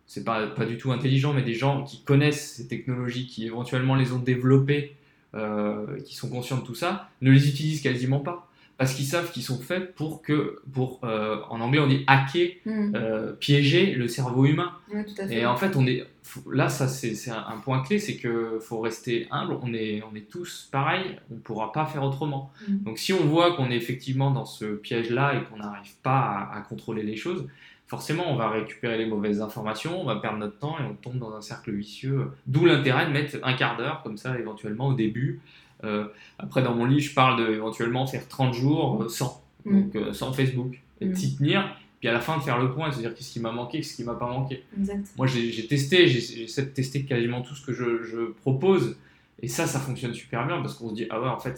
c'est 0.05 0.25
pas, 0.25 0.47
pas 0.47 0.65
du 0.65 0.77
tout 0.77 0.91
intelligent, 0.91 1.33
mais 1.33 1.43
des 1.43 1.53
gens 1.53 1.83
qui 1.83 2.03
connaissent 2.03 2.55
ces 2.55 2.67
technologies, 2.67 3.27
qui 3.27 3.45
éventuellement 3.45 3.95
les 3.95 4.11
ont 4.11 4.19
développées, 4.19 4.95
euh, 5.35 5.99
qui 6.01 6.15
sont 6.15 6.29
conscients 6.29 6.57
de 6.57 6.65
tout 6.65 6.75
ça, 6.75 7.09
ne 7.21 7.31
les 7.31 7.47
utilisent 7.47 7.81
quasiment 7.81 8.19
pas 8.19 8.49
parce 8.79 8.93
qu'ils 8.93 9.05
savent 9.05 9.29
qu'ils 9.29 9.43
sont 9.43 9.59
faits 9.59 9.93
pour 9.93 10.21
que, 10.21 10.61
pour, 10.71 11.01
euh, 11.03 11.41
en 11.49 11.59
anglais 11.59 11.81
on 11.81 11.87
dit 11.87 12.05
hacker, 12.07 12.51
mm. 12.65 12.95
euh, 12.95 13.33
piéger 13.33 13.93
le 13.93 14.07
cerveau 14.07 14.45
humain. 14.45 14.71
Et 15.29 15.45
en 15.45 15.57
fait, 15.57 15.75
on 15.75 15.85
est, 15.85 16.07
là, 16.49 16.69
ça 16.69 16.87
c'est 16.87 17.29
un, 17.29 17.57
point 17.57 17.83
clé, 17.83 17.99
c'est 17.99 18.15
que 18.15 18.57
faut 18.61 18.79
rester 18.79 19.27
humble. 19.31 19.57
On 19.61 19.73
est, 19.73 20.01
on 20.09 20.15
est 20.15 20.29
tous 20.29 20.69
pareils, 20.71 21.19
on 21.29 21.35
ne 21.35 21.39
pourra 21.41 21.73
pas 21.73 21.85
faire 21.87 22.03
autrement. 22.03 22.53
Mm. 22.69 22.77
Donc 22.85 22.99
si 22.99 23.11
on 23.11 23.25
voit 23.25 23.57
qu'on 23.57 23.69
est 23.69 23.75
effectivement 23.75 24.31
dans 24.31 24.45
ce 24.45 24.63
piège-là 24.77 25.35
et 25.35 25.43
qu'on 25.43 25.57
n'arrive 25.57 25.95
pas 26.01 26.49
à, 26.53 26.61
contrôler 26.61 27.03
les 27.03 27.17
choses, 27.17 27.45
forcément 27.89 28.31
on 28.31 28.35
va 28.35 28.49
récupérer 28.49 28.97
les 28.97 29.05
mauvaises 29.05 29.41
informations, 29.41 29.99
on 29.99 30.05
va 30.05 30.15
perdre 30.15 30.37
notre 30.37 30.57
temps 30.57 30.77
et 30.79 30.83
on 30.83 30.93
tombe 30.93 31.17
dans 31.17 31.35
un 31.35 31.41
cercle 31.41 31.71
vicieux. 31.71 32.27
D'où 32.47 32.65
l'intérêt 32.65 33.07
de 33.07 33.11
mettre 33.11 33.37
un 33.43 33.53
quart 33.53 33.75
d'heure 33.75 34.01
comme 34.03 34.15
ça 34.15 34.39
éventuellement 34.39 34.87
au 34.87 34.93
début 34.93 35.41
euh, 35.83 36.05
après, 36.37 36.61
dans 36.61 36.75
mon 36.75 36.85
livre, 36.85 37.01
je 37.01 37.13
parle 37.13 37.45
d'éventuellement 37.45 38.05
faire 38.05 38.27
30 38.27 38.53
jours 38.53 39.03
euh, 39.03 39.09
sans, 39.09 39.43
mm. 39.65 39.81
donc 39.81 39.95
euh, 39.95 40.13
sans 40.13 40.33
Facebook, 40.33 40.81
et 41.01 41.05
de 41.05 41.11
mm. 41.11 41.15
s'y 41.15 41.37
tenir, 41.37 41.77
puis 41.99 42.09
à 42.09 42.13
la 42.13 42.19
fin 42.19 42.37
de 42.37 42.43
faire 42.43 42.59
le 42.59 42.71
point, 42.71 42.91
c'est-à-dire 42.91 43.13
qu'est-ce 43.15 43.31
qui 43.31 43.39
m'a 43.39 43.51
manqué, 43.51 43.79
qu'est-ce 43.79 43.95
qui 43.95 44.03
m'a 44.03 44.15
pas 44.15 44.27
manqué. 44.27 44.63
Moi, 45.17 45.27
j'ai 45.27 45.67
testé, 45.67 46.07
j'essaie 46.07 46.63
de 46.63 46.69
tester 46.69 47.03
quasiment 47.03 47.41
tout 47.41 47.55
ce 47.55 47.65
que 47.65 47.73
je, 47.73 48.03
je, 48.03 48.31
propose, 48.41 48.97
et 49.41 49.47
ça, 49.47 49.67
ça 49.67 49.79
fonctionne 49.79 50.13
super 50.13 50.45
bien, 50.45 50.61
parce 50.61 50.75
qu'on 50.75 50.89
se 50.89 50.95
dit, 50.95 51.07
ah 51.09 51.21
ouais, 51.21 51.29
en 51.29 51.39
fait, 51.39 51.57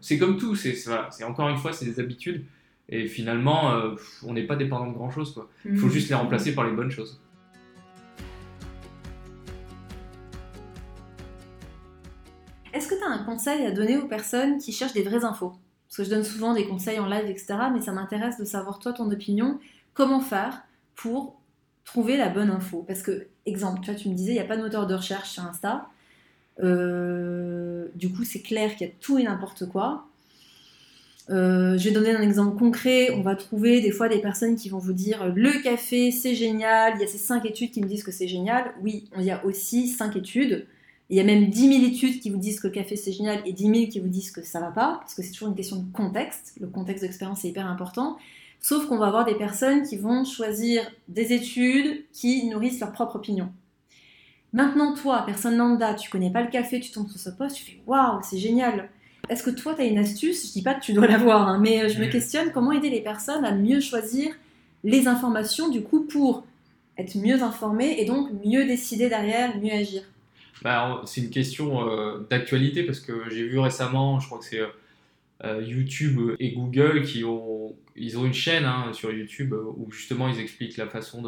c'est 0.00 0.18
comme 0.18 0.36
tout, 0.36 0.54
c'est 0.54 1.24
encore 1.24 1.48
une 1.48 1.58
fois, 1.58 1.72
c'est 1.72 1.86
des 1.86 2.00
habitudes, 2.00 2.44
et 2.88 3.06
finalement, 3.06 3.72
on 4.24 4.32
n'est 4.32 4.46
pas 4.46 4.56
dépendant 4.56 4.86
de 4.86 4.94
grand-chose, 4.94 5.34
quoi. 5.34 5.50
Il 5.64 5.76
faut 5.76 5.86
mm. 5.86 5.90
juste 5.90 6.08
les 6.08 6.14
remplacer 6.14 6.54
par 6.54 6.64
les 6.64 6.72
bonnes 6.72 6.90
choses. 6.90 7.20
Est-ce 12.72 12.88
que 12.88 12.94
tu 12.94 13.02
as 13.02 13.08
un 13.08 13.24
conseil 13.24 13.64
à 13.64 13.70
donner 13.70 13.96
aux 13.96 14.06
personnes 14.06 14.58
qui 14.58 14.70
cherchent 14.70 14.92
des 14.92 15.02
vraies 15.02 15.24
infos? 15.24 15.54
Parce 15.88 15.96
que 15.96 16.04
je 16.04 16.10
donne 16.10 16.24
souvent 16.24 16.52
des 16.52 16.66
conseils 16.66 16.98
en 17.00 17.06
live, 17.06 17.24
etc. 17.26 17.56
Mais 17.72 17.80
ça 17.80 17.92
m'intéresse 17.92 18.38
de 18.38 18.44
savoir, 18.44 18.78
toi, 18.78 18.92
ton 18.92 19.10
opinion. 19.10 19.58
Comment 19.94 20.20
faire 20.20 20.62
pour 20.94 21.40
trouver 21.84 22.16
la 22.16 22.28
bonne 22.28 22.50
info? 22.50 22.84
Parce 22.86 23.02
que, 23.02 23.28
exemple, 23.46 23.80
tu, 23.80 23.90
vois, 23.90 23.98
tu 23.98 24.10
me 24.10 24.14
disais, 24.14 24.32
il 24.32 24.34
n'y 24.34 24.40
a 24.40 24.44
pas 24.44 24.58
de 24.58 24.62
moteur 24.62 24.86
de 24.86 24.94
recherche 24.94 25.30
sur 25.30 25.42
Insta. 25.44 25.88
Euh, 26.62 27.86
du 27.94 28.12
coup, 28.12 28.24
c'est 28.24 28.42
clair 28.42 28.76
qu'il 28.76 28.86
y 28.86 28.90
a 28.90 28.92
tout 29.00 29.18
et 29.18 29.22
n'importe 29.24 29.66
quoi. 29.68 30.06
Euh, 31.28 31.76
je 31.76 31.88
vais 31.88 31.94
donner 31.94 32.14
un 32.14 32.22
exemple 32.22 32.56
concret. 32.58 33.10
On 33.10 33.22
va 33.22 33.34
trouver 33.34 33.80
des 33.80 33.90
fois 33.90 34.08
des 34.08 34.20
personnes 34.20 34.56
qui 34.56 34.68
vont 34.68 34.78
vous 34.78 34.92
dire 34.92 35.32
le 35.34 35.62
café 35.62 36.10
c'est 36.10 36.34
génial. 36.34 36.94
Il 36.96 37.00
y 37.00 37.04
a 37.04 37.08
ces 37.08 37.18
cinq 37.18 37.44
études 37.44 37.72
qui 37.72 37.80
me 37.80 37.86
disent 37.86 38.04
que 38.04 38.12
c'est 38.12 38.28
génial. 38.28 38.72
Oui, 38.82 39.08
il 39.16 39.24
y 39.24 39.30
a 39.30 39.44
aussi 39.44 39.88
cinq 39.88 40.16
études 40.16 40.66
il 41.08 41.16
y 41.16 41.20
a 41.20 41.24
même 41.24 41.48
10 41.48 41.80
000 41.80 41.92
études 41.92 42.20
qui 42.20 42.30
vous 42.30 42.38
disent 42.38 42.60
que 42.60 42.66
le 42.66 42.72
café 42.72 42.96
c'est 42.96 43.12
génial 43.12 43.40
et 43.44 43.52
10 43.52 43.62
000 43.62 43.74
qui 43.86 44.00
vous 44.00 44.08
disent 44.08 44.32
que 44.32 44.42
ça 44.42 44.60
va 44.60 44.70
pas, 44.70 44.98
parce 45.00 45.14
que 45.14 45.22
c'est 45.22 45.30
toujours 45.30 45.48
une 45.48 45.54
question 45.54 45.76
de 45.76 45.92
contexte. 45.92 46.54
Le 46.60 46.66
contexte 46.66 47.04
d'expérience 47.04 47.44
est 47.44 47.48
hyper 47.48 47.66
important. 47.66 48.16
Sauf 48.60 48.86
qu'on 48.86 48.98
va 48.98 49.06
avoir 49.06 49.24
des 49.24 49.36
personnes 49.36 49.82
qui 49.82 49.96
vont 49.96 50.24
choisir 50.24 50.82
des 51.08 51.32
études 51.32 52.04
qui 52.12 52.46
nourrissent 52.48 52.80
leur 52.80 52.90
propre 52.90 53.16
opinion. 53.16 53.52
Maintenant, 54.52 54.94
toi, 54.94 55.22
personne 55.26 55.56
lambda, 55.56 55.94
tu 55.94 56.10
connais 56.10 56.30
pas 56.30 56.42
le 56.42 56.50
café, 56.50 56.80
tu 56.80 56.90
tombes 56.90 57.08
sur 57.08 57.20
ce 57.20 57.30
poste, 57.30 57.56
tu 57.56 57.64
fais 57.64 57.80
waouh, 57.86 58.20
c'est 58.22 58.38
génial. 58.38 58.88
Est-ce 59.28 59.42
que 59.42 59.50
toi, 59.50 59.74
tu 59.74 59.82
as 59.82 59.84
une 59.84 59.98
astuce? 59.98 60.48
Je 60.48 60.52
dis 60.52 60.62
pas 60.62 60.74
que 60.74 60.80
tu 60.84 60.92
dois 60.92 61.06
l'avoir, 61.08 61.48
hein, 61.48 61.58
mais 61.60 61.88
je 61.88 62.00
me 62.00 62.06
questionne 62.06 62.52
comment 62.52 62.72
aider 62.72 62.90
les 62.90 63.00
personnes 63.00 63.44
à 63.44 63.52
mieux 63.52 63.80
choisir 63.80 64.34
les 64.84 65.08
informations, 65.08 65.68
du 65.68 65.82
coup, 65.82 66.04
pour 66.04 66.44
être 66.98 67.16
mieux 67.16 67.42
informées 67.42 68.00
et 68.00 68.04
donc 68.04 68.30
mieux 68.44 68.66
décider 68.66 69.08
derrière, 69.08 69.56
mieux 69.58 69.72
agir? 69.72 70.02
Bah, 70.62 71.02
c'est 71.04 71.20
une 71.20 71.30
question 71.30 71.88
euh, 71.88 72.26
d'actualité 72.30 72.82
parce 72.82 73.00
que 73.00 73.28
j'ai 73.30 73.46
vu 73.46 73.58
récemment, 73.58 74.20
je 74.20 74.26
crois 74.26 74.38
que 74.38 74.44
c'est 74.44 74.60
euh, 74.60 74.68
euh, 75.44 75.62
YouTube 75.62 76.34
et 76.40 76.52
Google 76.52 77.02
qui 77.02 77.24
ont, 77.24 77.76
ils 77.94 78.16
ont 78.18 78.24
une 78.24 78.32
chaîne 78.32 78.64
hein, 78.64 78.92
sur 78.94 79.12
YouTube 79.12 79.52
où 79.52 79.90
justement 79.92 80.28
ils 80.28 80.40
expliquent 80.40 80.78
la 80.78 80.86
façon 80.86 81.22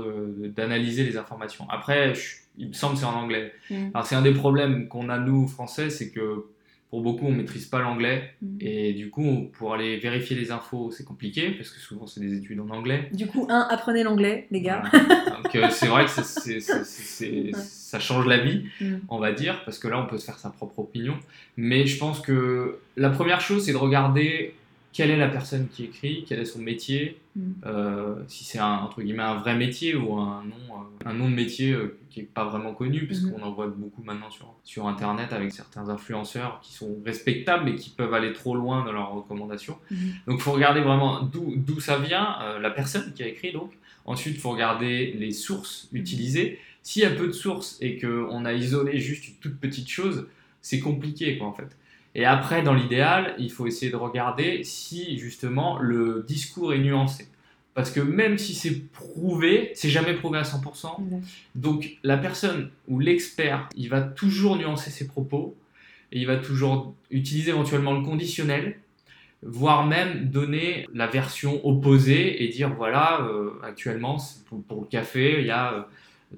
d'analyser 0.57 1.05
les 1.05 1.19
informations. 1.19 1.69
Après, 1.69 2.15
il 2.57 2.69
me 2.69 2.73
semble 2.73 2.95
que 2.95 3.01
c'est 3.01 3.07
en 3.07 3.15
anglais. 3.15 3.53
Mm. 3.71 3.91
Alors 3.93 4.07
c'est 4.07 4.15
un 4.15 4.23
des 4.23 4.33
problèmes 4.33 4.89
qu'on 4.89 5.11
a 5.11 5.19
nous 5.19 5.47
français, 5.47 5.91
c'est 5.91 6.11
que 6.11 6.47
pour 6.91 7.03
beaucoup, 7.03 7.27
on 7.27 7.33
maîtrise 7.33 7.67
pas 7.67 7.81
l'anglais 7.81 8.35
mm. 8.41 8.57
et 8.61 8.93
du 8.95 9.11
coup, 9.11 9.51
pour 9.53 9.75
aller 9.75 9.99
vérifier 9.99 10.37
les 10.37 10.51
infos, 10.51 10.91
c'est 10.91 11.05
compliqué 11.05 11.51
parce 11.51 11.71
que 11.71 11.79
souvent 11.79 12.07
c'est 12.07 12.21
des 12.21 12.37
études 12.37 12.61
en 12.61 12.71
anglais. 12.71 13.11
Du 13.13 13.27
coup, 13.27 13.47
un, 13.51 13.67
apprenez 13.71 14.03
l'anglais, 14.03 14.47
les 14.51 14.63
gars. 14.63 14.83
Donc 14.93 15.55
euh, 15.55 15.69
c'est 15.71 15.87
vrai 15.87 16.07
que 16.07 17.53
ça 17.53 17.99
change 18.01 18.27
la 18.27 18.39
vie, 18.39 18.65
mm. 18.81 18.97
on 19.09 19.19
va 19.19 19.33
dire, 19.33 19.63
parce 19.65 19.79
que 19.79 19.89
là, 19.89 20.01
on 20.01 20.07
peut 20.07 20.19
se 20.19 20.25
faire 20.25 20.39
sa 20.39 20.51
propre 20.51 20.79
opinion. 20.79 21.15
Mais 21.57 21.87
je 21.87 21.99
pense 21.99 22.21
que 22.21 22.79
la 22.97 23.11
première 23.11 23.41
chose, 23.41 23.67
c'est 23.67 23.73
de 23.73 23.77
regarder 23.77 24.55
quelle 24.93 25.11
est 25.11 25.17
la 25.17 25.29
personne 25.29 25.69
qui 25.69 25.85
écrit, 25.85 26.25
quel 26.27 26.41
est 26.41 26.45
son 26.45 26.61
métier, 26.61 27.19
mm. 27.37 27.43
euh, 27.67 28.17
si 28.27 28.45
c'est 28.45 28.59
un, 28.59 28.79
entre 28.79 29.03
guillemets 29.03 29.23
un 29.23 29.37
vrai 29.37 29.55
métier 29.55 29.95
ou 29.95 30.15
un 30.17 30.43
nom, 30.45 30.75
euh, 30.77 31.09
un 31.09 31.13
nom 31.13 31.29
de 31.31 31.35
métier 31.35 31.73
euh, 31.73 31.99
qui 32.11 32.21
n'est 32.21 32.27
pas 32.27 32.45
vraiment 32.45 32.73
connu, 32.73 33.07
puisqu'on 33.07 33.39
mm-hmm. 33.39 33.43
en 33.43 33.53
voit 33.53 33.67
beaucoup 33.69 34.03
maintenant 34.03 34.31
sur, 34.31 34.55
sur 34.65 34.87
Internet 34.87 35.33
avec 35.33 35.53
certains 35.53 35.89
influenceurs 35.89 36.61
qui 36.63 36.73
sont 36.73 36.97
respectables 37.05 37.65
mais 37.65 37.75
qui 37.75 37.91
peuvent 37.91 38.15
aller 38.15 38.33
trop 38.33 38.57
loin 38.57 38.85
dans 38.85 38.93
leurs 38.93 39.13
recommandations. 39.13 39.79
Mm-hmm. 39.93 39.97
Donc 40.27 40.39
il 40.39 40.41
faut 40.41 40.53
regarder 40.53 40.81
vraiment 40.81 41.23
d'où 41.23 41.81
ça 41.81 41.99
vient, 41.99 42.37
la 42.61 42.71
personne 42.71 43.13
qui 43.15 43.23
a 43.23 43.29
écrit 43.29 43.53
donc. 43.53 43.73
Ensuite, 44.05 44.37
il 44.37 44.41
faut 44.41 44.51
regarder 44.51 45.13
les 45.13 45.33
sources 45.33 45.89
utilisées. 45.93 46.59
S'il 46.83 47.03
y 47.03 47.05
a 47.05 47.11
peu 47.11 47.27
de 47.27 47.33
sources 47.33 47.77
et 47.83 47.99
qu'on 47.99 48.47
a 48.47 48.55
isolé 48.55 48.99
juste 48.99 49.29
une 49.29 49.35
toute 49.35 49.59
petite 49.59 49.89
chose, 49.89 50.27
c'est 50.63 50.81
compliqué 50.81 51.37
quoi 51.37 51.47
en 51.47 51.53
fait. 51.53 51.77
Et 52.19 52.25
après, 52.25 52.63
dans 52.63 52.75
l'idéal, 52.75 53.37
il 53.39 53.49
faut 53.49 53.69
essayer 53.69 53.93
de 53.93 53.97
regarder 53.97 54.65
si 54.65 55.21
justement 55.21 55.79
le 55.79 56.25
discours 56.27 56.75
est 56.75 56.81
nuancé. 56.81 57.29
Parce 57.75 57.93
que 57.93 58.01
même 58.01 58.39
si 58.39 58.55
c'est 58.55 58.91
prouvé, 58.91 59.71
c'est 59.77 59.89
jamais 59.89 60.15
prouvé 60.15 60.41
à 60.41 60.43
100%. 60.43 60.97
Donc 61.55 61.97
la 62.03 62.17
personne 62.17 62.71
ou 62.89 62.99
l'expert, 62.99 63.69
il 63.77 63.89
va 63.89 64.01
toujours 64.01 64.57
nuancer 64.57 64.91
ses 64.91 65.07
propos 65.07 65.57
et 66.11 66.19
il 66.19 66.27
va 66.27 66.39
toujours 66.39 66.93
utiliser 67.13 67.51
éventuellement 67.51 67.93
le 67.93 68.03
conditionnel, 68.05 68.81
voire 69.45 69.87
même 69.87 70.25
donner 70.29 70.89
la 70.93 71.07
version 71.07 71.65
opposée 71.65 72.43
et 72.43 72.49
dire 72.49 72.75
voilà, 72.75 73.21
euh, 73.21 73.53
actuellement 73.63 74.17
pour, 74.67 74.81
le 74.81 74.89
café, 74.89 75.37
il 75.39 75.47
y 75.47 75.53
a 75.53 75.73
euh, 75.73 75.83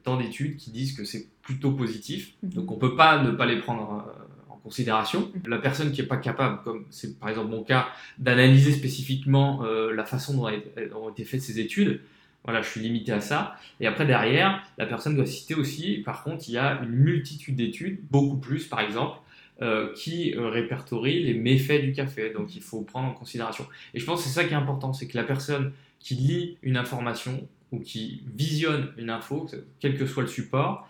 tant 0.04 0.18
d'études 0.18 0.58
qui 0.58 0.72
disent 0.72 0.92
que 0.92 1.04
c'est 1.04 1.26
plutôt 1.40 1.70
positif. 1.70 2.34
Mhm. 2.42 2.50
Donc 2.50 2.70
on 2.70 2.76
peut 2.76 2.96
pas 2.96 3.22
ne 3.22 3.30
pas 3.30 3.46
les 3.46 3.60
prendre 3.60 4.04
euh, 4.06 4.20
considération. 4.62 5.30
La 5.46 5.58
personne 5.58 5.92
qui 5.92 6.00
n'est 6.00 6.06
pas 6.06 6.16
capable, 6.16 6.62
comme 6.62 6.84
c'est 6.90 7.18
par 7.18 7.28
exemple 7.28 7.50
mon 7.50 7.62
cas, 7.62 7.88
d'analyser 8.18 8.72
spécifiquement 8.72 9.64
euh, 9.64 9.92
la 9.92 10.04
façon 10.04 10.34
dont 10.34 10.48
ont 10.96 11.10
été 11.10 11.24
faites 11.24 11.42
ces 11.42 11.60
études, 11.60 12.00
voilà, 12.44 12.62
je 12.62 12.68
suis 12.70 12.80
limité 12.80 13.12
à 13.12 13.20
ça. 13.20 13.56
Et 13.80 13.86
après, 13.86 14.06
derrière, 14.06 14.62
la 14.78 14.86
personne 14.86 15.14
doit 15.14 15.26
citer 15.26 15.54
aussi, 15.54 15.98
par 15.98 16.24
contre, 16.24 16.44
il 16.48 16.54
y 16.54 16.58
a 16.58 16.80
une 16.82 16.90
multitude 16.90 17.56
d'études, 17.56 18.00
beaucoup 18.10 18.38
plus 18.38 18.66
par 18.66 18.80
exemple, 18.80 19.18
euh, 19.62 19.92
qui 19.94 20.34
euh, 20.34 20.48
répertorient 20.48 21.22
les 21.22 21.34
méfaits 21.34 21.82
du 21.82 21.92
café. 21.92 22.30
Donc 22.30 22.56
il 22.56 22.62
faut 22.62 22.80
prendre 22.80 23.08
en 23.08 23.12
considération. 23.12 23.66
Et 23.92 24.00
je 24.00 24.06
pense 24.06 24.22
que 24.22 24.28
c'est 24.28 24.34
ça 24.34 24.44
qui 24.44 24.54
est 24.54 24.56
important, 24.56 24.92
c'est 24.92 25.06
que 25.06 25.18
la 25.18 25.24
personne 25.24 25.72
qui 25.98 26.14
lit 26.14 26.56
une 26.62 26.78
information 26.78 27.46
ou 27.72 27.78
qui 27.78 28.22
visionne 28.34 28.88
une 28.96 29.10
info, 29.10 29.46
quel 29.78 29.98
que 29.98 30.06
soit 30.06 30.22
le 30.22 30.28
support, 30.28 30.88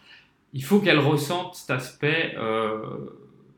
il 0.53 0.63
faut 0.63 0.81
qu'elle 0.81 0.99
ressente 1.01 1.57
cet 1.57 1.71
aspect 1.71 2.35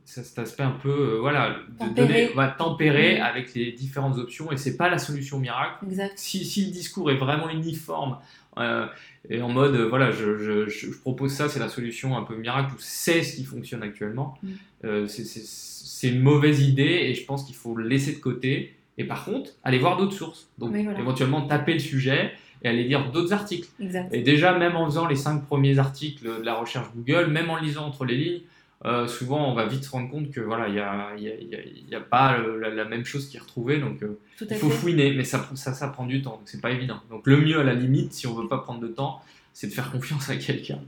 cet 0.05 0.39
aspect 0.39 0.63
un 0.63 0.77
peu, 0.83 0.91
euh, 0.91 1.19
voilà, 1.21 1.57
de 1.81 1.95
donner, 1.95 2.29
va 2.35 2.49
tempérer 2.49 3.21
avec 3.21 3.55
les 3.55 3.73
différentes 3.73 4.19
options 4.19 4.53
et 4.53 4.57
c'est 4.57 4.77
pas 4.77 4.91
la 4.91 4.99
solution 4.99 5.39
miracle. 5.39 5.87
Si, 6.17 6.45
si, 6.45 6.67
le 6.67 6.73
discours 6.73 7.11
est 7.11 7.17
vraiment 7.17 7.49
uniforme 7.49 8.19
euh, 8.59 8.87
et 9.29 9.41
en 9.41 9.49
mode, 9.49 9.75
euh, 9.75 9.89
voilà, 9.89 10.11
je, 10.11 10.67
je, 10.69 10.91
propose 11.01 11.33
ça, 11.33 11.49
c'est 11.49 11.61
la 11.61 11.69
solution 11.69 12.17
un 12.17 12.23
peu 12.23 12.37
miracle 12.37 12.75
ou 12.75 12.79
c'est 12.79 13.23
ce 13.23 13.37
qui 13.37 13.45
fonctionne 13.45 13.83
actuellement, 13.83 14.39
mm. 14.43 15.07
c'est 15.07 16.09
une 16.09 16.21
mauvaise 16.21 16.61
idée 16.61 16.83
et 16.83 17.15
je 17.15 17.25
pense 17.25 17.45
qu'il 17.45 17.55
faut 17.55 17.75
le 17.75 17.87
laisser 17.87 18.13
de 18.13 18.19
côté 18.19 18.75
et 18.99 19.05
par 19.05 19.25
contre, 19.25 19.53
aller 19.65 19.79
voir 19.79 19.97
d'autres 19.97 20.13
sources. 20.13 20.51
Donc 20.59 20.75
éventuellement 20.75 21.43
taper 21.43 21.75
le 21.75 21.79
sujet 21.79 22.33
et 22.63 22.69
aller 22.69 22.85
lire 22.85 23.11
d'autres 23.11 23.33
articles. 23.33 23.69
Et 24.13 24.23
déjà, 24.23 24.57
même 24.57 24.77
en 24.77 24.85
faisant 24.87 25.07
les 25.07 25.17
cinq 25.17 25.45
premiers 25.45 25.79
articles 25.79 26.25
de 26.25 26.43
la 26.43 26.55
recherche 26.55 26.89
Google, 26.95 27.31
même 27.31 27.51
en 27.51 27.57
lisant 27.57 27.87
entre 27.87 28.05
les 28.05 28.17
lignes, 28.17 28.41
euh, 28.85 29.07
souvent 29.07 29.49
on 29.51 29.55
va 29.55 29.67
vite 29.67 29.85
se 29.85 29.91
rendre 29.91 30.11
compte 30.11 30.31
que 30.33 30.41
voilà, 30.41 30.67
il 30.67 30.75
n'y 30.75 30.81
a, 30.81 31.15
y 31.17 31.29
a, 31.29 31.61
y 31.91 31.95
a, 31.95 32.01
pas 32.01 32.37
la, 32.39 32.85
même 32.85 33.05
chose 33.05 33.29
qui 33.29 33.37
est 33.37 33.41
retrouvée. 33.41 33.79
Donc 33.79 34.03
euh, 34.03 34.19
il 34.41 34.57
faut 34.57 34.71
fouiner, 34.71 35.15
mais 35.15 35.25
ça, 35.25 35.49
ça, 35.55 35.73
ça, 35.73 35.89
prend 35.89 36.07
du 36.07 36.21
temps, 36.21 36.33
donc 36.33 36.43
c'est 36.47 36.61
pas 36.61 36.73
évident. 36.73 37.01
Donc 37.09 37.27
le 37.27 37.41
mieux 37.41 37.61
à 37.61 37.65
la 37.65 37.75
limite, 37.75 38.13
si 38.13 38.27
on 38.27 38.35
veut 38.35 38.49
pas 38.49 38.59
prendre 38.59 38.81
de 38.81 38.89
temps, 38.89 39.21
c'est 39.53 39.69
de 39.69 39.73
faire 39.73 39.93
confiance 39.93 40.31
à 40.31 40.37
quelqu'un 40.37 40.81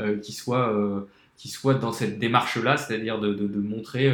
euh, 0.00 0.18
qui, 0.18 0.32
soit, 0.32 0.74
qui 1.36 1.48
soit 1.48 1.74
dans 1.74 1.92
cette 1.92 2.18
démarche-là, 2.18 2.76
c'est-à-dire 2.76 3.18
de, 3.18 3.32
de, 3.32 3.60
montrer 3.60 4.12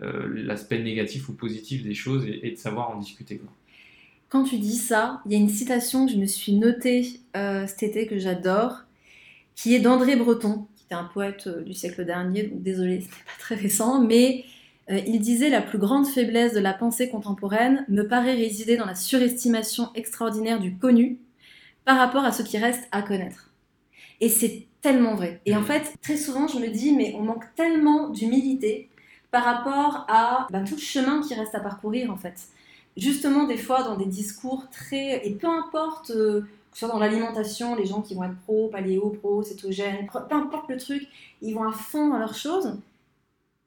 l'aspect 0.00 0.82
négatif 0.82 1.28
ou 1.28 1.34
positif 1.34 1.84
des 1.84 1.94
choses 1.94 2.26
et, 2.26 2.50
de 2.50 2.56
savoir 2.56 2.90
en 2.90 2.98
discuter. 2.98 3.40
Quand 4.30 4.42
tu 4.42 4.58
dis 4.58 4.76
ça, 4.78 5.20
il 5.26 5.32
y 5.32 5.34
a 5.36 5.38
une 5.38 5.50
citation 5.50 6.06
que 6.06 6.12
je 6.12 6.16
me 6.16 6.26
suis 6.26 6.54
notée 6.54 7.20
cet 7.34 7.84
été 7.84 8.08
que 8.08 8.18
j'adore, 8.18 8.82
qui 9.54 9.74
est 9.74 9.80
d'André 9.80 10.16
Breton, 10.16 10.66
un 10.92 11.04
poète 11.04 11.46
euh, 11.46 11.62
du 11.62 11.74
siècle 11.74 12.04
dernier, 12.04 12.44
donc 12.44 12.62
désolé, 12.62 13.00
ce 13.00 13.06
n'est 13.06 13.10
pas 13.10 13.38
très 13.38 13.54
récent, 13.54 14.00
mais 14.00 14.44
euh, 14.90 15.00
il 15.06 15.20
disait 15.20 15.48
La 15.48 15.62
plus 15.62 15.78
grande 15.78 16.06
faiblesse 16.06 16.54
de 16.54 16.60
la 16.60 16.72
pensée 16.72 17.08
contemporaine 17.08 17.84
me 17.88 18.02
paraît 18.02 18.34
résider 18.34 18.76
dans 18.76 18.86
la 18.86 18.94
surestimation 18.94 19.90
extraordinaire 19.94 20.60
du 20.60 20.76
connu 20.76 21.18
par 21.84 21.98
rapport 21.98 22.24
à 22.24 22.32
ce 22.32 22.42
qui 22.42 22.58
reste 22.58 22.86
à 22.92 23.02
connaître. 23.02 23.50
Et 24.20 24.28
c'est 24.28 24.66
tellement 24.80 25.14
vrai. 25.14 25.40
Et 25.46 25.56
en 25.56 25.62
fait, 25.62 25.94
très 26.02 26.16
souvent, 26.16 26.46
je 26.46 26.58
me 26.58 26.68
dis, 26.68 26.92
mais 26.92 27.14
on 27.18 27.22
manque 27.22 27.44
tellement 27.54 28.08
d'humilité 28.10 28.88
par 29.30 29.44
rapport 29.44 30.04
à 30.08 30.46
ben, 30.50 30.64
tout 30.64 30.74
le 30.74 30.80
chemin 30.80 31.22
qui 31.22 31.34
reste 31.34 31.54
à 31.54 31.60
parcourir, 31.60 32.10
en 32.10 32.16
fait. 32.16 32.34
Justement, 32.96 33.44
des 33.44 33.56
fois, 33.56 33.82
dans 33.82 33.96
des 33.96 34.06
discours 34.06 34.68
très... 34.70 35.26
Et 35.26 35.30
peu 35.32 35.48
importe... 35.48 36.10
Euh, 36.10 36.42
que 36.72 36.78
ce 36.78 36.86
soit 36.86 36.94
dans 36.94 36.98
l'alimentation, 36.98 37.76
les 37.76 37.86
gens 37.86 38.00
qui 38.00 38.14
vont 38.14 38.24
être 38.24 38.38
pro, 38.44 38.68
paléo, 38.68 39.10
pro, 39.10 39.42
cétogène, 39.42 40.06
peu 40.10 40.34
importe 40.34 40.68
le 40.70 40.78
truc, 40.78 41.06
ils 41.42 41.54
vont 41.54 41.68
à 41.68 41.72
fond 41.72 42.08
dans 42.08 42.18
leurs 42.18 42.34
choses. 42.34 42.78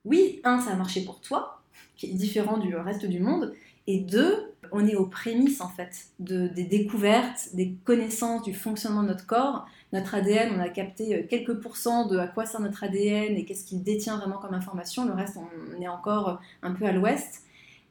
Oui, 0.03 0.41
un, 0.43 0.60
ça 0.60 0.72
a 0.72 0.76
marché 0.76 1.06
pour 1.06 1.22
toi, 1.22 1.62
qui 1.95 2.08
est 2.08 2.14
différent 2.14 2.58
du 2.58 2.76
reste 2.76 3.06
du 3.06 3.20
monde, 3.20 3.53
et 3.88 3.99
deux, 3.99 4.51
on 4.72 4.86
est 4.88 4.95
aux 4.95 5.06
prémices 5.06 5.62
en 5.62 5.70
fait 5.70 6.08
de, 6.20 6.47
des 6.47 6.64
découvertes, 6.64 7.49
des 7.53 7.76
connaissances 7.84 8.43
du 8.43 8.53
fonctionnement 8.53 9.03
de 9.03 9.10
notre 9.10 9.28
corps. 9.28 9.68
Notre 9.93 10.16
ADN, 10.16 10.53
on 10.58 10.60
a 10.60 10.70
capté 10.70 11.16
euh, 11.16 11.24
quelques 11.30 11.53
pourcents 11.62 12.08
de 12.08 12.18
à 12.18 12.28
quoi 12.28 12.45
sert 12.45 12.60
notre 12.62 12.84
ADN 12.84 13.36
et 13.38 13.45
qu'est-ce 13.45 13.64
qu'il 13.64 13.84
détient 13.84 14.18
vraiment 14.18 14.39
comme 14.39 14.56
information. 14.56 15.06
Le 15.06 15.14
reste, 15.14 15.38
on 15.38 15.82
est 15.82 15.88
encore 15.88 16.39
un 16.64 16.74
peu 16.74 16.86
à 16.86 16.91
l'ouest. 16.91 17.43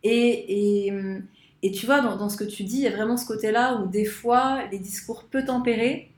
Et, 0.03 0.87
et, 0.87 0.93
hum, 0.93 1.23
et 1.65 1.73
tu 1.73 1.87
vois, 1.87 2.03
dans, 2.03 2.29
ce 2.29 2.37
que 2.37 2.45
tu 2.45 2.63
dis, 2.63 2.77
il 2.77 2.83
y 2.83 2.87
a 2.87 2.91
vraiment 2.91 3.17
ce 3.17 3.25
côté-là 3.25 3.77
où 3.77 3.87
des 3.87 4.05
fois, 4.05 4.65
les 4.71 4.79
discours 4.79 5.25
peu 5.25 5.47
tempérés 5.47 6.13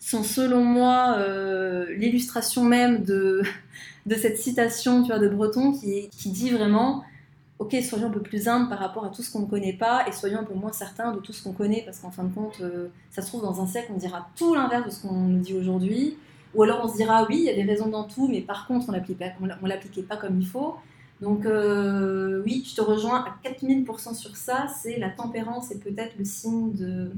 sont 0.00 0.24
selon 0.24 0.64
moi 0.64 1.14
euh, 1.18 1.86
l'illustration 1.94 2.64
même 2.64 3.04
de, 3.04 3.42
cette 4.10 4.38
citation 4.38 5.04
tu 5.04 5.16
de 5.16 5.28
Breton 5.28 5.70
qui, 5.70 6.08
qui 6.08 6.30
dit 6.30 6.50
vraiment 6.50 7.04
ok, 7.60 7.76
soyons 7.88 8.08
un 8.08 8.10
peu 8.10 8.20
plus 8.20 8.48
humbles 8.48 8.68
par 8.68 8.80
rapport 8.80 9.04
à 9.04 9.10
tout 9.10 9.22
ce 9.22 9.30
qu'on 9.30 9.42
ne 9.42 9.46
connaît 9.46 9.74
pas 9.74 10.04
et 10.08 10.12
soyons 10.12 10.40
un 10.40 10.44
peu 10.44 10.54
moins 10.54 10.72
certains 10.72 11.12
de 11.12 11.20
tout 11.20 11.32
ce 11.32 11.44
qu'on 11.44 11.52
connaît 11.52 11.82
parce 11.84 12.00
qu'en 12.00 12.10
fin 12.10 12.24
de 12.24 12.34
compte, 12.34 12.60
euh, 12.62 12.88
ça 13.12 13.22
se 13.22 13.28
trouve 13.28 13.42
dans 13.42 13.60
un 13.62 13.68
siècle, 13.68 13.92
on 13.94 13.98
dira 13.98 14.28
tout 14.34 14.56
l'inverse 14.56 14.86
de 14.86 14.90
ce 14.90 15.02
qu'on 15.02 15.12
nous 15.12 15.38
dit 15.38 15.54
aujourd'hui. 15.54 16.16
Ou 16.56 16.64
alors 16.64 16.80
on 16.82 16.88
se 16.88 16.96
dira 16.96 17.24
oui, 17.28 17.36
il 17.38 17.44
y 17.44 17.50
a 17.50 17.54
des 17.54 17.62
raisons 17.62 17.86
dans 17.86 18.02
tout, 18.02 18.26
mais 18.26 18.40
par 18.40 18.66
contre, 18.66 18.86
on 18.88 18.92
ne 18.92 19.68
l'appliquait 19.68 20.02
pas 20.02 20.16
comme 20.16 20.40
il 20.40 20.46
faut. 20.48 20.74
Donc 21.22 21.46
euh, 21.46 22.42
oui, 22.44 22.64
je 22.68 22.74
te 22.74 22.80
rejoins 22.80 23.24
à 23.24 23.48
4000% 23.48 24.14
sur 24.14 24.36
ça. 24.36 24.66
C'est 24.82 24.98
la 24.98 25.08
tempérance 25.08 25.70
est 25.70 25.78
peut-être 25.78 26.14
le 26.18 26.24
signe 26.24 26.74
de, 26.74 27.12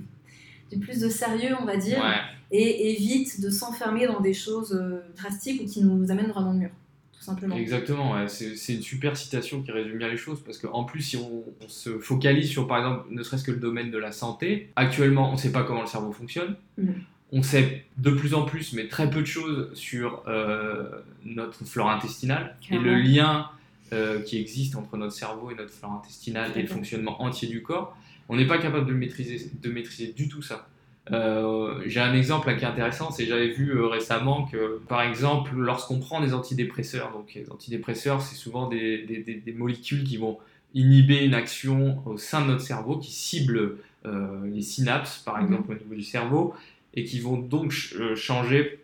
du 0.70 0.78
plus 0.78 1.00
de 1.00 1.08
sérieux, 1.08 1.56
on 1.58 1.64
va 1.64 1.78
dire, 1.78 2.04
et 2.50 2.92
évite 2.92 3.40
de 3.40 3.48
s'enfermer 3.48 4.06
dans 4.06 4.20
des 4.20 4.34
choses 4.34 4.72
euh, 4.74 5.00
drastiques 5.16 5.62
ou 5.62 5.64
qui 5.64 5.82
nous 5.82 6.10
amènent 6.10 6.32
dans 6.32 6.52
le 6.52 6.58
mur. 6.58 6.70
Tout 7.14 7.24
simplement. 7.24 7.56
Exactement, 7.56 8.28
c'est 8.28 8.74
une 8.74 8.82
super 8.82 9.16
citation 9.16 9.62
qui 9.62 9.72
résume 9.72 9.96
bien 9.96 10.08
les 10.08 10.18
choses 10.18 10.42
parce 10.44 10.58
qu'en 10.58 10.84
plus, 10.84 11.00
si 11.00 11.16
on, 11.16 11.42
se 11.66 11.98
focalise 11.98 12.50
sur 12.50 12.68
par 12.68 12.78
exemple, 12.78 13.06
ne 13.08 13.22
serait-ce 13.22 13.44
que 13.44 13.52
le 13.52 13.56
domaine 13.60 13.90
de 13.90 13.96
la 13.96 14.12
santé, 14.12 14.68
actuellement, 14.76 15.30
on 15.30 15.32
ne 15.32 15.38
sait 15.38 15.52
pas 15.52 15.62
comment 15.62 15.80
le 15.80 15.86
cerveau 15.86 16.12
fonctionne. 16.12 16.56
Mm. 16.76 16.90
On 17.32 17.42
sait 17.42 17.86
de 17.96 18.10
plus 18.10 18.34
en 18.34 18.44
plus, 18.44 18.74
mais 18.74 18.88
très 18.88 19.08
peu 19.08 19.22
de 19.22 19.26
choses 19.26 19.70
sur 19.72 20.22
euh, 20.28 20.90
notre 21.24 21.64
flore 21.64 21.88
intestinale 21.88 22.56
et 22.70 22.76
le 22.76 22.96
lien 22.96 23.48
euh, 23.94 24.20
qui 24.20 24.38
existe 24.38 24.76
entre 24.76 24.96
notre 24.96 25.12
cerveau 25.12 25.50
et 25.50 25.54
notre 25.54 25.72
flore 25.72 25.92
intestinale 25.92 26.50
et 26.56 26.62
le 26.62 26.68
fonctionnement 26.68 27.22
entier 27.22 27.48
du 27.48 27.62
corps, 27.62 27.96
on 28.28 28.36
n'est 28.36 28.46
pas 28.46 28.58
capable 28.58 28.86
de 28.86 28.92
maîtriser, 28.92 29.50
de 29.62 29.70
maîtriser 29.70 30.12
du 30.12 30.28
tout 30.28 30.42
ça. 30.42 30.68
Euh, 31.12 31.82
j'ai 31.86 32.00
un 32.00 32.14
exemple 32.14 32.54
qui 32.56 32.64
est 32.64 32.66
intéressant, 32.66 33.10
c'est 33.10 33.26
j'avais 33.26 33.48
vu 33.48 33.76
euh, 33.76 33.86
récemment 33.86 34.46
que, 34.46 34.80
par 34.88 35.02
exemple, 35.02 35.54
lorsqu'on 35.54 35.98
prend 35.98 36.20
des 36.20 36.32
antidépresseurs, 36.32 37.12
donc 37.12 37.34
les 37.34 37.50
antidépresseurs, 37.50 38.22
c'est 38.22 38.36
souvent 38.36 38.68
des, 38.68 39.04
des, 39.04 39.22
des, 39.34 39.52
molécules 39.52 40.04
qui 40.04 40.16
vont 40.16 40.38
inhiber 40.72 41.24
une 41.24 41.34
action 41.34 42.02
au 42.06 42.16
sein 42.16 42.40
de 42.40 42.46
notre 42.46 42.62
cerveau, 42.62 42.98
qui 42.98 43.12
ciblent 43.12 43.76
les 44.04 44.62
synapses, 44.62 45.18
par 45.18 45.38
mhm. 45.38 45.44
exemple, 45.44 45.72
au 45.72 45.74
niveau 45.74 45.94
du 45.94 46.02
cerveau, 46.02 46.54
et 46.94 47.04
qui 47.04 47.20
vont 47.20 47.36
donc 47.36 47.72
changer 48.14 48.83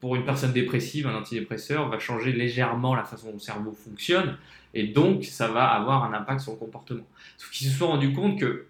pour 0.00 0.16
une 0.16 0.24
personne 0.24 0.52
dépressive, 0.52 1.06
un 1.06 1.14
antidépresseur 1.14 1.88
va 1.88 1.98
changer 1.98 2.32
légèrement 2.32 2.94
la 2.94 3.04
façon 3.04 3.28
dont 3.28 3.34
le 3.34 3.38
cerveau 3.38 3.72
fonctionne, 3.72 4.36
et 4.74 4.86
donc 4.86 5.24
ça 5.24 5.48
va 5.48 5.66
avoir 5.66 6.04
un 6.04 6.12
impact 6.12 6.40
sur 6.40 6.52
le 6.52 6.58
comportement. 6.58 7.06
Sauf 7.36 7.50
qu'ils 7.50 7.68
se 7.68 7.78
sont 7.78 7.88
rendus 7.88 8.12
compte 8.12 8.38
que 8.38 8.66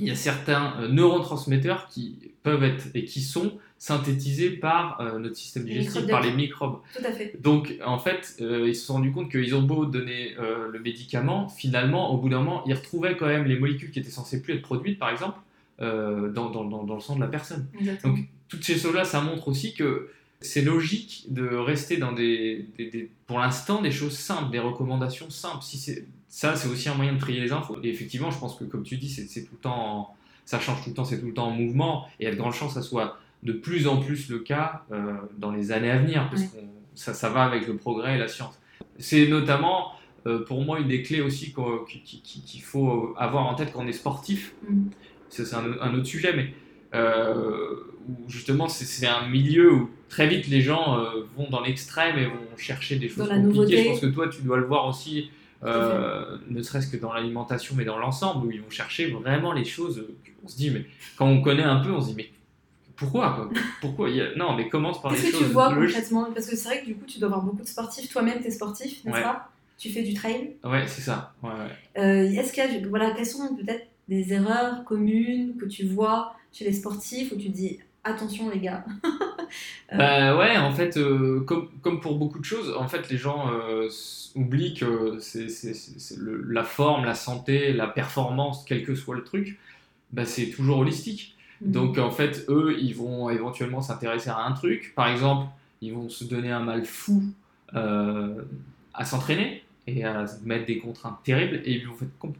il 0.00 0.06
y 0.06 0.10
a 0.10 0.14
certains 0.14 0.74
euh, 0.80 0.88
neurotransmetteurs 0.88 1.88
qui 1.88 2.32
peuvent 2.42 2.62
être 2.62 2.86
et 2.94 3.04
qui 3.04 3.20
sont 3.20 3.58
synthétisés 3.78 4.50
par 4.50 5.00
euh, 5.00 5.18
notre 5.18 5.36
système 5.36 5.64
digestif, 5.64 6.06
par 6.06 6.20
les 6.20 6.32
microbes. 6.32 6.78
Tout 6.96 7.04
à 7.04 7.12
fait. 7.12 7.40
Donc 7.40 7.74
en 7.84 7.98
fait, 7.98 8.36
euh, 8.40 8.68
ils 8.68 8.76
se 8.76 8.86
sont 8.86 8.94
rendus 8.94 9.12
compte 9.12 9.30
qu'ils 9.30 9.54
ont 9.54 9.62
beau 9.62 9.86
donner 9.86 10.34
le 10.38 10.78
médicament, 10.80 11.48
finalement, 11.48 12.12
au 12.12 12.18
bout 12.18 12.28
d'un 12.28 12.38
moment, 12.38 12.62
ils 12.66 12.74
retrouvaient 12.74 13.16
quand 13.16 13.26
même 13.26 13.44
les 13.44 13.58
molécules 13.58 13.90
qui 13.90 13.98
étaient 13.98 14.10
censées 14.10 14.42
plus 14.42 14.54
être 14.54 14.62
produites, 14.62 14.98
par 14.98 15.10
exemple, 15.10 15.38
dans, 15.80 16.50
dans, 16.50 16.64
dans, 16.64 16.94
le 16.94 17.00
sang 17.00 17.16
de 17.16 17.20
la 17.20 17.28
personne. 17.28 17.66
Donc 18.02 18.18
toutes 18.48 18.64
ces 18.64 18.76
choses-là, 18.76 19.04
ça 19.04 19.20
montre 19.20 19.48
aussi 19.48 19.74
que 19.74 20.10
c'est 20.40 20.62
logique 20.62 21.26
de 21.28 21.46
rester 21.46 21.96
dans 21.96 22.12
des, 22.12 22.66
pour 23.26 23.38
l'instant, 23.38 23.82
des 23.82 23.90
choses 23.90 24.16
simples, 24.16 24.50
des 24.50 24.60
recommandations 24.60 25.30
simples. 25.30 25.62
Si 25.62 25.78
c'est 25.78 26.06
ça, 26.28 26.54
c'est 26.56 26.68
aussi 26.68 26.88
un 26.88 26.94
moyen 26.94 27.14
de 27.14 27.18
trier 27.18 27.40
les 27.40 27.52
infos. 27.52 27.78
Et 27.82 27.88
effectivement, 27.88 28.30
je 28.30 28.38
pense 28.38 28.54
que, 28.56 28.64
comme 28.64 28.82
tu 28.82 28.96
dis, 28.96 29.08
c'est 29.08 29.42
tout 29.44 29.54
le 29.54 29.58
temps, 29.58 30.14
ça 30.44 30.60
change 30.60 30.82
tout 30.84 30.90
le 30.90 30.94
temps, 30.94 31.04
c'est 31.04 31.20
tout 31.20 31.26
le 31.26 31.34
temps 31.34 31.48
en 31.48 31.52
mouvement, 31.52 32.06
et 32.20 32.24
il 32.24 32.26
y 32.26 32.28
a 32.28 32.32
de 32.32 32.36
grandes 32.36 32.52
chances 32.52 32.74
que 32.74 32.80
ça 32.80 32.86
soit 32.86 33.18
de 33.42 33.52
plus 33.52 33.86
en 33.86 33.98
plus 33.98 34.28
le 34.28 34.40
cas 34.40 34.84
euh, 34.92 35.14
dans 35.38 35.50
les 35.50 35.72
années 35.72 35.90
à 35.90 35.98
venir, 35.98 36.28
parce 36.28 36.42
que 36.42 36.58
ça, 36.94 37.14
ça 37.14 37.30
va 37.30 37.44
avec 37.44 37.66
le 37.66 37.76
progrès 37.76 38.16
et 38.16 38.18
la 38.18 38.28
science. 38.28 38.60
C'est 38.98 39.26
notamment, 39.26 39.92
euh, 40.26 40.44
pour 40.44 40.62
moi, 40.62 40.80
une 40.80 40.88
des 40.88 41.02
clés 41.02 41.20
aussi 41.20 41.54
qu'il 41.54 42.62
faut 42.62 43.14
avoir 43.16 43.46
en 43.46 43.54
tête 43.54 43.72
quand 43.72 43.84
on 43.84 43.88
est 43.88 43.92
sportif. 43.92 44.54
Mm. 44.68 44.88
C'est 45.30 45.54
un, 45.54 45.80
un, 45.80 45.94
autre 45.94 46.06
sujet, 46.06 46.34
mais 46.34 46.52
euh, 46.94 47.74
où 48.08 48.28
justement 48.30 48.68
c'est 48.68 49.06
un 49.06 49.28
milieu 49.28 49.72
où 49.72 49.90
très 50.08 50.26
vite 50.26 50.48
les 50.48 50.60
gens 50.60 50.98
euh, 50.98 51.26
vont 51.36 51.48
dans 51.50 51.60
l'extrême 51.60 52.18
et 52.18 52.26
vont 52.26 52.56
chercher 52.56 52.96
des 52.96 53.08
choses 53.08 53.28
compliquées. 53.28 53.84
Je 53.84 53.88
pense 53.90 54.00
que 54.00 54.06
toi 54.06 54.28
tu 54.28 54.42
dois 54.42 54.56
le 54.56 54.64
voir 54.64 54.86
aussi, 54.86 55.30
euh, 55.64 56.38
ne 56.48 56.62
serait-ce 56.62 56.88
que 56.88 56.96
dans 56.96 57.12
l'alimentation 57.12 57.74
mais 57.76 57.84
dans 57.84 57.98
l'ensemble, 57.98 58.46
où 58.46 58.50
ils 58.50 58.60
vont 58.60 58.70
chercher 58.70 59.10
vraiment 59.10 59.52
les 59.52 59.64
choses. 59.64 60.04
On 60.44 60.48
se 60.48 60.56
dit, 60.56 60.70
mais 60.70 60.84
quand 61.16 61.26
on 61.26 61.42
connaît 61.42 61.64
un 61.64 61.80
peu, 61.80 61.90
on 61.90 62.00
se 62.00 62.08
dit, 62.08 62.14
mais 62.16 62.30
pourquoi 62.96 63.48
Pourquoi 63.80 64.08
Non, 64.36 64.56
mais 64.56 64.68
commence 64.68 65.02
par 65.02 65.12
les 65.12 65.18
choses. 65.18 65.26
Qu'est-ce 65.26 65.38
que 65.40 65.44
tu 65.46 65.52
vois 65.52 65.74
concrètement? 65.74 66.28
Parce 66.32 66.46
que 66.46 66.56
c'est 66.56 66.68
vrai 66.68 66.80
que 66.80 66.86
du 66.86 66.94
coup, 66.94 67.04
tu 67.06 67.18
dois 67.18 67.28
avoir 67.28 67.44
beaucoup 67.44 67.62
de 67.62 67.68
sportifs. 67.68 68.10
Toi-même, 68.10 68.40
tu 68.40 68.46
es 68.46 68.50
sportif, 68.50 69.04
n'est-ce 69.04 69.20
pas? 69.20 69.50
Tu 69.76 69.90
fais 69.90 70.02
du 70.02 70.14
trail 70.14 70.56
Ouais, 70.64 70.86
c'est 70.86 71.02
ça. 71.02 71.34
Est-ce 71.94 72.52
qu'il 72.52 72.64
y 72.64 72.84
a, 72.84 72.88
voilà, 72.88 73.12
quelles 73.12 73.26
sont 73.26 73.54
peut-être 73.56 73.86
des 74.08 74.32
erreurs 74.32 74.84
communes 74.84 75.56
que 75.58 75.66
tu 75.66 75.86
vois 75.86 76.34
chez 76.52 76.64
les 76.64 76.72
sportifs 76.72 77.30
où 77.32 77.36
tu 77.36 77.50
dis 77.50 77.78
attention 78.08 78.50
les 78.50 78.60
gars 78.60 78.84
euh, 79.92 79.96
Bah 79.96 80.36
ouais, 80.36 80.56
en 80.56 80.72
fait, 80.72 80.96
euh, 80.96 81.40
comme, 81.40 81.68
comme, 81.82 82.00
pour 82.00 82.16
beaucoup 82.16 82.38
de 82.38 82.44
choses, 82.44 82.74
en 82.76 82.88
fait, 82.88 83.08
les 83.10 83.16
gens 83.16 83.50
euh, 83.52 83.88
oublient 84.34 84.74
que 84.74 85.18
c'est 85.20 85.46
la 86.48 86.64
forme, 86.64 87.04
la 87.04 87.14
santé, 87.14 87.72
la 87.72 87.86
performance, 87.86 88.64
quel 88.66 88.84
que 88.84 88.94
soit 88.94 89.16
le 89.16 89.24
truc, 89.24 89.58
bah, 90.12 90.24
c'est 90.24 90.50
toujours 90.50 90.78
holistique. 90.78 91.36
Mhm. 91.60 91.72
Donc 91.72 91.98
en 91.98 92.10
fait, 92.10 92.44
eux, 92.48 92.76
ils 92.80 92.94
vont 92.94 93.30
éventuellement 93.30 93.80
s'intéresser 93.80 94.30
à 94.30 94.38
un 94.38 94.52
truc. 94.52 94.92
Par 94.94 95.08
exemple, 95.08 95.48
ils 95.80 95.92
vont 95.92 96.08
se 96.08 96.24
donner 96.24 96.50
un 96.50 96.60
mal 96.60 96.84
fou 96.84 97.22
à 97.74 99.04
s'entraîner 99.04 99.62
et 99.86 100.04
à 100.04 100.24
mettre 100.44 100.66
des 100.66 100.78
contraintes 100.78 101.18
terribles 101.22 101.60
et 101.64 101.72
ils 101.72 101.86
vont 101.86 101.96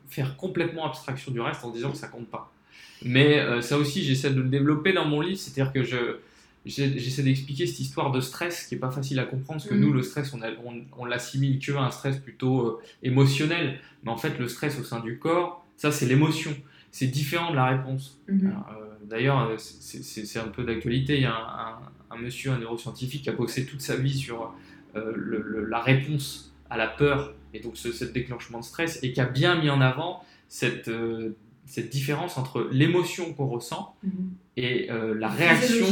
faire 0.08 0.36
complètement 0.36 0.86
abstraction 0.86 1.32
du 1.32 1.40
reste 1.40 1.64
en 1.64 1.70
disant 1.70 1.90
que 1.90 1.96
ça 1.96 2.08
compte 2.08 2.28
pas. 2.28 2.50
Mais 3.04 3.38
euh, 3.38 3.60
ça 3.60 3.78
aussi, 3.78 4.02
j'essaie 4.02 4.30
de 4.30 4.40
le 4.40 4.48
développer 4.48 4.92
dans 4.92 5.04
mon 5.04 5.20
livre, 5.20 5.38
c'est-à-dire 5.38 5.72
que 5.72 5.82
je, 5.82 6.16
j'essaie 6.66 7.22
d'expliquer 7.22 7.66
cette 7.66 7.80
histoire 7.80 8.10
de 8.10 8.20
stress 8.20 8.66
qui 8.66 8.74
est 8.74 8.78
pas 8.78 8.90
facile 8.90 9.18
à 9.20 9.24
comprendre, 9.24 9.60
parce 9.60 9.68
que 9.68 9.74
nous, 9.74 9.90
mm. 9.90 9.96
le 9.96 10.02
stress, 10.02 10.34
on, 10.34 10.40
on, 10.64 10.82
on 10.96 11.04
l'assimile 11.04 11.58
que 11.58 11.72
à 11.72 11.82
un 11.82 11.90
stress 11.90 12.18
plutôt 12.18 12.60
euh, 12.60 12.82
émotionnel, 13.02 13.78
mais 14.02 14.10
en 14.10 14.16
fait, 14.16 14.38
le 14.38 14.48
stress 14.48 14.78
au 14.78 14.84
sein 14.84 15.00
du 15.00 15.18
corps, 15.18 15.64
ça, 15.76 15.92
c'est 15.92 16.06
l'émotion. 16.06 16.54
C'est 16.90 17.06
différent 17.06 17.50
de 17.50 17.56
la 17.56 17.66
réponse. 17.66 18.18
Mm-hmm. 18.28 18.46
Euh, 18.46 18.52
d'ailleurs, 19.04 19.52
c'est 19.58 20.38
un 20.38 20.48
peu 20.48 20.64
d'actualité. 20.64 21.16
Il 21.16 21.22
y 21.22 21.26
a 21.26 21.34
un, 21.34 22.14
un, 22.14 22.18
monsieur, 22.18 22.50
un 22.50 22.58
neuroscientifique, 22.58 23.22
qui 23.22 23.30
a 23.30 23.32
bossé 23.32 23.66
toute 23.66 23.82
sa 23.82 23.94
vie 23.94 24.16
sur 24.16 24.52
la 24.94 25.80
réponse 25.80 26.52
à 26.70 26.76
la 26.76 26.88
peur 26.88 27.34
et 27.54 27.60
donc 27.60 27.76
ce, 27.76 28.04
déclenchement 28.04 28.58
de 28.58 28.64
stress 28.64 28.98
et 29.02 29.12
qui 29.12 29.20
a 29.20 29.26
bien 29.26 29.60
mis 29.60 29.70
en 29.70 29.80
avant 29.80 30.24
cette, 30.48 30.90
cette 31.68 31.90
différence 31.90 32.38
entre 32.38 32.68
l'émotion 32.72 33.32
qu'on 33.34 33.46
ressent 33.46 33.94
mhm. 34.02 34.12
et 34.56 34.88
la 34.88 35.28
réaction 35.28 35.86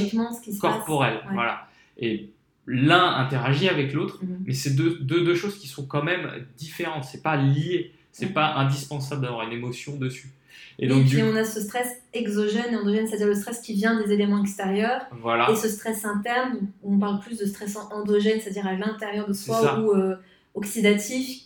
corporelle. 0.61 1.21
Voilà. 1.33 1.69
Et 1.99 2.31
l'un 2.67 3.15
interagit 3.15 3.69
avec 3.69 3.93
l'autre, 3.93 4.19
mhm. 4.23 4.45
mais 4.47 4.53
c'est 4.53 4.75
deux, 4.75 4.99
deux, 5.01 5.35
choses 5.35 5.59
qui 5.59 5.69
sont 5.69 5.87
quand 5.87 6.03
même 6.03 6.47
différentes. 6.57 7.05
C'est 7.05 7.23
pas 7.23 7.37
lié. 7.37 7.93
C'est 8.13 8.33
pas 8.33 8.55
indispensable 8.55 9.23
d'avoir 9.23 9.47
une 9.47 9.53
émotion 9.53 9.97
dessus. 9.97 10.31
Et, 10.79 10.89
donc, 10.89 11.07
puis 11.07 11.23
on 11.23 11.35
a 11.37 11.45
ce 11.45 11.61
stress 11.61 11.89
exogène 12.13 12.73
et 12.73 12.77
endogène, 12.77 13.07
c'est-à-dire 13.07 13.29
le 13.29 13.35
stress 13.35 13.61
qui 13.61 13.73
vient 13.73 14.01
des 14.03 14.13
éléments 14.13 14.43
extérieurs. 14.43 15.03
Voilà. 15.21 15.51
Et 15.51 15.57
ce 15.57 15.69
stress 15.69 16.05
interne, 16.05 16.61
on 16.83 16.99
parle 16.99 17.21
plus 17.21 17.39
de 17.39 17.47
stress 17.47 17.77
endogène, 17.77 18.41
c'est-à-dire 18.41 18.67
à, 18.67 18.75
l'intérieur 18.75 19.27
de 19.27 19.33
soi 19.33 19.81
ou 19.81 19.93
euh, 19.93 20.17
oxydatif, 20.55 21.46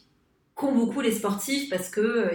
qu'ont 0.61 0.75
beaucoup 0.75 1.01
les 1.01 1.13
sportifs 1.13 1.71
parce 1.71 1.89
que 1.89 2.01
euh, 2.01 2.31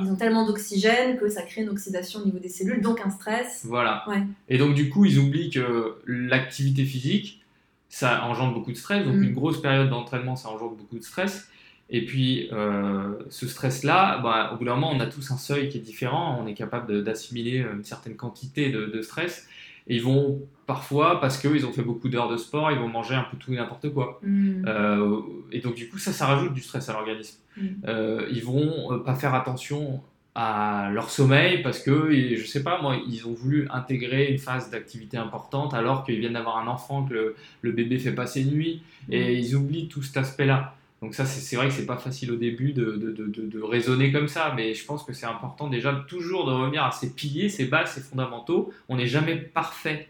ils, 0.00 0.10
ont 0.10 0.16
tellement 0.16 0.46
d'oxygène 0.46 1.18
que 1.18 1.28
ça 1.28 1.42
crée 1.42 1.62
une 1.62 1.68
oxydation 1.68 2.20
au 2.20 2.24
niveau 2.24 2.38
des 2.38 2.48
cellules, 2.48 2.80
donc 2.80 3.00
un 3.04 3.10
stress. 3.10 3.64
Voilà. 3.64 4.06
Et 4.48 4.58
donc 4.58 4.74
du 4.74 4.88
coup, 4.88 5.04
ils 5.04 5.18
oublient 5.18 5.50
que 5.50 5.96
l'activité 6.06 6.84
physique, 6.84 7.44
ça 7.88 8.24
engendre 8.24 8.54
beaucoup 8.54 8.70
de 8.70 8.76
stress. 8.76 9.04
Donc 9.04 9.16
mm. 9.16 9.22
une 9.24 9.34
grosse 9.34 9.60
période 9.60 9.90
d'entraînement, 9.90 10.36
ça 10.36 10.48
engendre 10.50 10.76
beaucoup 10.76 10.98
de 10.98 11.04
stress. 11.04 11.48
Et 11.90 12.04
puis, 12.04 12.48
euh, 12.52 13.14
ce 13.30 13.48
stress-là, 13.48 14.18
bah, 14.18 14.52
au 14.52 14.58
bout 14.58 14.66
d'un 14.66 14.74
moment, 14.74 14.92
on 14.92 15.00
a 15.00 15.06
tous 15.06 15.30
un 15.30 15.38
seuil 15.38 15.68
qui 15.70 15.78
est 15.78 15.80
différent. 15.80 16.38
On 16.40 16.46
est 16.46 16.54
capable 16.54 17.02
d'assimiler 17.02 17.58
une 17.58 17.82
certaine 17.82 18.14
quantité 18.14 18.70
de, 18.70 19.02
stress. 19.02 19.48
Et 19.86 19.96
ils 19.96 20.02
vont 20.02 20.42
parfois, 20.66 21.18
parce 21.18 21.38
qu'ils 21.38 21.64
ont 21.64 21.72
fait 21.72 21.82
beaucoup 21.82 22.10
d'heures 22.10 22.28
de 22.28 22.36
sport, 22.36 22.70
ils 22.70 22.78
vont 22.78 22.88
manger 22.88 23.14
un 23.14 23.24
peu 23.30 23.38
tout 23.38 23.54
et 23.54 23.56
n'importe 23.56 23.88
quoi. 23.88 24.20
Mm. 24.22 24.66
Euh, 24.68 25.20
et 25.50 25.60
donc, 25.60 25.76
du 25.76 25.88
coup, 25.88 25.96
ça, 25.96 26.12
ça 26.12 26.26
rajoute 26.26 26.52
du 26.52 26.60
stress 26.60 26.90
à 26.90 26.92
l'organisme. 26.92 27.38
Mm. 27.60 27.66
Euh, 27.86 28.26
ils 28.30 28.44
vont 28.44 29.00
pas 29.04 29.14
faire 29.14 29.34
attention 29.34 30.00
à 30.34 30.90
leur 30.92 31.10
sommeil 31.10 31.62
parce 31.62 31.80
que, 31.80 32.10
je 32.36 32.46
sais 32.46 32.62
pas, 32.62 32.80
moi, 32.80 32.96
ils 33.08 33.26
ont 33.26 33.32
voulu 33.32 33.66
intégrer 33.70 34.30
une 34.30 34.38
phase 34.38 34.70
d'activité 34.70 35.16
importante 35.16 35.74
alors 35.74 36.04
qu'ils 36.04 36.20
viennent 36.20 36.34
d'avoir 36.34 36.58
un 36.58 36.68
enfant, 36.68 37.04
que 37.04 37.14
le, 37.14 37.36
le, 37.62 37.72
bébé 37.72 37.98
fait 37.98 38.12
passer 38.12 38.44
nuit. 38.44 38.82
Et 39.10 39.34
ils 39.34 39.56
oublient 39.56 39.88
tout 39.88 40.02
cet 40.02 40.16
aspect-là. 40.16 40.74
Donc 41.00 41.14
ça, 41.14 41.24
c'est 41.24 41.56
vrai 41.56 41.68
que 41.68 41.74
c'est 41.74 41.86
pas 41.86 41.96
facile 41.96 42.32
au 42.32 42.36
début 42.36 42.72
de, 42.72 42.96
de, 42.96 43.12
de, 43.12 43.46
de, 43.46 43.62
raisonner 43.62 44.10
comme 44.10 44.26
ça, 44.26 44.52
mais 44.56 44.74
je 44.74 44.84
pense 44.84 45.04
que 45.04 45.12
c'est 45.12 45.26
important 45.26 45.68
déjà 45.68 45.92
toujours 46.08 46.44
de 46.44 46.52
revenir 46.52 46.84
à 46.84 46.90
ces 46.90 47.14
piliers, 47.14 47.48
ces 47.48 47.66
bases, 47.66 47.92
ces 47.92 48.00
fondamentaux. 48.00 48.72
On 48.88 48.96
n'est 48.96 49.06
jamais 49.06 49.36
parfait. 49.36 50.08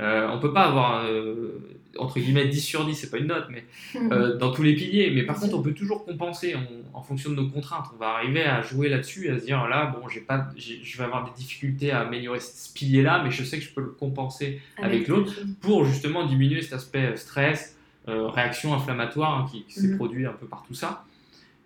Euh, 0.00 0.28
on 0.30 0.38
peut 0.38 0.52
pas 0.52 0.62
avoir, 0.62 1.04
euh, 1.04 1.58
entre 1.98 2.20
guillemets, 2.20 2.46
10 2.46 2.60
sur 2.60 2.86
10, 2.86 2.94
c'est 2.94 3.10
pas 3.10 3.18
une 3.18 3.26
note, 3.26 3.46
mais 3.50 3.64
euh, 4.12 4.36
dans 4.36 4.52
tous 4.52 4.62
les 4.62 4.74
piliers. 4.74 5.10
Mais 5.10 5.24
par 5.24 5.38
contre, 5.38 5.56
on 5.56 5.62
peut 5.62 5.74
toujours 5.74 6.04
compenser 6.04 6.54
en 6.92 7.02
fonction 7.02 7.30
de 7.30 7.36
nos 7.36 7.48
contraintes. 7.48 7.86
On 7.94 7.98
va 7.98 8.10
arriver 8.10 8.44
à 8.44 8.62
jouer 8.62 8.88
là-dessus, 8.88 9.30
à 9.30 9.38
se 9.38 9.44
dire, 9.44 9.66
là, 9.68 9.86
bon, 9.86 10.08
j'ai 10.08 10.20
pas, 10.20 10.48
je 10.56 10.98
vais 10.98 11.04
avoir 11.04 11.24
des 11.24 11.36
difficultés 11.36 11.90
à 11.90 12.00
améliorer 12.00 12.40
ce 12.40 12.72
pilier-là, 12.72 13.22
mais 13.24 13.30
je 13.30 13.44
sais 13.44 13.58
que 13.58 13.64
je 13.64 13.72
peux 13.72 13.82
le 13.82 13.90
compenser 13.90 14.60
avec 14.76 15.08
l'autre 15.08 15.34
pour 15.60 15.84
justement 15.84 16.26
diminuer 16.26 16.62
cet 16.62 16.74
aspect 16.74 17.16
stress, 17.16 17.76
euh, 18.08 18.28
réaction 18.28 18.74
inflammatoire 18.74 19.38
hein, 19.38 19.46
qui, 19.50 19.64
s'est 19.68 19.88
mhm. 19.88 19.96
produit 19.96 20.26
un 20.26 20.32
peu 20.32 20.46
par 20.46 20.64
tout 20.66 20.74
ça. 20.74 21.04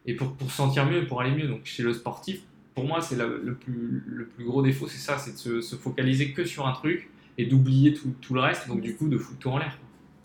Et 0.06 0.14
pour, 0.14 0.34
pour 0.34 0.50
sentir 0.50 0.86
mieux, 0.86 1.06
pour 1.06 1.20
aller 1.20 1.30
mieux, 1.30 1.48
donc 1.48 1.60
chez 1.64 1.82
le 1.82 1.94
sportif, 1.94 2.40
pour 2.74 2.84
moi, 2.84 3.00
c'est 3.00 3.16
le 3.16 3.54
plus, 3.54 4.02
le 4.06 4.26
plus 4.26 4.44
gros 4.44 4.60
défaut, 4.60 4.88
c'est 4.88 4.98
ça, 4.98 5.16
c'est 5.16 5.48
de 5.48 5.60
se, 5.60 5.76
focaliser 5.76 6.32
que 6.32 6.44
sur 6.44 6.66
un 6.66 6.72
truc 6.72 7.08
et 7.38 7.46
d'oublier 7.46 7.94
tout, 7.94 8.14
tout, 8.20 8.34
le 8.34 8.40
reste, 8.40 8.68
donc 8.68 8.80
du 8.80 8.96
coup 8.96 9.08
de 9.08 9.16
foutre 9.16 9.38
tout 9.38 9.48
en 9.48 9.58
l'air. 9.58 9.78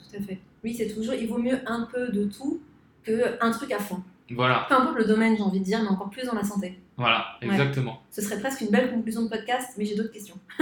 Tout 0.10 0.18
à 0.18 0.22
fait. 0.22 0.39
Oui, 0.64 0.74
c'est 0.74 0.88
toujours, 0.88 1.14
il 1.14 1.28
vaut 1.28 1.38
mieux 1.38 1.60
un 1.66 1.88
peu 1.91 2.10
de 2.10 2.26
tout 2.26 2.62
que 3.03 3.43
un 3.43 3.51
truc 3.51 3.72
à 3.72 3.80
fond. 3.80 4.01
Voilà. 4.32 4.66
Peu 4.68 4.76
importe 4.76 4.97
le 4.97 5.05
domaine, 5.05 5.36
j'ai 5.38 5.43
envie 5.43 5.60
de 5.60 5.66
dire, 5.66 5.82
mais 5.82 5.89
encore 5.89 6.10
plus 6.10 6.26
dans 6.26 6.36
la 6.36 6.43
santé. 6.43 6.80
Voilà, 6.97 7.38
exactement. 7.41 8.01
Ce 8.12 8.22
serait 8.22 8.39
presque 8.39 8.62
une 8.62 8.70
belle 8.70 8.91
conclusion 8.91 9.24
de 9.24 9.30
podcast, 9.30 9.76
mais 9.78 9.86
j'ai 9.86 9.95
d'autres 9.95 10.12
questions. 10.12 10.38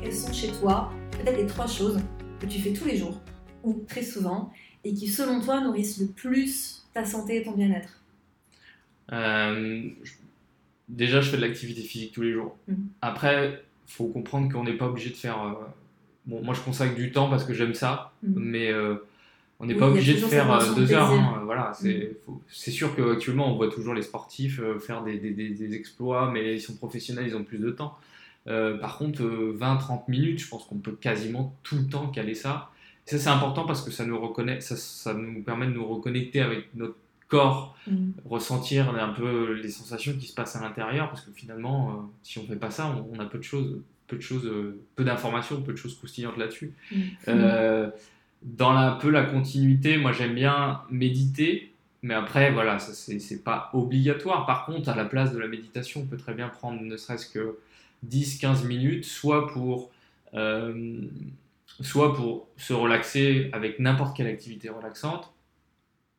Quelles 0.00 0.14
sont 0.14 0.32
chez 0.32 0.52
toi 0.52 0.92
peut-être 1.12 1.36
les 1.36 1.46
trois 1.46 1.66
choses 1.66 2.00
que 2.40 2.46
tu 2.46 2.60
fais 2.60 2.72
tous 2.72 2.84
les 2.84 2.96
jours 2.96 3.20
ou 3.64 3.84
très 3.88 4.02
souvent 4.02 4.52
et 4.84 4.94
qui, 4.94 5.08
selon 5.08 5.40
toi, 5.40 5.60
nourrissent 5.60 6.00
le 6.00 6.06
plus 6.06 6.86
ta 6.94 7.04
santé 7.04 7.38
et 7.38 7.42
ton 7.42 7.52
bien-être? 7.52 8.00
Euh, 9.12 9.90
Déjà, 10.88 11.20
je 11.20 11.30
fais 11.30 11.36
de 11.36 11.42
l'activité 11.42 11.82
physique 11.82 12.12
tous 12.12 12.22
les 12.22 12.32
jours. 12.32 12.56
Mmh. 12.66 12.74
Après, 13.02 13.62
faut 13.88 14.06
comprendre 14.06 14.52
qu'on 14.52 14.64
n'est 14.64 14.76
pas 14.76 14.86
obligé 14.86 15.10
de 15.10 15.16
faire. 15.16 15.42
Euh, 15.42 15.52
bon, 16.26 16.42
moi, 16.42 16.54
je 16.54 16.60
consacre 16.60 16.94
du 16.94 17.10
temps 17.10 17.28
parce 17.28 17.44
que 17.44 17.54
j'aime 17.54 17.74
ça, 17.74 18.12
mmh. 18.22 18.32
mais 18.36 18.70
euh, 18.70 18.96
on 19.58 19.66
n'est 19.66 19.74
pas 19.74 19.88
obligé 19.88 20.14
de 20.14 20.18
faire 20.18 20.74
deux 20.74 20.92
heures. 20.92 21.10
Hein, 21.10 21.42
voilà, 21.44 21.72
mmh. 21.82 21.90
c'est 22.48 22.70
sûr 22.70 22.94
qu'actuellement, 22.94 23.52
on 23.52 23.56
voit 23.56 23.70
toujours 23.70 23.94
les 23.94 24.02
sportifs 24.02 24.60
faire 24.80 25.02
des, 25.02 25.18
des, 25.18 25.32
des, 25.32 25.74
exploits, 25.74 26.30
mais 26.30 26.54
ils 26.54 26.60
sont 26.60 26.76
professionnels, 26.76 27.26
ils 27.26 27.36
ont 27.36 27.44
plus 27.44 27.58
de 27.58 27.70
temps. 27.70 27.98
Euh, 28.48 28.78
par 28.78 28.98
contre, 28.98 29.22
20-30 29.22 29.22
euh, 29.22 29.96
minutes, 30.08 30.40
je 30.40 30.48
pense 30.48 30.64
qu'on 30.64 30.78
peut 30.78 30.96
quasiment 30.98 31.54
tout 31.62 31.76
le 31.76 31.86
temps 31.86 32.08
caler 32.08 32.34
ça. 32.34 32.70
ça, 33.04 33.18
c'est 33.18 33.28
important 33.28 33.66
parce 33.66 33.82
que 33.82 33.90
ça 33.90 34.06
nous, 34.06 34.18
reconnaît, 34.18 34.60
ça, 34.60 35.12
nous 35.14 35.42
permet 35.42 35.66
de 35.66 35.72
nous 35.72 35.86
reconnecter 35.86 36.40
avec 36.40 36.74
notre 36.74 36.96
corps, 37.28 37.76
mm. 37.86 38.10
ressentir 38.24 38.88
un 38.94 39.10
peu 39.10 39.52
les 39.52 39.70
sensations 39.70 40.14
qui 40.18 40.26
se 40.26 40.34
passent 40.34 40.56
à 40.56 40.60
l'intérieur, 40.60 41.08
parce 41.08 41.22
que 41.22 41.30
finalement, 41.30 41.90
euh, 41.90 41.92
si 42.22 42.38
on 42.38 42.42
ne 42.42 42.48
fait 42.48 42.56
pas 42.56 42.70
ça, 42.70 42.94
on, 43.12 43.18
a 43.20 43.26
peu 43.26 43.38
de 43.38 43.44
choses, 43.44 43.82
peu 44.06 44.16
de 44.16 44.22
choses, 44.22 44.50
peu 44.96 45.04
d'informations, 45.04 45.62
peu 45.62 45.72
de 45.72 45.78
choses 45.78 45.96
croustillantes 45.96 46.38
là-dessus. 46.38 46.74
Mm. 47.26 47.90
dans 48.42 48.72
la, 48.72 48.92
un 48.92 48.96
peu 48.96 49.10
la 49.10 49.24
continuité, 49.24 49.98
moi 49.98 50.12
j'aime 50.12 50.34
bien 50.34 50.82
méditer, 50.90 51.72
mais 52.02 52.14
après, 52.14 52.52
voilà, 52.52 52.78
ça 52.78 52.92
c'est 52.92 53.42
pas 53.42 53.70
obligatoire. 53.72 54.46
Par 54.46 54.66
contre, 54.66 54.88
à 54.88 54.94
la 54.94 55.04
place 55.04 55.32
de 55.32 55.38
la 55.38 55.48
méditation, 55.48 56.02
on 56.02 56.06
peut 56.06 56.16
très 56.16 56.34
bien 56.34 56.48
prendre 56.48 56.80
ne 56.80 56.96
serait-ce 56.96 57.26
que 57.26 57.58
10-15 58.06 58.66
minutes, 58.66 59.04
soit 59.04 59.48
pour, 59.48 59.90
euh, 60.34 61.00
soit 61.80 62.14
pour 62.14 62.46
se 62.56 62.72
relaxer 62.72 63.50
avec 63.52 63.80
n'importe 63.80 64.16
quelle 64.16 64.28
activité 64.28 64.68
relaxante. 64.68 65.32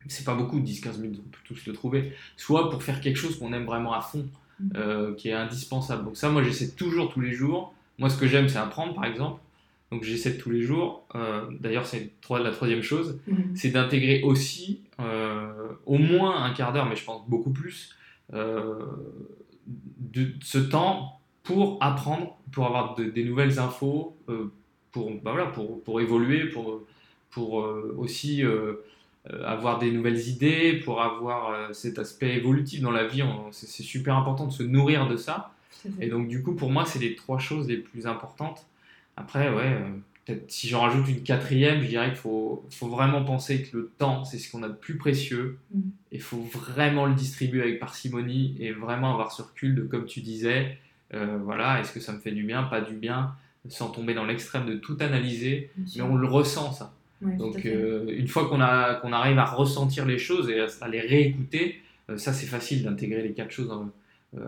C'est 0.07 0.25
pas 0.25 0.35
beaucoup, 0.35 0.59
10-15 0.59 0.99
minutes, 0.99 1.21
on 1.25 1.29
peut 1.29 1.39
tous 1.43 1.65
le 1.65 1.73
trouver. 1.73 2.13
Soit 2.37 2.69
pour 2.69 2.83
faire 2.83 3.01
quelque 3.01 3.17
chose 3.17 3.37
qu'on 3.37 3.53
aime 3.53 3.65
vraiment 3.65 3.93
à 3.93 4.01
fond, 4.01 4.27
mm. 4.59 4.69
euh, 4.75 5.13
qui 5.15 5.29
est 5.29 5.33
indispensable. 5.33 6.05
Donc 6.05 6.17
ça, 6.17 6.29
moi, 6.29 6.43
j'essaie 6.43 6.71
toujours 6.71 7.11
tous 7.11 7.21
les 7.21 7.33
jours. 7.33 7.73
Moi, 7.97 8.09
ce 8.09 8.17
que 8.17 8.27
j'aime, 8.27 8.47
c'est 8.47 8.57
apprendre, 8.57 8.93
par 8.93 9.05
exemple. 9.05 9.41
Donc 9.91 10.03
j'essaie 10.03 10.37
tous 10.37 10.51
les 10.51 10.61
jours. 10.61 11.05
Euh, 11.15 11.45
d'ailleurs, 11.59 11.85
c'est 11.85 12.11
la 12.29 12.51
troisième 12.51 12.83
chose, 12.83 13.19
mm. 13.27 13.55
c'est 13.55 13.71
d'intégrer 13.71 14.21
aussi 14.23 14.81
au 15.85 15.97
moins 15.97 16.43
un 16.43 16.53
quart 16.53 16.73
d'heure, 16.73 16.85
mais 16.85 16.97
je 16.97 17.05
pense 17.05 17.25
beaucoup 17.27 17.51
plus, 17.51 17.95
de 18.33 20.33
ce 20.41 20.57
temps 20.57 21.19
pour 21.49 21.79
apprendre, 21.81 22.37
pour 22.51 22.67
avoir 22.67 22.93
des 22.93 23.23
nouvelles 23.23 23.57
infos, 23.57 24.15
euh, 24.29 24.51
pour, 24.91 25.09
bah 25.09 25.31
voilà, 25.31 25.47
pour, 25.47 25.83
pour, 25.83 25.99
évoluer, 25.99 26.47
pour, 26.49 26.83
pour 27.31 27.61
euh, 27.61 27.95
aussi 27.97 28.43
euh, 28.43 28.85
avoir 29.43 29.79
des 29.79 29.91
nouvelles 29.91 30.27
idées, 30.27 30.79
pour 30.83 31.01
avoir 31.01 31.73
cet 31.75 31.99
aspect 31.99 32.35
évolutif 32.35 32.81
dans 32.81 32.91
la 32.91 33.05
vie. 33.05 33.23
C'est 33.51 33.83
super 33.83 34.15
important 34.15 34.47
de 34.47 34.51
se 34.51 34.63
nourrir 34.63 35.07
de 35.07 35.17
ça. 35.17 35.51
Et 35.99 36.07
donc, 36.07 36.27
du 36.27 36.41
coup, 36.41 36.55
pour 36.55 36.71
moi, 36.71 36.85
c'est 36.85 36.99
les 36.99 37.15
trois 37.15 37.37
choses 37.37 37.67
les 37.67 37.77
plus 37.77 38.07
importantes. 38.07 38.65
Après, 39.17 39.53
ouais, 39.53 39.77
peut-être 40.29 40.51
si 40.51 40.67
j'en 40.67 40.81
rajoute 40.81 41.07
une 41.07 41.23
quatrième, 41.23 41.81
je 41.81 41.87
dirais 41.87 42.07
qu'il 42.07 42.17
faut, 42.17 42.65
faut, 42.69 42.87
vraiment 42.87 43.23
penser 43.23 43.63
que 43.63 43.77
le 43.77 43.91
temps, 43.97 44.23
c'est 44.23 44.37
ce 44.37 44.51
qu'on 44.51 44.63
a 44.63 44.69
de 44.69 44.73
plus 44.73 44.97
précieux. 44.97 45.57
Mm. 45.73 45.81
Il 46.11 46.21
faut 46.21 46.41
vraiment 46.41 47.05
le 47.05 47.13
distribuer 47.13 47.61
avec 47.61 47.79
parcimonie 47.79 48.55
et 48.59 48.71
vraiment 48.71 49.11
avoir 49.13 49.31
ce 49.31 49.41
recul 49.41 49.75
de, 49.75 49.83
comme 49.83 50.05
tu 50.05 50.21
disais, 50.21 50.77
euh, 51.13 51.37
voilà, 51.43 51.79
est-ce 51.79 51.91
que 51.91 51.99
ça 51.99 52.13
me 52.13 52.19
fait 52.19 52.31
du 52.31 52.43
bien, 52.43 52.63
pas 52.63 52.81
du 52.81 52.93
bien, 52.93 53.35
sans 53.67 53.89
tomber 53.89 54.13
dans 54.13 54.25
l'extrême 54.25 54.65
de 54.65 54.75
tout 54.75 54.97
analyser, 54.99 55.71
mais 55.95 56.01
on 56.01 56.15
le 56.15 56.27
ressent 56.27 56.71
ça. 56.71 56.93
Donc 57.21 57.65
euh, 57.65 58.05
une 58.09 58.27
fois 58.27 58.47
qu'on 58.47 58.57
qu'on 59.01 59.13
arrive 59.13 59.39
à 59.39 59.45
ressentir 59.45 60.05
les 60.05 60.17
choses 60.17 60.49
et 60.49 60.59
à, 60.59 60.87
les 60.87 61.01
réécouter, 61.01 61.81
euh, 62.09 62.17
ça 62.17 62.31
c'est 62.31 62.45
facile 62.45 62.83
d'intégrer 62.83 63.21
les 63.21 63.33
quatre 63.33 63.51
choses 63.51 63.71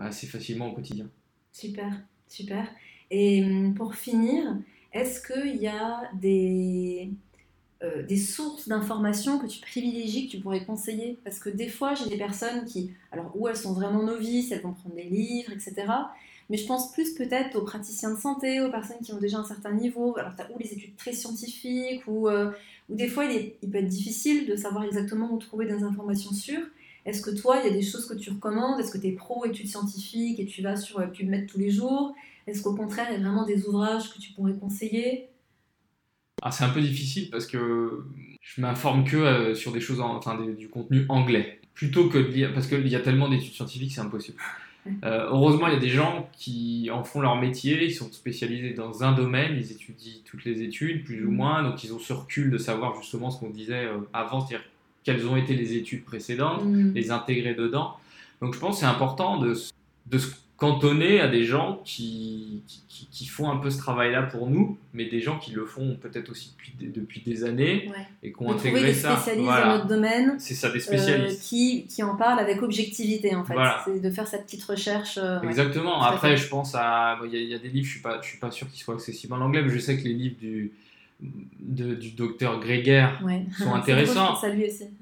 assez 0.00 0.26
facilement 0.26 0.70
au 0.70 0.72
quotidien. 0.72 1.06
Super, 1.52 1.92
super. 2.28 2.66
Et 3.10 3.44
hum, 3.44 3.74
pour 3.74 3.94
finir, 3.94 4.56
est-ce 4.92 5.20
qu'il 5.20 5.56
y 5.56 5.66
a 5.66 6.10
des, 6.14 7.10
des 8.08 8.16
sources 8.16 8.68
d'informations 8.68 9.38
que 9.38 9.46
tu 9.46 9.60
privilégies, 9.60 10.26
que 10.26 10.32
tu 10.32 10.40
pourrais 10.40 10.64
conseiller? 10.64 11.18
Parce 11.24 11.38
que 11.38 11.50
des 11.50 11.68
fois, 11.68 11.94
j'ai 11.94 12.08
des 12.08 12.16
personnes 12.16 12.64
qui, 12.64 12.92
alors, 13.10 13.32
où 13.34 13.48
elles 13.48 13.56
sont 13.56 13.74
vraiment 13.74 14.02
novices, 14.02 14.50
elles 14.50 14.62
vont 14.62 14.72
prendre 14.72 14.94
des 14.94 15.04
livres, 15.04 15.52
etc. 15.52 15.86
Mais 16.52 16.58
je 16.58 16.66
pense 16.66 16.92
plus 16.92 17.14
peut-être 17.14 17.56
aux 17.56 17.62
praticiens 17.62 18.12
de 18.12 18.18
santé, 18.18 18.60
aux 18.60 18.70
personnes 18.70 18.98
qui 19.02 19.10
ont 19.14 19.18
déjà 19.18 19.38
un 19.38 19.44
certain 19.44 19.72
niveau, 19.72 20.14
alors 20.18 20.32
as 20.38 20.50
ou 20.52 20.58
les 20.58 20.70
études 20.70 20.94
très 20.96 21.14
scientifiques, 21.14 22.06
ou, 22.06 22.28
euh, 22.28 22.50
ou 22.90 22.94
des 22.94 23.08
fois 23.08 23.24
il, 23.24 23.70
peut 23.70 23.78
être 23.78 23.88
difficile 23.88 24.46
de 24.46 24.54
savoir 24.54 24.84
exactement 24.84 25.32
où 25.32 25.38
trouver 25.38 25.64
des 25.64 25.82
informations 25.82 26.34
sûres. 26.34 26.66
Est-ce 27.06 27.22
que 27.22 27.30
toi, 27.30 27.56
il 27.60 27.68
y 27.68 27.70
a 27.70 27.72
des 27.72 27.80
choses 27.80 28.06
que 28.06 28.12
tu 28.12 28.28
recommandes? 28.28 28.78
Est-ce 28.78 28.92
que 28.92 28.98
tu 28.98 29.06
es 29.06 29.12
pro 29.12 29.46
études 29.46 29.66
scientifiques 29.66 30.38
et 30.40 30.44
tu 30.44 30.60
vas 30.60 30.76
sur 30.76 30.98
PubMed 31.10 31.46
tous 31.46 31.58
les 31.58 31.70
jours? 31.70 32.14
Est-ce 32.46 32.60
qu'au 32.60 32.74
contraire, 32.74 33.06
il 33.08 33.14
y 33.14 33.16
a 33.16 33.20
vraiment 33.20 33.46
des 33.46 33.66
ouvrages 33.66 34.12
que 34.12 34.20
tu 34.20 34.32
pourrais 34.32 34.52
conseiller? 34.52 35.28
Ah, 36.42 36.50
c'est 36.50 36.64
un 36.64 36.70
peu 36.70 36.82
difficile 36.82 37.30
parce 37.30 37.46
que 37.46 38.04
je 38.42 38.60
m'informe 38.60 39.04
que 39.04 39.16
euh, 39.16 39.54
sur 39.54 39.72
des 39.72 39.80
choses, 39.80 40.02
enfin 40.02 40.38
du 40.38 40.68
contenu 40.68 41.06
anglais, 41.08 41.62
plutôt 41.72 42.10
que 42.10 42.18
de 42.18 42.28
lire, 42.28 42.52
parce 42.52 42.66
qu'il 42.66 42.88
y 42.88 42.96
a 42.96 43.00
tellement 43.00 43.30
d'études 43.30 43.54
scientifiques, 43.54 43.94
c'est 43.94 44.02
impossible. 44.02 44.36
Euh, 44.86 45.28
heureusement, 45.30 45.68
il 45.68 45.74
y 45.74 45.76
a 45.76 45.80
des 45.80 45.88
gens 45.88 46.28
qui 46.32 46.90
en 46.92 47.04
font 47.04 47.20
leur 47.20 47.36
métier, 47.36 47.84
ils 47.84 47.94
sont 47.94 48.10
spécialisés 48.10 48.72
dans 48.72 49.04
un 49.04 49.12
domaine, 49.12 49.54
ils 49.56 49.70
étudient 49.70 50.20
toutes 50.24 50.44
les 50.44 50.62
études, 50.62 51.04
plus 51.04 51.24
ou 51.24 51.30
mm. 51.30 51.34
moins, 51.34 51.62
donc 51.62 51.84
ils 51.84 51.92
ont 51.94 51.98
ce 51.98 52.12
recul 52.12 52.50
de 52.50 52.58
savoir 52.58 53.00
justement 53.00 53.30
ce 53.30 53.38
qu'on 53.38 53.50
disait 53.50 53.84
euh, 53.84 53.98
avant, 54.12 54.40
c'est-à-dire 54.40 54.66
quelles 55.04 55.26
ont 55.26 55.36
été 55.36 55.54
les 55.54 55.76
études 55.76 56.04
précédentes, 56.04 56.64
mm. 56.64 56.94
les 56.94 57.10
intégrer 57.10 57.54
dedans. 57.54 57.94
Donc 58.40 58.54
je 58.54 58.58
pense 58.58 58.76
que 58.76 58.80
c'est 58.80 58.86
important 58.86 59.38
de, 59.38 59.54
de 60.06 60.18
se 60.18 60.32
cantonner 60.62 61.20
à 61.20 61.26
des 61.26 61.42
gens 61.42 61.82
qui, 61.84 62.62
qui, 63.10 63.26
font 63.26 63.50
un 63.50 63.56
peu 63.56 63.68
ce 63.68 63.78
travail-là 63.78 64.22
pour 64.22 64.48
nous, 64.48 64.78
mais 64.92 65.06
des 65.06 65.20
gens 65.20 65.36
qui 65.40 65.50
le 65.50 65.66
font 65.66 65.96
peut-être 66.00 66.30
aussi 66.30 66.52
depuis, 66.52 66.72
depuis 66.78 67.20
des 67.20 67.42
années 67.42 67.90
et 68.22 68.32
qui 68.32 68.42
ont 68.42 68.52
intégré 68.52 68.84
des 68.84 68.94
ça. 68.94 69.16
spécialistes 69.16 69.50
dans 69.50 69.66
notre 69.66 69.88
domaine. 69.88 70.36
C'est 70.38 70.54
ça, 70.54 70.70
des 70.70 70.78
spécialistes. 70.78 71.40
Euh, 71.40 71.48
qui, 71.48 71.86
qui, 71.88 72.04
en 72.04 72.14
parlent 72.14 72.38
avec 72.38 72.62
objectivité, 72.62 73.34
en 73.34 73.44
fait. 73.44 73.54
C'est 73.84 74.00
de 74.00 74.10
faire 74.10 74.28
cette 74.28 74.44
petite 74.44 74.62
recherche. 74.62 75.18
Euh, 75.20 75.40
Exactement. 75.40 76.00
Après, 76.00 76.36
je 76.36 76.46
pense 76.46 76.76
à. 76.76 77.18
Il 77.24 77.34
y, 77.34 77.54
a 77.54 77.58
des 77.58 77.68
livres, 77.68 77.84
je 77.84 77.90
ne 77.90 77.94
suis, 77.94 78.00
pas, 78.00 78.20
je 78.22 78.28
suis 78.28 78.38
pas 78.38 78.52
sûr 78.52 78.68
qu'ils 78.70 78.84
soient 78.84 78.94
accessibles 78.94 79.32
en 79.32 79.40
anglais, 79.40 79.62
mais 79.62 79.70
je 79.70 79.80
sais 79.80 79.96
que 79.96 80.04
les 80.04 80.14
livres 80.14 80.36
du 80.38 80.70
de, 81.60 81.94
du 81.94 82.10
docteur 82.12 82.60
Gréguer 82.60 83.08
sont 83.56 83.72
intéressants. 83.74 84.34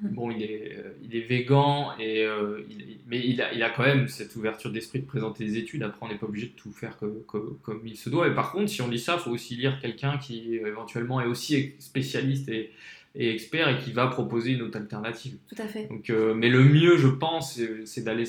Bon, 0.02 0.30
il 0.30 0.42
est, 0.42 0.76
euh, 0.78 0.92
il 1.02 1.16
est 1.16 1.26
végan, 1.26 1.92
et, 1.98 2.24
euh, 2.24 2.60
mais 3.06 3.20
il 3.24 3.40
a, 3.40 3.52
il 3.52 3.62
a 3.62 3.70
quand 3.70 3.82
même 3.82 4.08
cette 4.08 4.36
ouverture 4.36 4.70
d'esprit 4.70 5.00
de 5.00 5.06
présenter 5.06 5.44
des 5.44 5.56
études. 5.56 5.82
Après, 5.82 5.98
on 6.02 6.08
n'est 6.08 6.18
pas 6.18 6.26
obligé 6.26 6.48
de 6.48 6.52
tout 6.52 6.72
faire 6.72 6.96
comme, 6.98 7.22
comme, 7.26 7.80
il 7.86 7.96
se 7.96 8.10
doit. 8.10 8.28
Et 8.28 8.34
par 8.34 8.52
contre, 8.52 8.68
si 8.68 8.82
on 8.82 8.88
lit 8.88 8.98
ça, 8.98 9.16
il 9.18 9.22
faut 9.22 9.30
aussi 9.30 9.56
lire 9.56 9.80
quelqu'un 9.80 10.18
qui 10.18 10.54
éventuellement 10.54 11.20
est 11.20 11.26
aussi 11.26 11.72
spécialiste 11.78 12.48
et, 12.48 12.70
et, 13.14 13.30
expert 13.30 13.68
et 13.68 13.78
qui 13.78 13.92
va 13.92 14.06
proposer 14.08 14.52
une 14.52 14.62
autre 14.62 14.78
alternative. 14.78 15.36
Tout 15.48 15.62
à 15.62 15.66
fait. 15.66 15.86
Donc, 15.88 16.10
euh, 16.10 16.34
mais 16.34 16.48
le 16.48 16.62
mieux, 16.62 16.98
je 16.98 17.08
pense, 17.08 17.58
c'est 17.84 18.04
d'aller 18.04 18.24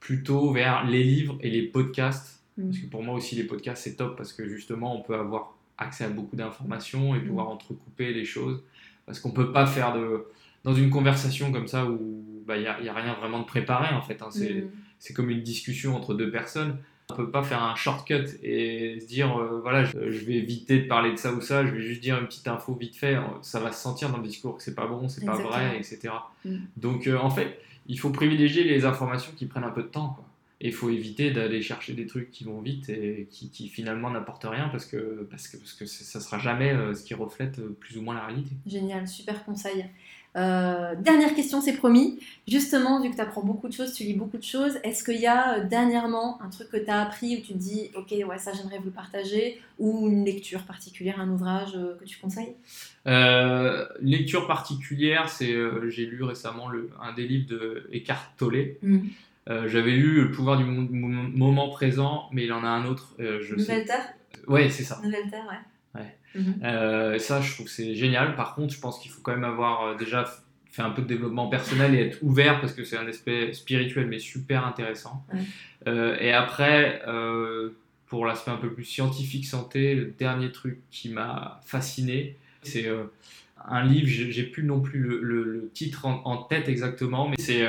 plutôt 0.00 0.50
vers 0.52 0.84
les 0.84 1.04
livres 1.04 1.38
et 1.40 1.50
les 1.50 1.62
podcasts. 1.62 2.42
Mm. 2.58 2.64
Parce 2.66 2.78
que 2.78 2.86
pour 2.86 3.02
moi 3.02 3.14
aussi, 3.14 3.36
les 3.36 3.44
podcasts, 3.44 3.84
c'est 3.84 3.96
top 3.96 4.16
parce 4.16 4.32
que 4.32 4.48
justement, 4.48 4.98
on 4.98 5.02
peut 5.02 5.14
avoir 5.14 5.55
accès 5.78 6.04
à 6.04 6.08
beaucoup 6.08 6.36
d'informations 6.36 7.14
et 7.14 7.18
mm. 7.18 7.26
pouvoir 7.26 7.48
entrecouper 7.48 8.12
les 8.12 8.24
choses. 8.24 8.62
Parce 9.04 9.20
qu'on 9.20 9.30
peut 9.30 9.52
pas 9.52 9.66
faire 9.66 9.94
de. 9.94 10.26
Dans 10.64 10.74
une 10.74 10.90
conversation 10.90 11.52
comme 11.52 11.68
ça 11.68 11.86
où 11.86 12.24
il 12.40 12.44
bah, 12.44 12.58
n'y 12.58 12.66
a, 12.66 12.72
a, 12.72 12.94
rien 12.94 13.14
vraiment 13.14 13.38
de 13.40 13.44
préparé 13.44 13.94
en 13.94 14.02
fait. 14.02 14.20
Hein. 14.22 14.28
Mm. 14.34 14.68
C'est 14.98 15.14
comme 15.14 15.30
une 15.30 15.42
discussion 15.42 15.94
entre 15.94 16.14
deux 16.14 16.30
personnes. 16.30 16.78
On 17.08 17.14
peut 17.14 17.30
pas 17.30 17.44
faire 17.44 17.62
un 17.62 17.76
shortcut 17.76 18.24
et 18.42 18.98
se 18.98 19.06
dire 19.06 19.38
euh, 19.38 19.60
voilà, 19.62 19.84
je, 19.84 19.96
vais 19.96 20.34
éviter 20.34 20.80
de 20.80 20.88
parler 20.88 21.12
de 21.12 21.16
ça 21.16 21.32
ou 21.32 21.40
ça, 21.40 21.64
je 21.64 21.70
vais 21.70 21.80
juste 21.80 22.00
dire 22.00 22.18
une 22.18 22.26
petite 22.26 22.48
info 22.48 22.74
vite 22.74 22.96
fait. 22.96 23.16
Ça 23.42 23.60
va 23.60 23.70
se 23.70 23.80
sentir 23.80 24.10
dans 24.10 24.16
le 24.16 24.24
discours 24.24 24.56
que 24.56 24.62
c'est 24.62 24.74
pas 24.74 24.88
bon, 24.88 25.08
c'est 25.08 25.24
pas 25.24 25.36
vrai, 25.36 25.76
etc. 25.76 26.08
Mm. 26.44 26.56
Donc 26.76 27.06
euh, 27.06 27.16
en 27.16 27.30
fait, 27.30 27.60
il 27.86 28.00
faut 28.00 28.10
privilégier 28.10 28.64
les 28.64 28.84
informations 28.84 29.30
qui 29.36 29.46
prennent 29.46 29.62
un 29.62 29.70
peu 29.70 29.82
de 29.82 29.88
temps. 29.88 30.14
Quoi. 30.16 30.25
Et 30.60 30.68
il 30.68 30.72
faut 30.72 30.88
éviter 30.88 31.30
d'aller 31.32 31.60
chercher 31.60 31.92
des 31.92 32.06
trucs 32.06 32.30
qui 32.30 32.44
vont 32.44 32.60
vite 32.60 32.88
et 32.88 33.28
qui, 33.30 33.68
finalement 33.68 34.10
n'apportent 34.10 34.46
rien 34.48 34.68
parce 34.70 34.86
que, 34.86 35.26
parce 35.30 35.48
que, 35.48 35.58
parce 35.58 35.74
que 35.74 35.84
ça 35.84 36.18
ne 36.18 36.24
sera 36.24 36.38
jamais 36.38 36.72
euh, 36.72 36.94
ce 36.94 37.04
qui 37.04 37.12
reflète 37.12 37.58
euh, 37.58 37.76
plus 37.78 37.98
ou 37.98 38.02
moins 38.02 38.14
la 38.14 38.24
réalité. 38.24 38.52
Génial, 38.66 39.06
super 39.06 39.44
conseil. 39.44 39.84
Euh, 40.34 40.94
dernière 40.96 41.34
question, 41.34 41.60
c'est 41.60 41.74
promis. 41.74 42.20
Justement, 42.48 43.02
vu 43.02 43.10
que 43.10 43.16
tu 43.16 43.20
apprends 43.20 43.42
beaucoup 43.42 43.68
de 43.68 43.74
choses, 43.74 43.92
tu 43.92 44.04
lis 44.04 44.14
beaucoup 44.14 44.38
de 44.38 44.42
choses, 44.42 44.78
est-ce 44.82 45.04
qu'il 45.04 45.20
y 45.20 45.26
a 45.26 45.60
dernièrement 45.60 46.40
un 46.42 46.48
truc 46.48 46.70
que 46.70 46.76
tu 46.78 46.90
as 46.90 47.02
appris 47.02 47.36
où 47.36 47.40
tu 47.40 47.52
te 47.52 47.58
dis, 47.58 47.90
ok, 47.94 48.12
ouais, 48.26 48.38
ça 48.38 48.52
j'aimerais 48.54 48.78
vous 48.78 48.86
le 48.86 48.90
partager, 48.90 49.60
ou 49.78 50.08
une 50.08 50.24
lecture 50.24 50.62
particulière, 50.64 51.20
un 51.20 51.30
ouvrage 51.30 51.72
que 51.72 52.04
tu 52.04 52.18
conseilles? 52.18 52.54
Lecture 54.00 54.46
particulière, 54.46 55.28
c'est 55.28 55.54
j'ai 55.88 56.06
lu 56.06 56.22
récemment 56.22 56.68
le, 56.68 56.90
un 57.00 57.14
des 57.14 57.26
livres 57.26 57.48
de 57.48 57.88
Eckhart 57.92 58.32
Tolle. 58.36 58.76
Mmh. 58.82 58.98
Euh, 59.48 59.68
j'avais 59.68 59.92
lu 59.92 60.22
Le 60.22 60.30
pouvoir 60.32 60.58
du 60.58 60.64
moment 60.64 61.68
présent, 61.68 62.28
mais 62.32 62.44
il 62.44 62.52
en 62.52 62.64
a 62.64 62.68
un 62.68 62.84
autre. 62.86 63.14
Euh, 63.20 63.40
je 63.42 63.54
Nouvelle 63.54 63.84
Terre? 63.84 64.14
Ouais, 64.48 64.68
c'est 64.70 64.82
ça. 64.82 65.00
Nouvelle 65.02 65.30
Terre, 65.30 65.44
ouais. 65.48 66.00
ouais. 66.00 66.16
Mhm. 66.34 66.54
Euh, 66.64 67.18
ça, 67.18 67.40
je 67.40 67.54
trouve 67.54 67.68
c'est 67.68 67.94
génial. 67.94 68.34
Par 68.34 68.54
contre, 68.54 68.74
je 68.74 68.80
pense 68.80 68.98
qu'il 68.98 69.10
faut 69.10 69.20
quand 69.22 69.32
même 69.32 69.44
avoir 69.44 69.96
déjà 69.96 70.24
fait 70.70 70.82
un 70.82 70.90
peu 70.90 71.02
de 71.02 71.06
développement 71.06 71.48
personnel 71.48 71.94
et 71.94 72.00
être 72.00 72.18
ouvert 72.22 72.60
parce 72.60 72.72
que 72.72 72.84
c'est 72.84 72.98
un 72.98 73.06
aspect 73.06 73.52
spirituel 73.54 74.08
mais 74.08 74.18
super 74.18 74.66
intéressant. 74.66 75.24
et 75.86 76.32
après, 76.32 77.00
pour 78.08 78.26
l'aspect 78.26 78.50
un 78.50 78.58
peu 78.58 78.70
plus 78.70 78.84
scientifique 78.84 79.46
santé, 79.46 79.94
le 79.94 80.06
dernier 80.18 80.52
truc 80.52 80.80
qui 80.90 81.08
m'a 81.08 81.60
fasciné, 81.64 82.36
c'est 82.62 82.90
un 83.64 83.84
livre, 83.84 84.06
j'ai 84.06 84.42
plus 84.42 84.64
non 84.64 84.80
plus 84.80 85.00
le, 85.00 85.70
titre 85.72 86.04
en, 86.04 86.20
en, 86.26 86.42
tête 86.42 86.68
exactement, 86.68 87.26
mais 87.26 87.36
c'est 87.38 87.66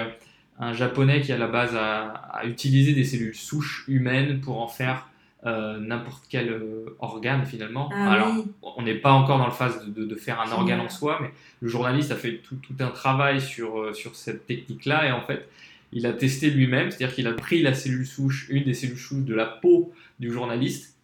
un 0.59 0.73
japonais 0.73 1.21
qui 1.21 1.31
à 1.31 1.37
la 1.37 1.47
base 1.47 1.75
a, 1.75 2.41
utilisé 2.45 2.93
des 2.93 3.03
cellules 3.03 3.35
souches 3.35 3.83
humaines 3.87 4.41
pour 4.41 4.61
en 4.61 4.67
faire 4.67 5.09
euh, 5.45 5.79
n'importe 5.79 6.25
quel 6.29 6.49
euh, 6.49 6.95
organe 6.99 7.45
finalement. 7.45 7.89
Ah 7.93 8.11
Alors, 8.11 8.33
on 8.61 8.81
n'est 8.81 8.95
pas 8.95 9.11
encore 9.11 9.37
dans 9.37 9.45
le 9.45 9.51
phase 9.51 9.87
de, 9.87 10.15
faire 10.15 10.41
un 10.41 10.51
organe 10.51 10.79
en 10.79 10.89
soi, 10.89 11.19
mais 11.21 11.31
le 11.61 11.67
journaliste 11.67 12.11
a 12.11 12.15
fait 12.15 12.37
tout, 12.37 12.57
un 12.79 12.89
travail 12.89 13.39
sur, 13.39 13.79
euh, 13.79 13.93
sur 13.93 14.15
cette 14.15 14.47
technique-là. 14.47 15.07
Et 15.07 15.11
en 15.11 15.21
fait, 15.21 15.47
il 15.93 16.05
a 16.05 16.13
testé 16.13 16.49
lui-même, 16.49 16.89
c'est-à-dire 16.89 17.15
qu'il 17.15 17.27
a 17.27 17.33
pris 17.33 17.61
la 17.61 17.73
cellule 17.73 18.05
souche, 18.05 18.47
une 18.49 18.63
des 18.63 18.73
cellules 18.73 18.97
souches 18.97 19.23
de 19.23 19.35
la 19.35 19.45
peau 19.45 19.93
du 20.19 20.31
journaliste, 20.31 20.95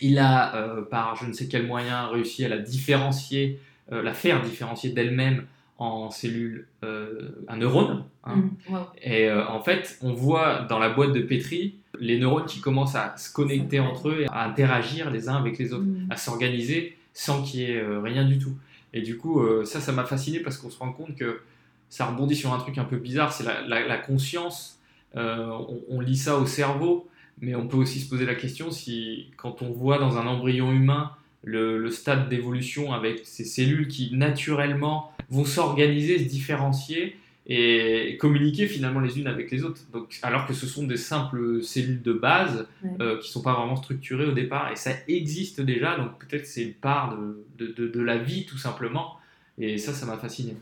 il 0.00 0.18
a, 0.18 0.82
par 0.90 1.16
je 1.16 1.26
ne 1.26 1.32
sais 1.32 1.48
quel 1.48 1.66
moyen, 1.66 2.06
réussi 2.06 2.44
à 2.44 2.48
la 2.48 2.58
différencier, 2.58 3.58
la 3.90 4.12
faire 4.12 4.40
différencier 4.42 4.90
d'elle-même 4.90 5.46
en 5.78 6.10
cellule, 6.10 6.66
euh, 6.82 7.30
un 7.46 7.56
neurone. 7.56 8.04
Hein. 8.24 8.36
Mm, 8.68 8.76
et 9.00 9.28
euh, 9.28 9.46
en 9.46 9.62
fait, 9.62 9.96
on 10.02 10.12
voit 10.12 10.66
dans 10.68 10.80
la 10.80 10.90
boîte 10.90 11.12
de 11.12 11.20
Petri 11.20 11.76
les 12.00 12.18
neurones 12.18 12.46
qui 12.46 12.60
commencent 12.60 12.96
à 12.96 13.16
se 13.16 13.32
connecter 13.32 13.80
entre 13.80 14.08
eux, 14.08 14.22
et 14.22 14.26
à 14.28 14.44
interagir 14.44 15.10
les 15.10 15.28
uns 15.28 15.36
avec 15.36 15.58
les 15.58 15.72
autres, 15.72 15.84
mm. 15.84 16.08
à 16.10 16.16
s'organiser 16.16 16.96
sans 17.14 17.42
qu'il 17.42 17.60
y 17.60 17.64
ait 17.64 17.80
euh, 17.80 18.00
rien 18.00 18.24
du 18.24 18.38
tout. 18.38 18.56
Et 18.92 19.02
du 19.02 19.18
coup, 19.18 19.44
ça, 19.66 19.80
ça 19.80 19.92
m'a 19.92 20.04
fasciné 20.04 20.40
parce 20.40 20.56
qu'on 20.56 20.70
se 20.70 20.78
rend 20.78 20.92
compte 20.92 21.14
que 21.14 21.42
ça 21.90 22.06
rebondit 22.06 22.34
sur 22.34 22.54
un 22.54 22.58
truc 22.58 22.78
un 22.78 22.84
peu 22.84 22.96
bizarre, 22.96 23.34
c'est 23.34 23.44
la, 23.44 23.98
conscience. 23.98 24.80
On, 25.14 25.78
on, 25.90 26.00
lit 26.00 26.16
ça 26.16 26.38
au 26.38 26.46
cerveau, 26.46 27.06
mais 27.42 27.54
on 27.54 27.68
peut 27.68 27.76
aussi 27.76 28.00
se 28.00 28.08
poser 28.08 28.24
la 28.24 28.34
question 28.34 28.70
si, 28.70 29.30
quand 29.36 29.60
on 29.60 29.70
voit 29.70 29.98
dans 29.98 30.16
un 30.16 30.26
embryon 30.26 30.72
humain 30.72 31.12
le, 31.44 31.90
stade 31.90 32.28
d'évolution 32.28 32.92
avec 32.92 33.22
ces 33.24 33.44
cellules 33.44 33.88
qui 33.88 34.14
naturellement 34.14 35.12
vont 35.30 35.44
s'organiser, 35.44 36.18
se 36.18 36.24
différencier 36.24 37.16
et 37.46 38.18
communiquer 38.20 38.66
finalement 38.66 39.00
les 39.00 39.18
unes 39.18 39.26
avec 39.26 39.50
les 39.50 39.64
autres. 39.64 39.80
Donc, 39.92 40.18
alors 40.22 40.46
que 40.46 40.52
ce 40.52 40.66
sont 40.66 40.86
des 40.86 40.98
simples 40.98 41.62
cellules 41.62 42.02
de 42.02 42.12
base 42.12 42.66
euh, 43.00 43.16
qui 43.18 43.28
ne 43.28 43.32
sont 43.32 43.42
pas 43.42 43.54
vraiment 43.54 43.76
structurées 43.76 44.26
au 44.26 44.32
départ, 44.32 44.70
et 44.70 44.76
ça 44.76 44.90
existe 45.08 45.62
déjà, 45.62 45.96
donc 45.96 46.18
peut-être 46.18 46.46
c'est 46.46 46.62
une 46.62 46.74
part 46.74 47.16
de, 47.16 47.72
de, 47.74 47.88
de, 47.88 48.00
la 48.02 48.18
vie 48.18 48.44
tout 48.44 48.58
simplement, 48.58 49.16
et 49.56 49.78
ça, 49.78 49.94
ça 49.94 50.04
m'a 50.04 50.18
fasciné. 50.18 50.56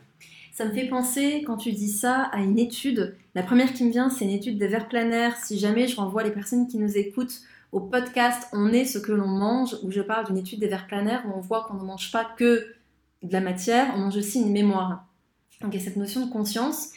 Ça 0.53 0.65
me 0.65 0.73
fait 0.73 0.87
penser, 0.87 1.43
quand 1.45 1.57
tu 1.57 1.73
dis 1.73 1.91
ça, 1.91 2.23
à 2.33 2.41
une 2.41 2.59
étude. 2.59 3.15
La 3.35 3.43
première 3.43 3.75
qui 3.75 3.85
me 3.85 3.91
vient, 3.91 4.09
c'est 4.09 4.25
une 4.25 4.31
étude 4.31 4.57
des 4.57 4.69
vers 4.69 4.89
planaires. 4.89 5.37
Si 5.37 5.59
jamais 5.59 5.87
je 5.87 5.97
renvoie 5.97 6.23
les 6.23 6.31
personnes 6.31 6.67
qui 6.67 6.79
nous 6.79 6.97
écoutent 6.97 7.43
au 7.73 7.81
podcast 7.81 8.49
On 8.53 8.73
est 8.73 8.85
ce 8.85 8.99
que 8.99 9.13
l'on 9.13 9.27
mange, 9.27 9.77
où 9.83 9.91
je 9.91 10.01
parle 10.01 10.27
d'une 10.27 10.39
étude 10.39 10.61
des 10.61 10.69
vers 10.69 10.87
planaires 10.87 11.25
où 11.27 11.37
on 11.37 11.41
voit 11.41 11.65
qu'on 11.65 11.75
ne 11.75 11.85
mange 11.85 12.13
pas 12.13 12.25
que 12.37 12.75
de 13.23 13.33
la 13.33 13.41
matière, 13.41 13.93
on 13.97 13.99
mange 13.99 14.17
aussi 14.17 14.41
une 14.41 14.53
mémoire. 14.53 15.05
Donc 15.61 15.75
il 15.75 15.79
y 15.79 15.83
a 15.83 15.85
cette 15.85 15.97
notion 15.97 16.27
de 16.27 16.31
conscience. 16.31 16.91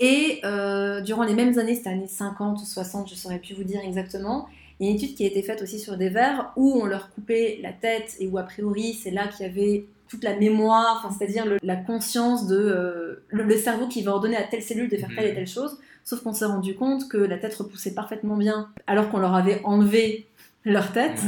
Et 0.00 0.40
euh, 0.44 1.00
durant 1.00 1.22
les 1.22 1.34
mêmes 1.34 1.58
années, 1.58 1.74
cette 1.74 1.86
année 1.86 2.08
50 2.08 2.60
ou 2.60 2.64
60, 2.64 3.08
je 3.08 3.14
ne 3.14 3.18
saurais 3.18 3.38
plus 3.38 3.54
vous 3.54 3.64
dire 3.64 3.80
exactement, 3.84 4.48
il 4.80 4.86
y 4.86 4.88
a 4.88 4.90
une 4.90 4.96
étude 4.96 5.14
qui 5.14 5.24
a 5.24 5.28
été 5.28 5.42
faite 5.42 5.62
aussi 5.62 5.78
sur 5.78 5.96
des 5.96 6.08
vers 6.08 6.52
où 6.56 6.80
on 6.82 6.86
leur 6.86 7.10
coupait 7.10 7.60
la 7.62 7.72
tête 7.72 8.16
et 8.18 8.26
où 8.26 8.38
a 8.38 8.42
priori 8.42 8.92
c'est 8.94 9.12
là 9.12 9.28
qu'il 9.28 9.46
y 9.46 9.48
avait 9.48 9.86
toute 10.08 10.24
la 10.24 10.36
mémoire, 10.36 11.10
c'est-à-dire 11.16 11.46
la 11.62 11.76
conscience 11.76 12.46
de 12.46 12.56
euh, 12.56 13.24
le, 13.28 13.56
cerveau 13.56 13.88
qui 13.88 14.02
va 14.02 14.12
ordonner 14.12 14.36
à 14.36 14.42
telle 14.42 14.62
cellule 14.62 14.88
de 14.88 14.96
faire 14.96 15.08
telle 15.14 15.26
et 15.26 15.34
telle 15.34 15.46
chose. 15.46 15.78
Sauf 16.04 16.22
qu'on 16.22 16.34
s'est 16.34 16.44
rendu 16.44 16.74
compte 16.74 17.08
que 17.08 17.16
la 17.16 17.38
tête 17.38 17.54
repoussait 17.54 17.94
parfaitement 17.94 18.36
bien 18.36 18.68
alors 18.86 19.10
qu'on 19.10 19.18
leur 19.18 19.34
avait 19.34 19.60
enlevé 19.64 20.26
leur 20.64 20.92
tête. 20.92 21.20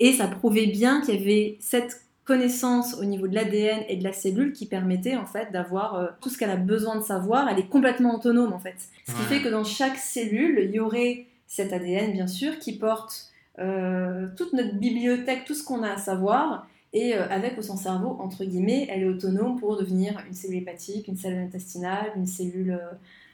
Et 0.00 0.12
ça 0.12 0.26
prouvait 0.26 0.66
bien 0.66 1.00
qu'il 1.00 1.14
y 1.14 1.22
avait 1.22 1.56
cette 1.60 2.02
connaissance 2.24 2.94
au 2.94 3.04
niveau 3.04 3.28
de 3.28 3.34
l'ADN 3.34 3.84
et 3.88 3.96
de 3.96 4.04
la 4.04 4.12
cellule 4.12 4.52
qui 4.52 4.66
permettait 4.66 5.16
en 5.16 5.26
fait 5.26 5.52
d'avoir 5.52 5.94
euh, 5.94 6.06
tout 6.20 6.28
ce 6.28 6.36
qu'elle 6.36 6.50
a 6.50 6.56
besoin 6.56 6.96
de 6.96 7.04
savoir. 7.04 7.48
Elle 7.48 7.60
est 7.60 7.68
complètement 7.68 8.16
autonome 8.16 8.52
en 8.52 8.58
fait. 8.58 8.74
Ce 9.06 9.12
qui 9.12 9.22
fait 9.22 9.40
que 9.40 9.48
dans 9.48 9.64
chaque 9.64 9.96
cellule, 9.96 10.60
il 10.64 10.72
y 10.72 10.80
aurait 10.80 11.26
cet 11.46 11.72
ADN 11.72 12.12
bien 12.12 12.26
sûr 12.26 12.58
qui 12.58 12.76
porte 12.76 13.30
euh, 13.60 14.26
toute 14.36 14.52
notre 14.52 14.74
bibliothèque, 14.74 15.44
tout 15.46 15.54
ce 15.54 15.64
qu'on 15.64 15.84
a 15.84 15.92
à 15.92 15.98
savoir. 15.98 16.66
Et 16.92 17.14
euh, 17.14 17.28
avec 17.30 17.62
son 17.62 17.76
cerveau, 17.76 18.16
entre 18.20 18.44
guillemets, 18.44 18.88
elle 18.90 19.02
est 19.02 19.08
autonome 19.08 19.60
pour 19.60 19.76
devenir 19.76 20.20
une 20.26 20.34
cellule 20.34 20.58
hépatique, 20.58 21.06
une 21.06 21.16
cellule 21.16 21.38
intestinale, 21.38 22.10
une 22.16 22.26
cellule 22.26 22.80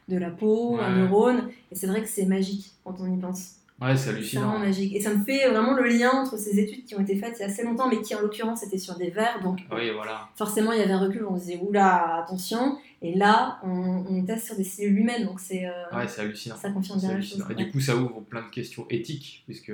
de 0.09 0.17
la 0.17 0.31
peau, 0.31 0.79
un 0.81 0.97
neurone. 0.97 1.49
Et 1.71 1.75
c'est 1.75 1.87
vrai 1.87 2.03
que 2.03 2.09
c'est 2.09 2.27
magique 2.27 2.73
quand 2.85 2.97
on 3.01 3.13
y 3.13 3.19
pense. 3.19 3.57
Ouais, 3.81 3.97
c'est 3.97 4.11
hallucinant. 4.11 4.43
C'est 4.43 4.49
vraiment 4.49 4.67
magique. 4.67 4.95
Et 4.95 5.01
ça 5.01 5.13
me 5.13 5.25
fait 5.25 5.49
vraiment 5.49 5.75
le 5.75 5.85
lien 5.85 6.11
entre 6.13 6.39
ces 6.39 6.59
études 6.61 6.85
qui 6.85 6.95
ont 6.95 7.01
été 7.01 7.17
faites 7.17 7.35
il 7.39 7.41
y 7.41 7.45
a 7.45 7.47
assez 7.49 7.65
longtemps, 7.65 7.89
mais 7.89 8.01
qui 8.01 8.15
en 8.15 8.21
l'occurrence 8.21 8.63
étaient 8.63 8.79
sur 8.79 8.97
des 8.97 9.11
vers. 9.11 9.41
Donc, 9.43 9.61
oui, 9.73 9.91
voilà. 9.93 10.29
forcément, 10.37 10.73
il 10.73 10.79
y 10.79 10.83
avait 10.83 10.93
un 10.93 11.01
recul, 11.01 11.25
on 11.29 11.37
se 11.37 11.47
disait, 11.47 11.61
oula, 11.61 12.23
attention. 12.23 12.79
Et 13.05 13.15
là, 13.15 13.59
on, 13.65 14.05
on 14.09 14.25
teste 14.25 14.47
sur 14.47 14.57
des 14.57 14.63
cellules 14.65 15.01
humaines, 15.01 15.27
donc 15.27 15.41
c'est. 15.41 15.67
Euh, 15.67 15.97
ouais, 15.97 16.07
c'est 16.07 16.21
hallucinant. 16.21 16.55
Ça 16.57 16.71
confirme 16.71 17.01
bien 17.01 17.15
la 17.15 17.21
chose. 17.21 17.45
Et 17.51 17.55
du 17.55 17.71
coup, 17.71 17.81
ça 17.81 17.97
ouvre 17.97 18.21
plein 18.21 18.43
de 18.43 18.51
questions 18.51 18.87
éthiques, 18.91 19.43
puisque. 19.47 19.73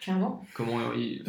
clairement. 0.00 0.42
Comment, 0.54 0.78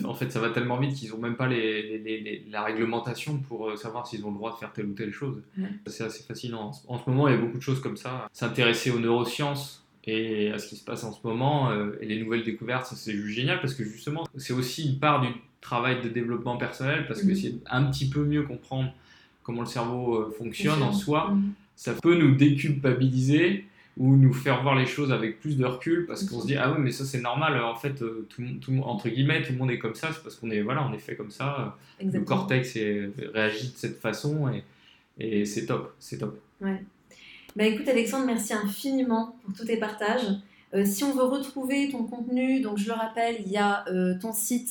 en 0.05 0.13
fait, 0.13 0.31
ça 0.31 0.39
va 0.39 0.51
tellement 0.51 0.79
vite 0.79 0.95
qu'ils 0.95 1.09
n'ont 1.09 1.17
même 1.17 1.35
pas 1.35 1.47
les, 1.47 1.99
les, 1.99 2.45
la 2.49 2.63
réglementation 2.63 3.37
pour 3.39 3.69
euh, 3.69 3.75
savoir 3.75 4.07
s'ils 4.07 4.25
ont 4.25 4.31
le 4.31 4.37
droit 4.37 4.53
de 4.53 4.57
faire 4.57 4.71
telle 4.71 4.85
ou 4.85 4.93
telle 4.93 5.11
chose. 5.11 5.41
C'est 5.87 6.05
assez 6.05 6.23
fascinant. 6.23 6.71
En 6.87 6.97
ce 6.97 7.09
moment, 7.09 7.27
il 7.27 7.35
y 7.35 7.37
a 7.37 7.41
beaucoup 7.41 7.57
de 7.57 7.63
choses 7.63 7.81
comme 7.81 7.97
ça. 7.97 8.29
S'intéresser 8.31 8.91
aux 8.91 8.99
neurosciences 8.99 9.85
et 10.05 10.51
à 10.51 10.57
ce 10.57 10.67
qui 10.67 10.75
se 10.75 10.83
passe 10.83 11.03
en 11.03 11.11
ce 11.11 11.19
moment 11.25 11.69
euh, 11.71 11.97
et 12.01 12.05
les 12.05 12.21
nouvelles 12.21 12.43
découvertes, 12.43 12.87
c'est 12.95 13.11
juste 13.11 13.35
génial 13.35 13.59
parce 13.59 13.73
que 13.73 13.83
justement, 13.83 14.23
c'est 14.37 14.53
aussi 14.53 14.89
une 14.89 14.99
part 14.99 15.21
du 15.21 15.27
travail 15.59 16.01
de 16.01 16.09
développement 16.09 16.57
personnel 16.57 17.05
parce 17.07 17.21
que 17.21 17.27
mhm. 17.27 17.35
c'est 17.35 17.53
un 17.69 17.83
petit 17.85 18.09
peu 18.09 18.23
mieux 18.23 18.43
comprendre 18.43 18.91
comment 19.43 19.61
le 19.61 19.67
cerveau 19.67 20.15
euh, 20.15 20.35
fonctionne 20.37 20.81
en 20.83 20.93
soi, 20.93 21.31
mhm. 21.31 21.53
ça 21.75 21.93
peut 21.93 22.15
nous 22.15 22.35
déculpabiliser 22.35 23.65
ou 23.97 24.15
nous 24.15 24.33
faire 24.33 24.63
voir 24.63 24.75
les 24.75 24.85
choses 24.85 25.11
avec 25.11 25.41
plus 25.41 25.57
de 25.57 25.65
recul 25.65 26.05
parce 26.05 26.23
qu'on 26.23 26.39
se 26.39 26.47
dit 26.47 26.55
ah 26.55 26.71
oui 26.71 26.77
mais 26.79 26.91
ça 26.91 27.05
c'est 27.05 27.21
normal. 27.21 27.61
En 27.61 27.75
fait 27.75 28.01
euh, 28.01 28.25
tout, 28.29 28.43
tout, 28.61 28.73
entre 28.83 29.09
guillemets 29.09 29.43
tout 29.43 29.51
le 29.51 29.57
monde 29.57 29.71
est 29.71 29.79
comme 29.79 29.95
ça. 29.95 30.09
C'est 30.13 30.23
parce 30.23 30.35
qu'on 30.35 30.49
est 30.49 30.61
voilà 30.61 30.87
on 30.89 30.93
est 30.93 30.99
fait 30.99 31.15
comme 31.15 31.31
ça. 31.31 31.77
Le 32.01 32.21
cortex 32.21 32.77
réagit 33.33 33.69
de 33.69 33.77
cette 33.77 33.99
façon 33.99 34.49
et, 34.49 34.63
et 35.19 35.45
c'est 35.45 35.65
top 35.65 35.93
c'est 35.99 36.19
top. 36.19 36.39
Ouais. 36.61 36.83
Bah 37.55 37.65
écoute 37.65 37.87
Alexandre, 37.89 38.25
merci 38.25 38.53
infiniment 38.53 39.35
pour 39.43 39.53
tous 39.53 39.65
tes 39.65 39.77
partages. 39.77 40.25
Euh, 40.73 40.85
si 40.85 41.03
on 41.03 41.13
veut 41.13 41.23
retrouver 41.23 41.89
ton 41.89 42.03
contenu, 42.03 42.61
donc 42.61 42.77
je 42.77 42.87
le 42.87 42.93
rappelle, 42.93 43.37
il 43.45 43.51
y 43.51 43.57
a 43.57 43.83
euh, 43.89 44.13
ton 44.19 44.31
site 44.31 44.69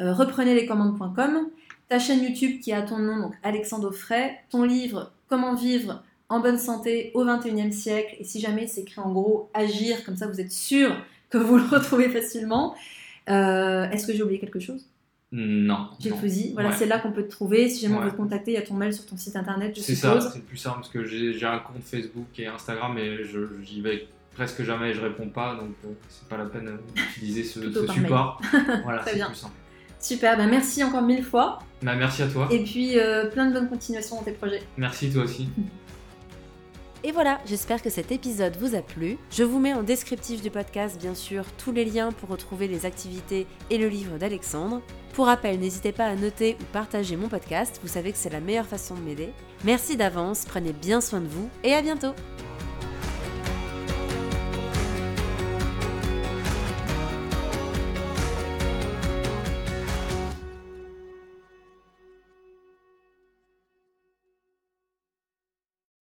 euh, 0.00 0.14
reprenezlescommandes.com, 0.14 1.48
ta 1.88 1.98
chaîne 1.98 2.22
YouTube 2.22 2.60
qui 2.60 2.72
a 2.72 2.82
ton 2.82 2.98
nom, 2.98 3.18
donc 3.20 3.34
Alexandre 3.42 3.88
Offray, 3.88 4.38
ton 4.50 4.64
livre 4.64 5.12
Comment 5.28 5.54
vivre 5.54 6.02
en 6.28 6.40
bonne 6.40 6.58
santé 6.58 7.10
au 7.14 7.24
21e 7.24 7.72
siècle, 7.72 8.16
et 8.18 8.24
si 8.24 8.40
jamais 8.40 8.66
c'est 8.66 8.82
écrit 8.82 9.00
en 9.00 9.12
gros 9.12 9.50
Agir, 9.54 10.04
comme 10.04 10.16
ça 10.16 10.26
vous 10.26 10.40
êtes 10.40 10.52
sûr 10.52 10.96
que 11.30 11.38
vous 11.38 11.56
le 11.58 11.64
retrouvez 11.64 12.08
facilement. 12.08 12.74
Est-ce 13.26 14.06
que 14.06 14.12
j'ai 14.12 14.22
oublié 14.22 14.38
quelque 14.38 14.60
chose? 14.60 14.86
Non. 15.36 15.88
J'ai 15.98 16.10
dit. 16.10 16.52
Voilà, 16.54 16.70
c'est 16.70 16.86
là 16.86 17.00
qu'on 17.00 17.10
peut 17.10 17.24
te 17.24 17.30
trouver. 17.30 17.68
Si 17.68 17.82
jamais 17.82 17.96
on 17.96 18.02
veut 18.02 18.12
te 18.12 18.16
contacter, 18.16 18.52
il 18.52 18.54
y 18.54 18.58
a 18.58 18.62
ton 18.62 18.74
mail 18.74 18.94
sur 18.94 19.04
ton 19.04 19.16
site 19.16 19.34
internet. 19.34 19.76
C'est 19.76 19.96
ça, 19.96 20.20
c'est 20.20 20.44
plus 20.44 20.56
simple 20.56 20.76
parce 20.76 20.90
que 20.90 21.04
j'ai 21.04 21.44
un 21.44 21.58
compte 21.58 21.82
Facebook 21.82 22.26
et 22.38 22.46
Instagram, 22.46 22.92
mais 22.94 23.24
j'y 23.64 23.80
vais 23.80 24.06
presque 24.34 24.62
jamais 24.62 24.90
et 24.90 24.94
je 24.94 25.00
réponds 25.00 25.28
pas, 25.28 25.54
donc 25.54 25.70
euh, 25.84 25.92
c'est 26.08 26.28
pas 26.28 26.36
la 26.36 26.46
peine 26.46 26.78
d'utiliser 26.94 27.44
ce, 27.44 27.60
support. 27.86 28.40
voilà, 28.82 29.04
c'est 29.04 29.24
plus 29.24 29.34
simple. 29.34 29.54
Super, 30.04 30.36
bah 30.36 30.44
merci 30.44 30.84
encore 30.84 31.00
mille 31.00 31.24
fois. 31.24 31.60
Bah 31.80 31.94
merci 31.94 32.20
à 32.20 32.26
toi. 32.26 32.46
Et 32.50 32.62
puis 32.62 32.98
euh, 32.98 33.30
plein 33.30 33.46
de 33.46 33.54
bonnes 33.54 33.70
continuations 33.70 34.16
dans 34.16 34.22
tes 34.22 34.32
projets. 34.32 34.62
Merci 34.76 35.10
toi 35.10 35.24
aussi. 35.24 35.48
Et 37.02 37.10
voilà, 37.10 37.40
j'espère 37.46 37.80
que 37.80 37.88
cet 37.88 38.12
épisode 38.12 38.54
vous 38.58 38.74
a 38.74 38.82
plu. 38.82 39.16
Je 39.30 39.44
vous 39.44 39.58
mets 39.58 39.72
en 39.72 39.82
descriptif 39.82 40.42
du 40.42 40.50
podcast, 40.50 41.00
bien 41.00 41.14
sûr, 41.14 41.46
tous 41.56 41.72
les 41.72 41.86
liens 41.86 42.12
pour 42.12 42.28
retrouver 42.28 42.68
les 42.68 42.84
activités 42.84 43.46
et 43.70 43.78
le 43.78 43.88
livre 43.88 44.18
d'Alexandre. 44.18 44.82
Pour 45.14 45.24
rappel, 45.24 45.58
n'hésitez 45.58 45.92
pas 45.92 46.06
à 46.06 46.16
noter 46.16 46.58
ou 46.60 46.64
partager 46.72 47.16
mon 47.16 47.28
podcast, 47.28 47.80
vous 47.82 47.88
savez 47.88 48.12
que 48.12 48.18
c'est 48.18 48.30
la 48.30 48.40
meilleure 48.40 48.66
façon 48.66 48.94
de 48.96 49.00
m'aider. 49.00 49.30
Merci 49.64 49.96
d'avance, 49.96 50.44
prenez 50.44 50.74
bien 50.74 51.00
soin 51.00 51.20
de 51.20 51.28
vous 51.28 51.48
et 51.62 51.72
à 51.72 51.80
bientôt 51.80 52.12